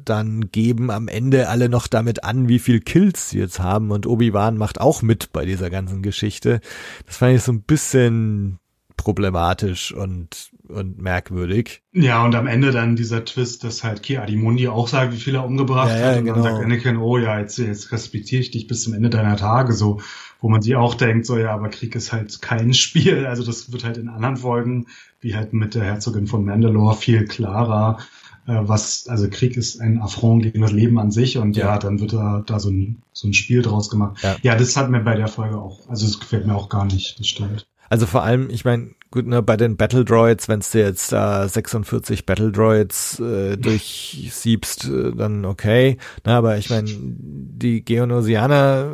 [0.04, 3.90] dann geben am Ende alle noch damit an, wie viel Kills sie jetzt haben.
[3.90, 6.62] Und Obi-Wan macht auch mit bei dieser ganzen Geschichte.
[7.08, 8.60] Das fand ich so ein bisschen
[8.98, 11.82] problematisch und und merkwürdig.
[11.94, 15.36] Ja, und am Ende dann dieser Twist, dass halt Ki Adimundi auch sagt, wie viel
[15.36, 16.18] er umgebracht ja, ja, hat.
[16.18, 16.36] Und genau.
[16.36, 19.74] dann sagt Anakin, oh ja, jetzt, jetzt respektiere ich dich bis zum Ende deiner Tage,
[19.74, 20.02] so,
[20.40, 23.26] wo man sich auch denkt, so ja, aber Krieg ist halt kein Spiel.
[23.26, 24.88] Also das wird halt in anderen Folgen,
[25.22, 28.00] wie halt mit der Herzogin von Mandalore, viel klarer.
[28.48, 31.80] Äh, was, also Krieg ist ein Affront gegen das Leben an sich und ja, ja
[31.80, 34.22] dann wird da, da so ein, so ein Spiel draus gemacht.
[34.22, 34.36] Ja.
[34.42, 37.20] ja, das hat mir bei der Folge auch, also es gefällt mir auch gar nicht,
[37.20, 37.68] das stimmt.
[37.90, 41.46] Also vor allem, ich meine, gut, ne, bei den Battle Droids, wenn du jetzt da
[41.46, 45.98] äh, 46 Battle Droids äh, durchsiebst, äh, dann okay.
[46.24, 48.90] Na, aber ich meine, die Geonosianer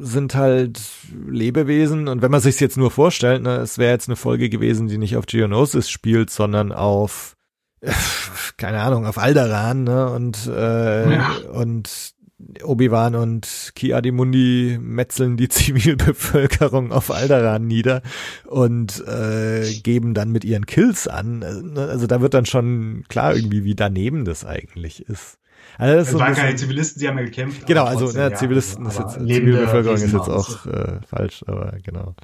[0.00, 0.80] sind halt
[1.28, 4.88] Lebewesen und wenn man sich jetzt nur vorstellt, ne, es wäre jetzt eine Folge gewesen,
[4.88, 7.36] die nicht auf Geonosis spielt, sondern auf
[8.56, 10.10] keine Ahnung, auf Alderan, ne?
[10.10, 11.30] Und äh, ja.
[11.52, 12.14] und
[12.62, 18.02] Obi-Wan und Ki-Adi-Mundi metzeln die Zivilbevölkerung auf Alderaan nieder
[18.46, 21.76] und äh, geben dann mit ihren Kills an.
[21.76, 25.38] Also da wird dann schon klar irgendwie, wie daneben das eigentlich ist.
[25.76, 27.66] Also das es so waren keine Zivilisten, sie haben ja gekämpft.
[27.66, 31.76] Genau, also trotzdem, ne, Zivilisten also, ist jetzt, Zivilbevölkerung ist jetzt auch äh, falsch, aber
[31.82, 32.14] genau.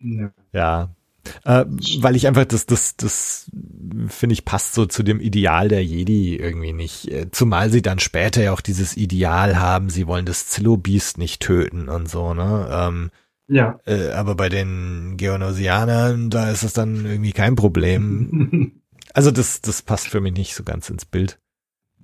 [0.00, 0.30] Ja.
[0.52, 0.94] ja.
[1.44, 1.64] Äh,
[2.00, 3.50] weil ich einfach das, das, das
[4.08, 7.10] finde ich passt so zu dem Ideal der Jedi irgendwie nicht.
[7.10, 11.40] Äh, zumal sie dann später ja auch dieses Ideal haben, sie wollen das Zillo-Beast nicht
[11.40, 12.68] töten und so, ne?
[12.70, 13.10] Ähm,
[13.48, 13.80] ja.
[13.86, 18.72] Äh, aber bei den Geonosianern, da ist es dann irgendwie kein Problem.
[19.14, 21.38] also das, das passt für mich nicht so ganz ins Bild.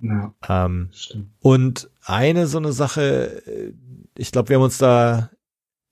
[0.00, 1.30] Ja, ähm, stimmt.
[1.40, 3.72] Und eine so eine Sache, äh,
[4.16, 5.30] ich glaube, wir haben uns da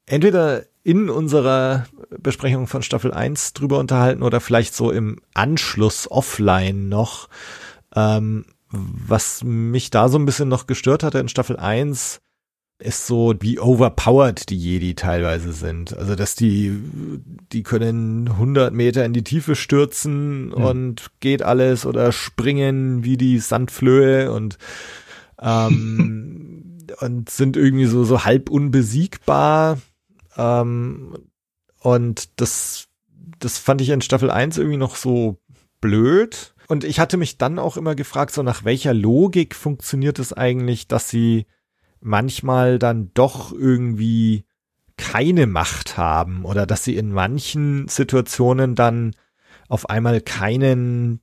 [0.07, 1.87] entweder in unserer
[2.21, 7.29] Besprechung von Staffel 1 drüber unterhalten oder vielleicht so im Anschluss offline noch.
[7.95, 12.21] Ähm, was mich da so ein bisschen noch gestört hatte in Staffel 1,
[12.83, 15.97] ist so, wie overpowered die Jedi teilweise sind.
[15.97, 16.81] Also, dass die,
[17.53, 20.65] die können 100 Meter in die Tiefe stürzen ja.
[20.65, 24.59] und geht alles oder springen wie die Sandflöhe und,
[25.41, 29.79] ähm, und sind irgendwie so, so halb unbesiegbar.
[30.37, 31.15] Ähm,
[31.83, 32.89] und das,
[33.41, 35.41] das fand ich in Staffel 1 irgendwie noch so
[35.81, 36.55] blöd.
[36.69, 40.87] Und ich hatte mich dann auch immer gefragt, so nach welcher Logik funktioniert es eigentlich,
[40.87, 41.47] dass sie
[42.01, 44.45] manchmal dann doch irgendwie
[44.97, 49.17] keine Macht haben oder dass sie in manchen Situationen dann
[49.69, 51.21] auf einmal keinen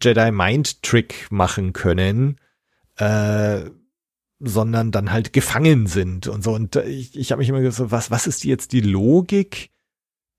[0.00, 2.36] Jedi Mind Trick machen können,
[2.96, 3.62] äh,
[4.40, 6.52] sondern dann halt gefangen sind und so.
[6.52, 9.70] Und ich, ich habe mich immer gesagt, was, was ist jetzt die Logik?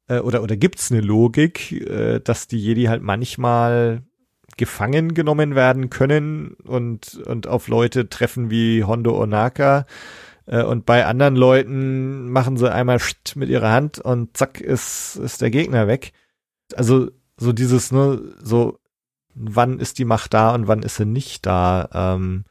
[0.07, 4.03] Äh, oder oder gibt's eine Logik, äh, dass die Jedi halt manchmal
[4.57, 9.85] gefangen genommen werden können und, und auf Leute treffen wie Hondo Onaka.
[10.45, 12.99] Äh, und bei anderen Leuten machen sie einmal
[13.35, 16.11] mit ihrer Hand und zack ist, ist der Gegner weg.
[16.76, 18.80] Also so dieses, ne, so
[19.34, 21.89] wann ist die Macht da und wann ist sie nicht da.
[21.93, 22.43] Ähm,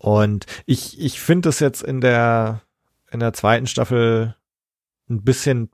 [0.00, 2.62] und ich, ich finde das jetzt in der,
[3.10, 4.34] in der zweiten Staffel
[5.10, 5.68] ein bisschen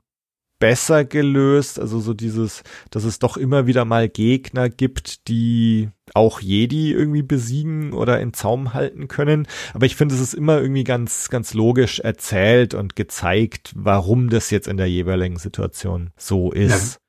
[0.59, 1.79] besser gelöst.
[1.79, 7.21] Also so dieses, dass es doch immer wieder mal Gegner gibt, die auch Jedi irgendwie
[7.21, 9.47] besiegen oder in Zaum halten können.
[9.73, 14.49] Aber ich finde, es ist immer irgendwie ganz, ganz logisch erzählt und gezeigt, warum das
[14.49, 16.95] jetzt in der jeweiligen Situation so ist.
[16.95, 16.99] Ja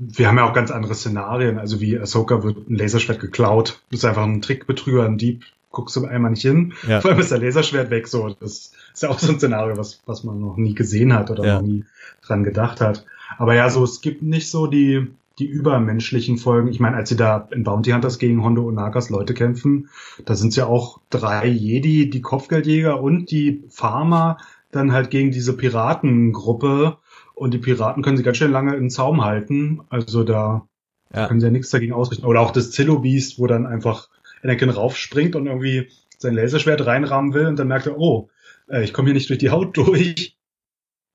[0.00, 4.00] wir haben ja auch ganz andere Szenarien, also wie Ahsoka wird ein Laserschwert geklaut, das
[4.00, 7.00] ist einfach ein Trickbetrüger, ein Dieb, guckst du einmal nicht hin, ja.
[7.00, 10.00] vor allem ist der Laserschwert weg, so, das ist ja auch so ein Szenario, was,
[10.06, 11.54] was man noch nie gesehen hat oder ja.
[11.56, 11.84] noch nie
[12.22, 13.04] dran gedacht hat.
[13.36, 15.08] Aber ja, so, es gibt nicht so die,
[15.38, 16.68] die übermenschlichen Folgen.
[16.68, 19.88] Ich meine, als sie da in Bounty Hunters gegen Hondo und Nagas Leute kämpfen,
[20.24, 24.38] da sind ja auch drei Jedi, die Kopfgeldjäger und die Farmer,
[24.72, 26.98] dann halt gegen diese Piratengruppe,
[27.38, 29.80] und die Piraten können sie ganz schön lange in Zaum halten.
[29.90, 30.66] Also da
[31.14, 31.28] ja.
[31.28, 32.26] können sie ja nichts dagegen ausrichten.
[32.26, 34.08] Oder auch das Zillow Beast, wo dann einfach
[34.42, 35.88] Anakin raufspringt und irgendwie
[36.18, 38.30] sein Laserschwert reinrahmen will und dann merkt er, oh,
[38.68, 40.36] äh, ich komme hier nicht durch die Haut durch.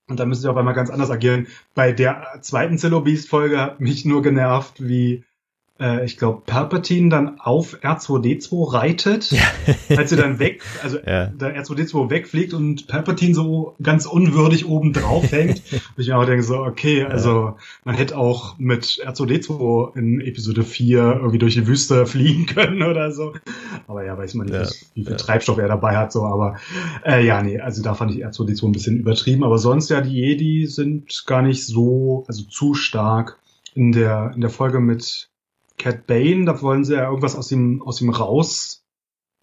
[0.10, 1.48] Und dann müssen sie auf einmal ganz anders agieren.
[1.74, 5.24] Bei der zweiten Zillow Beast Folge hat mich nur genervt, wie
[5.80, 9.44] äh, ich glaube, Palpatine dann auf R2D2 reitet, ja.
[9.98, 11.28] als sie dann weg, also ja.
[11.28, 15.62] der R2D2 wegfliegt und Palpatine so ganz unwürdig oben drauf hängt.
[15.72, 20.64] und ich mir auch denke so, okay, also man hätte auch mit R2D2 in Episode
[20.64, 23.34] 4 irgendwie durch die Wüste fliegen können oder so.
[23.88, 24.88] Aber ja, weiß man nicht, ja.
[24.94, 26.58] wie viel Treibstoff er dabei hat, so, aber
[27.06, 30.14] äh, ja, nee, also da fand ich R2D2 ein bisschen übertrieben, aber sonst ja, die
[30.14, 33.40] Jedi sind gar nicht so, also zu stark
[33.74, 35.30] in der, in der Folge mit
[35.78, 38.84] Cat Bane, da wollen sie ja irgendwas aus ihm, aus ihm raus,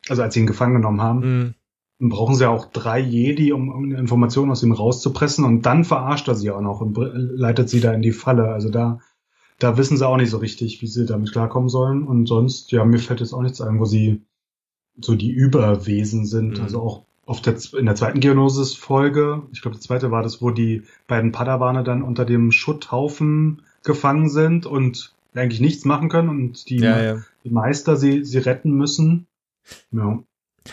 [0.08, 1.20] also als sie ihn gefangen genommen haben.
[1.20, 1.54] Mhm.
[1.98, 5.84] Dann brauchen sie ja auch drei Jedi, um, um Informationen aus ihm rauszupressen und dann
[5.84, 8.48] verarscht er sie auch noch und leitet sie da in die Falle.
[8.48, 9.00] Also da,
[9.58, 12.04] da wissen sie auch nicht so richtig, wie sie damit klarkommen sollen.
[12.04, 14.22] Und sonst, ja, mir fällt jetzt auch nichts ein, wo sie
[14.98, 16.58] so die Überwesen sind.
[16.58, 16.64] Mhm.
[16.64, 20.50] Also auch auf der, in der zweiten Geonosis-Folge, ich glaube, die zweite war das, wo
[20.50, 26.68] die beiden Padawane dann unter dem Schutthaufen gefangen sind und eigentlich nichts machen können und
[26.68, 27.22] die, ja, ja.
[27.44, 29.26] die Meister sie, sie retten müssen.
[29.92, 30.22] Ja.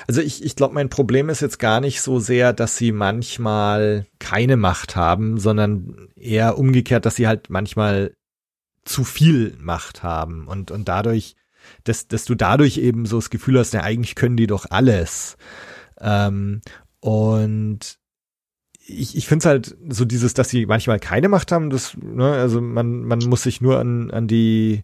[0.07, 4.05] Also ich, ich glaube, mein Problem ist jetzt gar nicht so sehr, dass sie manchmal
[4.19, 8.13] keine Macht haben, sondern eher umgekehrt, dass sie halt manchmal
[8.83, 11.35] zu viel Macht haben und, und dadurch,
[11.83, 15.37] dass, dass du dadurch eben so das Gefühl hast, ja, eigentlich können die doch alles.
[15.99, 16.61] Ähm,
[16.99, 17.97] und
[18.87, 22.31] ich, ich finde es halt so dieses, dass sie manchmal keine Macht haben, das, ne,
[22.31, 24.83] also man, man muss sich nur an, an die,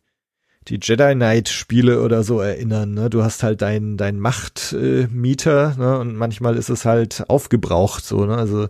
[0.68, 2.94] die Jedi Knight Spiele oder so erinnern.
[2.94, 3.10] Ne?
[3.10, 6.00] Du hast halt deinen dein Machtmieter äh, ne?
[6.00, 8.26] und manchmal ist es halt aufgebraucht so.
[8.26, 8.38] Ne?
[8.38, 8.68] Also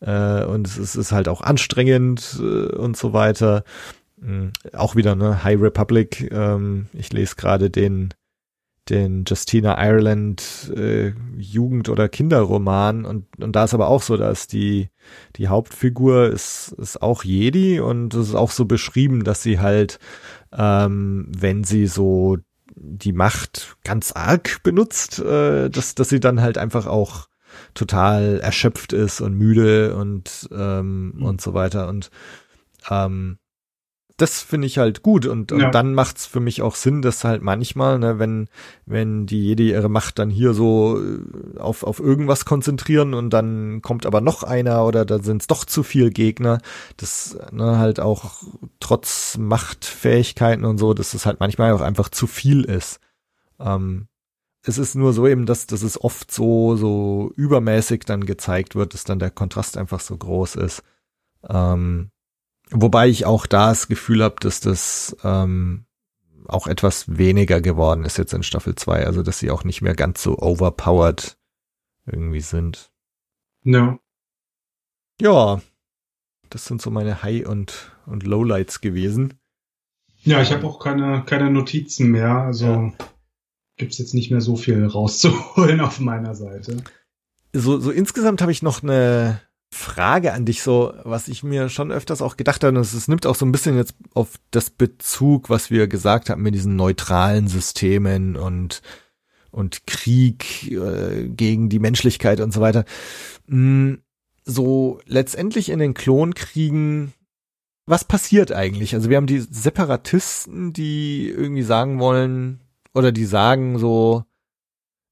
[0.00, 3.64] äh, und es ist, ist halt auch anstrengend äh, und so weiter.
[4.20, 4.52] Mhm.
[4.72, 6.30] Auch wieder ne High Republic.
[6.32, 8.14] Ähm, ich lese gerade den
[8.90, 14.46] den Justina Ireland äh, Jugend- oder Kinderroman und, und da ist aber auch so, dass
[14.46, 14.90] die,
[15.36, 19.98] die Hauptfigur ist, ist auch Jedi und es ist auch so beschrieben, dass sie halt,
[20.52, 22.36] ähm, wenn sie so
[22.76, 27.28] die Macht ganz arg benutzt, äh, dass, dass sie dann halt einfach auch
[27.72, 31.22] total erschöpft ist und müde und, ähm, mhm.
[31.22, 32.10] und so weiter und
[32.90, 33.38] ähm,
[34.16, 35.70] das finde ich halt gut und, und ja.
[35.70, 38.48] dann macht's für mich auch Sinn, dass halt manchmal, ne, wenn,
[38.86, 43.82] wenn die jede ihre Macht dann hier so äh, auf, auf irgendwas konzentrieren und dann
[43.82, 46.60] kommt aber noch einer oder da sind's doch zu viel Gegner,
[46.96, 48.42] das ne, halt auch
[48.78, 53.00] trotz Machtfähigkeiten und so, dass es halt manchmal auch einfach zu viel ist.
[53.58, 54.06] Ähm,
[54.62, 58.94] es ist nur so eben, dass, dass es oft so, so übermäßig dann gezeigt wird,
[58.94, 60.84] dass dann der Kontrast einfach so groß ist.
[61.48, 62.10] Ähm,
[62.76, 65.86] Wobei ich auch da das Gefühl habe, dass das ähm,
[66.46, 69.94] auch etwas weniger geworden ist jetzt in Staffel 2, also dass sie auch nicht mehr
[69.94, 71.38] ganz so overpowered
[72.04, 72.90] irgendwie sind.
[73.62, 74.00] No.
[75.20, 75.62] Ja,
[76.50, 79.38] das sind so meine High- und, und Lowlights gewesen.
[80.22, 82.92] Ja, ich habe auch keine, keine Notizen mehr, also ja.
[83.76, 86.82] gibt's jetzt nicht mehr so viel rauszuholen auf meiner Seite.
[87.52, 89.40] So, so insgesamt habe ich noch eine,
[89.74, 93.26] Frage an dich so, was ich mir schon öfters auch gedacht habe, und es nimmt
[93.26, 97.48] auch so ein bisschen jetzt auf das Bezug, was wir gesagt haben mit diesen neutralen
[97.48, 98.82] Systemen und
[99.50, 102.84] und Krieg äh, gegen die Menschlichkeit und so weiter.
[103.46, 103.94] Mm,
[104.44, 107.12] so letztendlich in den Klonkriegen,
[107.86, 108.94] was passiert eigentlich?
[108.94, 112.60] Also wir haben die Separatisten, die irgendwie sagen wollen
[112.94, 114.24] oder die sagen so,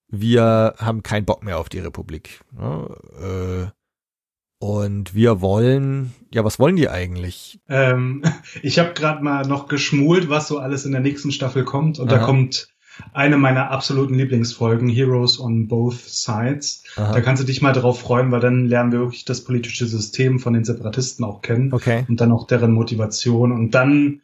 [0.09, 2.41] wir haben keinen Bock mehr auf die Republik.
[2.53, 3.71] Ne?
[3.71, 3.82] Äh,
[4.63, 7.59] und wir wollen, ja, was wollen die eigentlich?
[7.69, 8.23] Ähm,
[8.63, 11.99] ich habe gerade mal noch geschmult, was so alles in der nächsten Staffel kommt.
[11.99, 12.21] Und Aha.
[12.21, 12.69] da kommt
[13.13, 16.85] eine meiner absoluten Lieblingsfolgen, Heroes on Both Sides.
[16.95, 17.13] Aha.
[17.13, 20.39] Da kannst du dich mal drauf freuen, weil dann lernen wir wirklich das politische System
[20.39, 21.73] von den Separatisten auch kennen.
[21.73, 22.05] Okay.
[22.09, 23.51] Und dann auch deren Motivation.
[23.51, 24.21] Und dann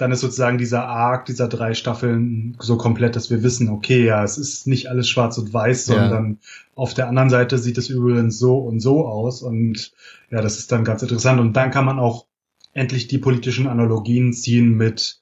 [0.00, 4.24] dann ist sozusagen dieser Arc dieser drei Staffeln so komplett, dass wir wissen, okay, ja,
[4.24, 6.36] es ist nicht alles schwarz und weiß, sondern ja.
[6.74, 9.92] auf der anderen Seite sieht es übrigens so und so aus und
[10.30, 12.26] ja, das ist dann ganz interessant und dann kann man auch
[12.72, 15.20] endlich die politischen Analogien ziehen mit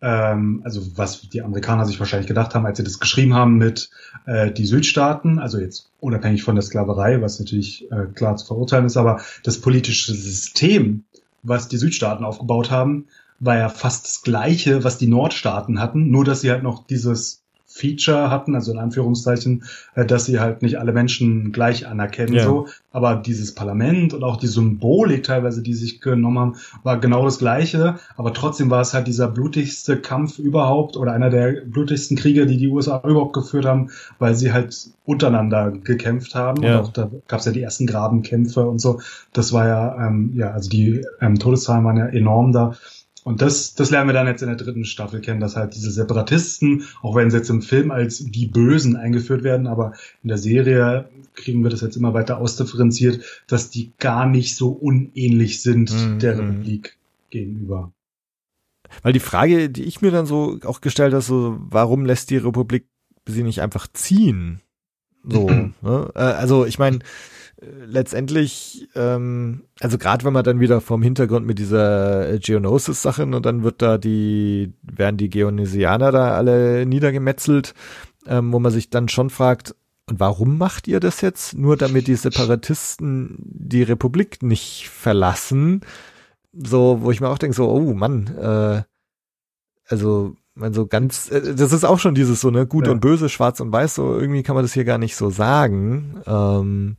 [0.00, 3.90] ähm, also was die Amerikaner sich wahrscheinlich gedacht haben, als sie das geschrieben haben mit
[4.26, 8.86] äh, die Südstaaten, also jetzt unabhängig von der Sklaverei, was natürlich äh, klar zu verurteilen
[8.86, 11.04] ist, aber das politische System,
[11.42, 13.06] was die Südstaaten aufgebaut haben,
[13.40, 17.42] war ja fast das gleiche, was die Nordstaaten hatten, nur dass sie halt noch dieses
[17.70, 22.44] Feature hatten, also in Anführungszeichen, äh, dass sie halt nicht alle Menschen gleich anerkennen, ja.
[22.44, 22.66] so.
[22.90, 27.38] Aber dieses Parlament und auch die Symbolik teilweise, die sich genommen haben, war genau das
[27.38, 27.98] Gleiche.
[28.16, 32.56] Aber trotzdem war es halt dieser blutigste Kampf überhaupt oder einer der blutigsten Kriege, die
[32.56, 34.74] die USA überhaupt geführt haben, weil sie halt
[35.04, 36.62] untereinander gekämpft haben.
[36.62, 36.78] Ja.
[36.78, 39.00] Und auch da gab es ja die ersten Grabenkämpfe und so.
[39.34, 42.74] Das war ja, ähm, ja, also die ähm, Todeszahlen waren ja enorm da.
[43.24, 45.90] Und das, das lernen wir dann jetzt in der dritten Staffel kennen, dass halt diese
[45.90, 49.92] Separatisten, auch wenn sie jetzt im Film als die Bösen eingeführt werden, aber
[50.22, 54.70] in der Serie kriegen wir das jetzt immer weiter ausdifferenziert, dass die gar nicht so
[54.70, 56.18] unähnlich sind mhm.
[56.18, 56.96] der Republik
[57.30, 57.92] gegenüber.
[59.02, 62.38] Weil die Frage, die ich mir dann so auch gestellt habe, so, warum lässt die
[62.38, 62.86] Republik
[63.26, 64.60] sie nicht einfach ziehen?
[65.22, 65.48] So,
[65.82, 66.10] ne?
[66.14, 67.00] Äh, also ich meine,
[67.60, 73.62] letztendlich, ähm, also gerade wenn man dann wieder vom Hintergrund mit dieser Geonosis-Sache und dann
[73.62, 77.74] wird da die, werden die Geonesianer da alle niedergemetzelt,
[78.26, 79.74] ähm, wo man sich dann schon fragt,
[80.08, 81.56] und warum macht ihr das jetzt?
[81.56, 85.82] Nur damit die Separatisten die Republik nicht verlassen?
[86.54, 88.82] So, wo ich mir auch denke, so, oh Mann, äh,
[89.86, 92.92] also man so ganz, äh, das ist auch schon dieses so, ne, gut ja.
[92.92, 96.22] und böse, schwarz und weiß, so irgendwie kann man das hier gar nicht so sagen.
[96.26, 96.96] Ähm,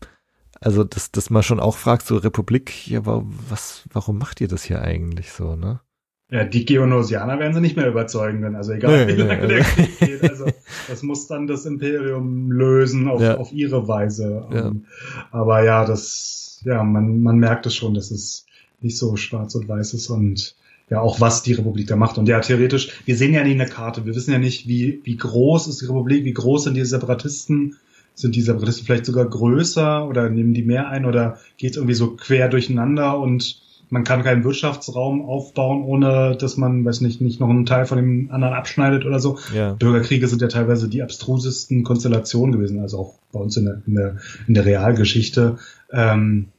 [0.62, 4.64] also, dass, dass man schon auch fragt, so Republik, ja, was, warum macht ihr das
[4.64, 5.80] hier eigentlich so, ne?
[6.32, 9.48] Ja, die Geonosianer werden sie nicht mehr überzeugen können, also egal nee, wie lange nee,
[9.48, 10.30] der Krieg geht.
[10.30, 10.46] Also
[10.88, 13.38] das muss dann das Imperium lösen auf, ja.
[13.38, 14.48] auf ihre Weise.
[14.54, 14.68] Ja.
[14.68, 14.86] Um,
[15.32, 18.46] aber ja, das, ja, man, man merkt es schon, dass es
[18.80, 20.56] nicht so schwarz und weiß ist und
[20.90, 22.20] ja auch was die Republik da macht.
[22.20, 25.18] Und ja, theoretisch, wir sehen ja nie eine Karte, wir wissen ja nicht, wie, wie
[25.18, 27.78] groß ist die Republik, wie groß sind die Separatisten,
[28.20, 31.96] sind die Separatisten vielleicht sogar größer oder nehmen die mehr ein oder geht es irgendwie
[31.96, 37.40] so quer durcheinander und man kann keinen Wirtschaftsraum aufbauen, ohne dass man, weiß nicht, nicht
[37.40, 39.40] noch einen Teil von dem anderen abschneidet oder so.
[39.56, 39.74] Ja.
[39.74, 43.96] Bürgerkriege sind ja teilweise die abstrusesten Konstellationen gewesen, also auch bei uns in der, in
[43.96, 44.18] der,
[44.48, 45.58] in der Realgeschichte.
[45.92, 46.50] Ähm,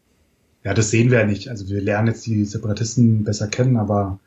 [0.65, 1.49] ja, das sehen wir ja nicht.
[1.49, 4.19] Also wir lernen jetzt die Separatisten besser kennen, aber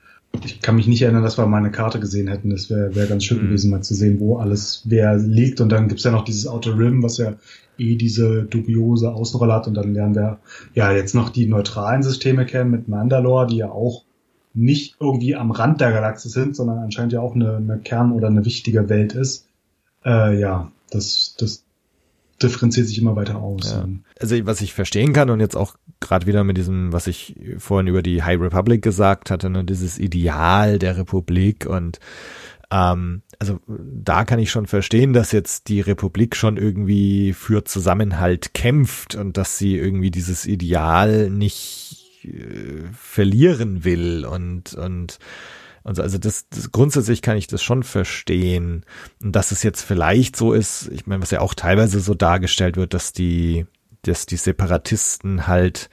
[0.44, 2.50] ich kann mich nicht erinnern, dass wir mal eine Karte gesehen hätten.
[2.50, 3.48] Das wäre wär ganz schön Mhm.
[3.48, 5.62] gewesen, mal zu sehen, wo alles wer liegt.
[5.62, 7.34] Und dann gibt's ja noch dieses Outer Rim, was ja
[7.78, 9.68] eh diese dubiose Außenrolle hat.
[9.68, 10.40] Und dann lernen wir
[10.74, 14.04] ja jetzt noch die neutralen Systeme kennen mit Mandalore, die ja auch
[14.54, 18.28] nicht irgendwie am Rand der Galaxie sind, sondern anscheinend ja auch eine, eine Kern- oder
[18.28, 19.48] eine wichtige Welt ist.
[20.06, 21.63] Äh, ja, das, das
[22.44, 23.72] differenziert sich immer weiter aus.
[23.72, 23.88] Ja.
[24.20, 27.88] Also was ich verstehen kann und jetzt auch gerade wieder mit diesem, was ich vorhin
[27.88, 32.00] über die High Republic gesagt hatte, ne, dieses Ideal der Republik und
[32.72, 38.54] ähm, also da kann ich schon verstehen, dass jetzt die Republik schon irgendwie für Zusammenhalt
[38.54, 45.20] kämpft und dass sie irgendwie dieses Ideal nicht äh, verlieren will und und
[45.84, 46.02] und so.
[46.02, 48.86] also das, das grundsätzlich kann ich das schon verstehen
[49.20, 52.94] dass es jetzt vielleicht so ist, ich meine, was ja auch teilweise so dargestellt wird,
[52.94, 53.66] dass die
[54.04, 55.90] dass die Separatisten halt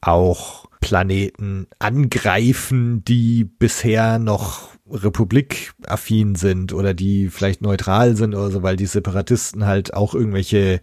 [0.00, 8.62] auch Planeten angreifen, die bisher noch republikaffin sind oder die vielleicht neutral sind oder so,
[8.62, 10.80] weil die Separatisten halt auch irgendwelche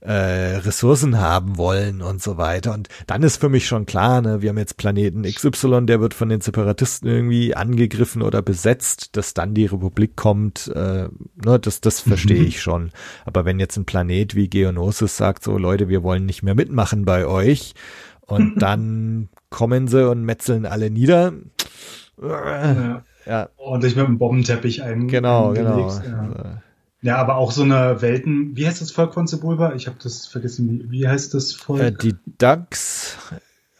[0.00, 2.72] äh, Ressourcen haben wollen und so weiter.
[2.74, 6.14] Und dann ist für mich schon klar, ne, wir haben jetzt Planeten XY, der wird
[6.14, 11.08] von den Separatisten irgendwie angegriffen oder besetzt, dass dann die Republik kommt, äh,
[11.44, 12.46] ne, das, das verstehe Mhm.
[12.46, 12.90] ich schon.
[13.26, 17.04] Aber wenn jetzt ein Planet wie Geonosis sagt, so Leute, wir wollen nicht mehr mitmachen
[17.04, 17.74] bei euch,
[18.26, 21.32] und dann kommen sie und metzeln alle nieder.
[22.22, 23.02] Ja.
[23.26, 25.06] Ja, Und sich mit einem Bombenteppich ein.
[25.08, 25.88] genau, genau.
[25.90, 26.62] Ja.
[27.02, 28.56] Ja, aber auch so eine Welten.
[28.56, 29.74] Wie heißt das Volk von Sebulba?
[29.74, 30.86] Ich habe das vergessen.
[30.90, 31.82] Wie, heißt das Volk?
[31.82, 33.16] Äh, die Ducks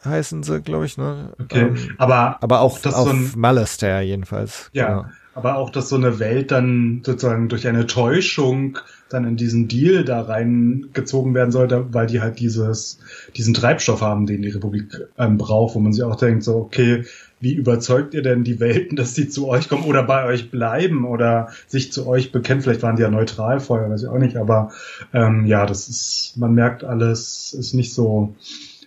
[0.04, 1.32] heißen sie, glaube ich, ne?
[1.40, 4.70] okay, Ähm, aber aber auch das auf so ein, Malastair jedenfalls.
[4.72, 5.06] ja, Genau.
[5.34, 8.78] aber auch, dass so eine Welt dann sozusagen durch eine Täuschung
[9.08, 12.98] dann in diesen Deal da reingezogen werden sollte, weil die halt dieses,
[13.36, 17.04] diesen Treibstoff haben, den die Republik ähm, braucht, wo man sich auch denkt, so, okay,
[17.40, 21.04] wie überzeugt ihr denn die Welten, dass sie zu euch kommen oder bei euch bleiben
[21.04, 22.62] oder sich zu euch bekennen?
[22.62, 24.72] Vielleicht waren die ja neutral vorher, weiß ich auch nicht, aber
[25.12, 28.34] ähm, ja, das ist, man merkt alles, ist nicht so,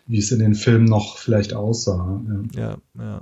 [0.07, 2.22] wie es in den Filmen noch vielleicht aussah.
[2.56, 2.61] Ja.
[2.61, 3.22] Ja, ja.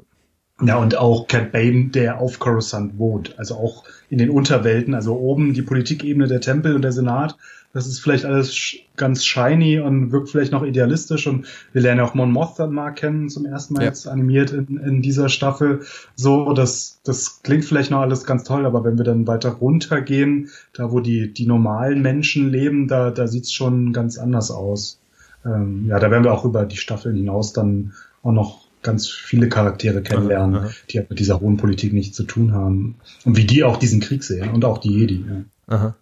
[0.61, 3.39] Ja, und auch Cat Bane, der auf Coruscant wohnt.
[3.39, 7.37] Also auch in den Unterwelten, also oben die Politikebene der Tempel und der Senat.
[7.71, 11.27] Das ist vielleicht alles ganz shiny und wirkt vielleicht noch idealistisch.
[11.27, 13.89] Und wir lernen ja auch Mon Moth dann mal kennen, zum ersten Mal Ja.
[13.89, 15.81] jetzt animiert in, in dieser Staffel.
[16.15, 20.49] So, das, das klingt vielleicht noch alles ganz toll, aber wenn wir dann weiter runtergehen,
[20.73, 24.99] da wo die, die normalen Menschen leben, da, da sieht's schon ganz anders aus.
[25.45, 27.93] Ähm, ja, da werden wir auch über die Staffeln hinaus dann
[28.23, 30.73] auch noch ganz viele Charaktere kennenlernen, Aha, aha.
[30.89, 32.95] die halt mit dieser hohen Politik nichts zu tun haben.
[33.25, 35.23] Und wie die auch diesen Krieg sehen und auch die Jedi.
[35.29, 35.75] Ja.
[35.75, 35.95] Aha.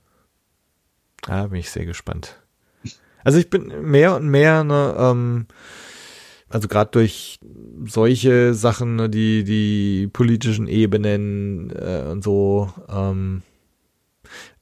[1.21, 2.41] Da bin ich sehr gespannt.
[3.23, 5.47] Also ich bin mehr und mehr, ne, ähm,
[6.49, 7.39] also gerade durch
[7.85, 12.71] solche Sachen, ne, die die politischen Ebenen äh, und so.
[12.87, 13.41] Ähm,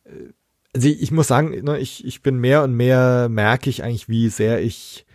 [0.06, 0.34] äh,
[0.74, 4.10] also ich, ich muss sagen, ne, ich ich bin mehr und mehr merke ich eigentlich,
[4.10, 5.06] wie sehr ich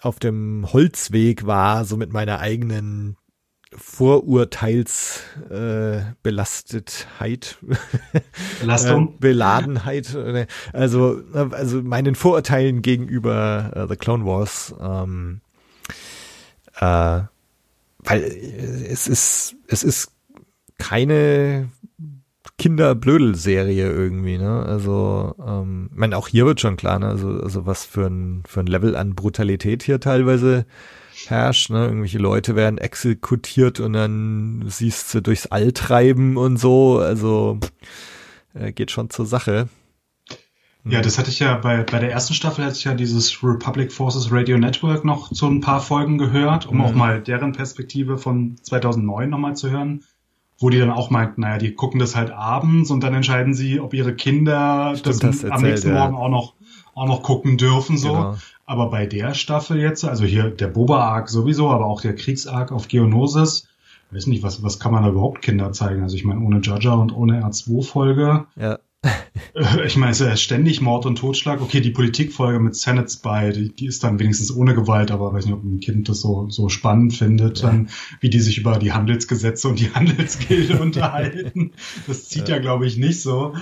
[0.00, 3.16] auf dem Holzweg war, so mit meiner eigenen
[3.72, 6.00] Vorurteils äh.
[6.22, 6.84] Belastung?
[8.62, 10.14] Äh, Beladenheit.
[10.14, 14.74] äh, Also, also meinen Vorurteilen gegenüber äh, The Clone Wars.
[14.80, 15.40] Ähm,
[16.78, 17.20] äh,
[18.02, 18.22] weil
[18.88, 20.12] es ist, es ist
[20.78, 21.68] keine
[22.58, 24.62] Kinderblödel-Serie irgendwie, ne?
[24.64, 27.06] Also, ähm, ich meine, auch hier wird schon klar, ne?
[27.06, 30.66] Also, also was für ein, für ein Level an Brutalität hier teilweise
[31.28, 31.84] herrscht, ne?
[31.86, 36.98] Irgendwelche Leute werden exekutiert und dann siehst du durchs All treiben und so.
[36.98, 37.58] Also
[38.54, 39.68] äh, geht schon zur Sache.
[40.84, 43.92] Ja, das hatte ich ja bei, bei der ersten Staffel hatte ich ja dieses Republic
[43.92, 46.80] Forces Radio Network noch zu ein paar Folgen gehört, um Mhm.
[46.80, 50.04] auch mal deren Perspektive von 2009 nochmal zu hören,
[50.58, 53.78] wo die dann auch meinten, naja, die gucken das halt abends und dann entscheiden sie,
[53.78, 55.94] ob ihre Kinder Stimmt, das am erzählt, nächsten ja.
[55.98, 56.54] Morgen auch noch,
[56.94, 58.08] auch noch gucken dürfen, so.
[58.08, 58.36] Genau.
[58.70, 62.86] Aber bei der Staffel jetzt, also hier der Boba-Arc sowieso, aber auch der Kriegs-Arc auf
[62.86, 63.66] Geonosis,
[64.12, 66.04] weiß nicht, was, was kann man da überhaupt Kinder zeigen?
[66.04, 68.78] Also ich meine, ohne Jaja und ohne R2-Folge, Ja.
[69.84, 71.60] Ich meine, es ist ja ständig Mord und Totschlag.
[71.60, 75.44] Okay, die Politikfolge mit Senate Spy, die, die ist dann wenigstens ohne Gewalt, aber weiß
[75.46, 77.68] nicht, ob ein Kind das so, so spannend findet, Ja.
[77.68, 77.88] dann,
[78.20, 81.72] wie die sich über die Handelsgesetze und die Handelsgilde unterhalten.
[82.06, 83.54] Das zieht ja, glaube ich, nicht so.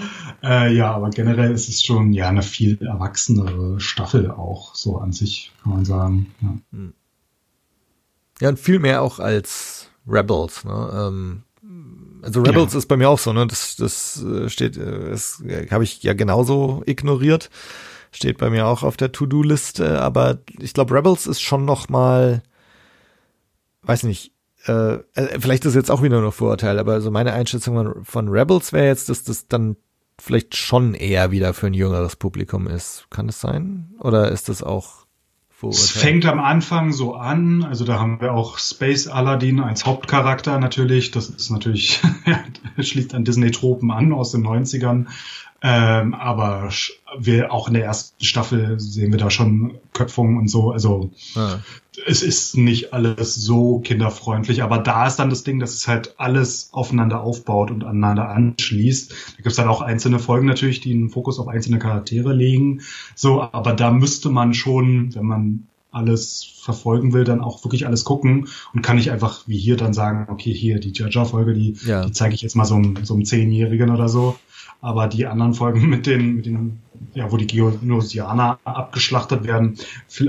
[0.43, 5.12] Äh, ja, aber generell ist es schon ja eine viel erwachsenere Staffel auch, so an
[5.12, 6.27] sich, kann man sagen.
[6.43, 6.78] Ja.
[8.40, 10.65] Ja, und viel mehr auch als Rebels.
[10.65, 10.90] Ne?
[10.94, 11.43] Ähm,
[12.23, 12.78] also Rebels ja.
[12.78, 13.47] ist bei mir auch so, ne?
[13.47, 17.51] Das, das äh, steht, äh, das habe ich ja genauso ignoriert.
[18.11, 22.43] Steht bei mir auch auf der To-Do-Liste, aber ich glaube, Rebels ist schon noch mal,
[23.82, 24.32] weiß nicht,
[24.66, 28.28] äh, äh, vielleicht ist jetzt auch wieder nur Vorurteil, aber so meine Einschätzung von, von
[28.28, 29.77] Rebels wäre jetzt, dass das dann
[30.19, 33.07] vielleicht schon eher wieder für ein jüngeres Publikum ist.
[33.11, 33.95] Kann es sein?
[34.01, 35.07] Oder ist das auch
[35.59, 35.85] Vorurteil?
[35.85, 40.60] Es fängt am Anfang so an, also da haben wir auch Space Aladdin als Hauptcharakter
[40.60, 41.10] natürlich.
[41.10, 42.01] Das ist natürlich,
[42.78, 45.06] schließt an Disney-Tropen an aus den 90ern.
[45.60, 46.70] Ähm, aber
[47.18, 50.70] wir auch in der ersten Staffel sehen wir da schon Köpfungen und so.
[50.70, 51.56] Also ah.
[52.07, 56.15] Es ist nicht alles so kinderfreundlich, aber da ist dann das Ding, dass es halt
[56.19, 59.11] alles aufeinander aufbaut und aneinander anschließt.
[59.11, 62.83] Da gibt es dann auch einzelne Folgen natürlich, die einen Fokus auf einzelne Charaktere legen.
[63.15, 65.66] So, aber da müsste man schon, wenn man
[65.99, 69.93] alles verfolgen will, dann auch wirklich alles gucken und kann nicht einfach wie hier dann
[69.93, 72.05] sagen, okay, hier die Jaja-Folge, die, ja.
[72.05, 74.37] die zeige ich jetzt mal so einem, so einem Zehnjährigen oder so.
[74.81, 76.79] Aber die anderen Folgen mit den, mit den,
[77.15, 79.77] ja, wo die Geonosianer abgeschlachtet werden,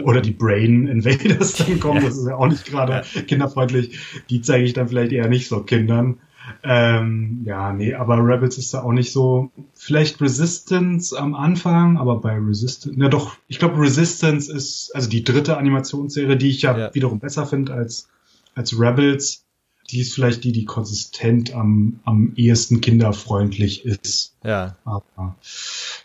[0.04, 4.66] oder die Brain Invaders dann kommen, das ist ja auch nicht gerade kinderfreundlich, die zeige
[4.66, 6.18] ich dann vielleicht eher nicht so Kindern.
[6.63, 9.51] Ähm, ja, nee, aber Rebels ist da auch nicht so.
[9.73, 15.23] Vielleicht Resistance am Anfang, aber bei Resistance, na doch, ich glaube Resistance ist, also die
[15.23, 16.95] dritte Animationsserie, die ich ja, ja.
[16.95, 18.09] wiederum besser finde als,
[18.55, 19.45] als Rebels
[19.91, 24.35] die ist vielleicht die, die konsistent am, am ehesten kinderfreundlich ist.
[24.43, 24.76] Ja.
[24.85, 25.35] Aber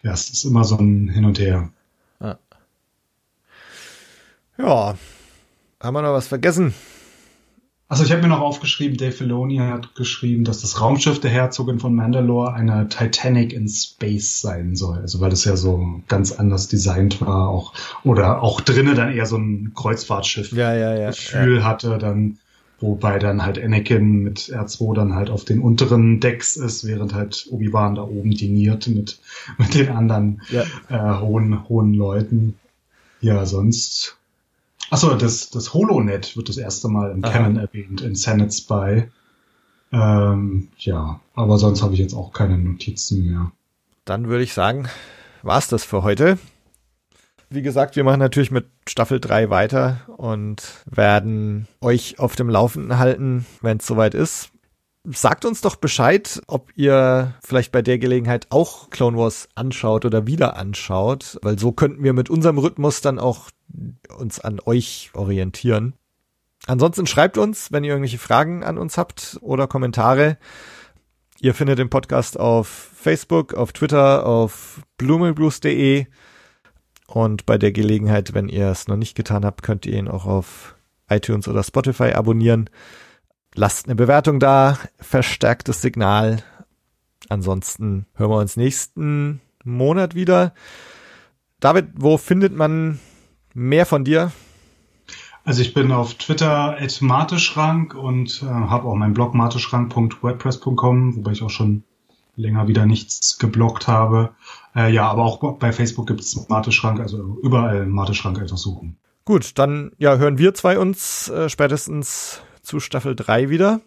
[0.03, 1.71] ja, es ist immer so ein Hin und Her.
[2.21, 2.39] Ja.
[4.59, 4.95] ja.
[5.81, 6.73] Haben wir noch was vergessen?
[7.87, 11.79] Also ich habe mir noch aufgeschrieben, Dave Filoni hat geschrieben, dass das Raumschiff der Herzogin
[11.79, 14.99] von Mandalore eine Titanic in Space sein soll.
[15.01, 19.27] Also weil das ja so ganz anders designt war, auch oder auch drinnen dann eher
[19.27, 22.39] so ein Kreuzfahrtschiff ja, ja, ja, Gefühl hatte, dann
[22.81, 27.47] Wobei dann halt Anakin mit R2 dann halt auf den unteren Decks ist, während halt
[27.51, 29.21] Obi-Wan da oben diniert mit,
[29.59, 30.65] mit den anderen ja.
[30.89, 32.59] äh, hohen, hohen Leuten.
[33.21, 34.19] Ja, sonst.
[34.95, 37.33] Achso, das, das HoloNet wird das erste Mal im Aha.
[37.33, 39.09] Canon erwähnt, in Senate Spy.
[39.91, 43.51] Ähm, ja, aber sonst habe ich jetzt auch keine Notizen mehr.
[44.05, 44.89] Dann würde ich sagen,
[45.43, 46.39] war's das für heute.
[47.51, 52.97] Wie gesagt, wir machen natürlich mit Staffel 3 weiter und werden euch auf dem Laufenden
[52.97, 54.51] halten, wenn es soweit ist.
[55.07, 60.29] Sagt uns doch Bescheid, ob ihr vielleicht bei der Gelegenheit auch Clone Wars anschaut oder
[60.29, 63.51] wieder anschaut, weil so könnten wir mit unserem Rhythmus dann auch
[64.17, 65.95] uns an euch orientieren.
[66.67, 70.39] Ansonsten schreibt uns, wenn ihr irgendwelche Fragen an uns habt oder Kommentare.
[71.41, 76.07] Ihr findet den Podcast auf Facebook, auf Twitter, auf blumelblues.de
[77.07, 80.25] und bei der Gelegenheit, wenn ihr es noch nicht getan habt, könnt ihr ihn auch
[80.25, 80.75] auf
[81.09, 82.71] iTunes oder Spotify abonnieren.
[83.55, 86.43] Lasst eine Bewertung da, verstärkt das Signal.
[87.29, 90.55] Ansonsten hören wir uns nächsten Monat wieder.
[91.61, 93.01] David, wo findet man
[93.55, 94.33] mehr von dir?
[95.45, 101.33] Also ich bin auf Twitter at Mateschrank und äh, habe auch meinen Blog mateschrank.wordpress.com, wobei
[101.33, 101.85] ich auch schon
[102.37, 104.35] länger wieder nichts geblockt habe.
[104.75, 108.97] Äh, ja, aber auch bei Facebook gibt es Mateschrank, also überall Mateschrank einfach suchen.
[109.25, 113.81] Gut, dann ja, hören wir zwei uns äh, spätestens zu Staffel 3 wieder.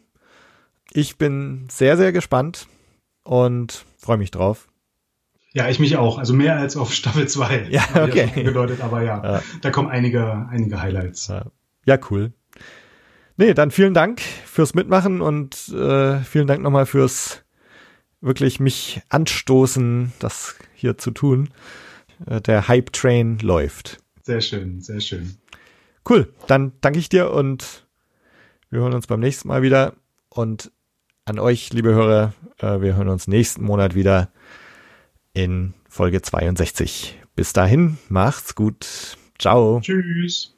[0.91, 2.68] Ich bin sehr, sehr gespannt
[3.23, 4.68] und freue mich drauf.
[5.57, 6.19] Ja, ich mich auch.
[6.19, 7.69] Also mehr als auf Staffel 2.
[7.71, 8.31] Ja, okay.
[8.35, 11.29] Ja gedeutet, aber ja, ja, da kommen einige, einige Highlights.
[11.29, 11.45] Ja.
[11.84, 12.31] ja, cool.
[13.38, 17.43] Nee, dann vielen Dank fürs Mitmachen und äh, vielen Dank nochmal fürs
[18.21, 21.49] wirklich mich anstoßen, das hier zu tun.
[22.27, 23.97] Äh, der Hype Train läuft.
[24.21, 25.38] Sehr schön, sehr schön.
[26.07, 27.88] Cool, dann danke ich dir und
[28.69, 29.95] wir hören uns beim nächsten Mal wieder.
[30.29, 30.71] Und
[31.25, 34.29] an euch, liebe Hörer, äh, wir hören uns nächsten Monat wieder
[35.38, 37.15] in Folge 62.
[37.35, 39.18] Bis dahin, macht's gut.
[39.38, 39.80] Ciao.
[39.81, 40.55] Tschüss.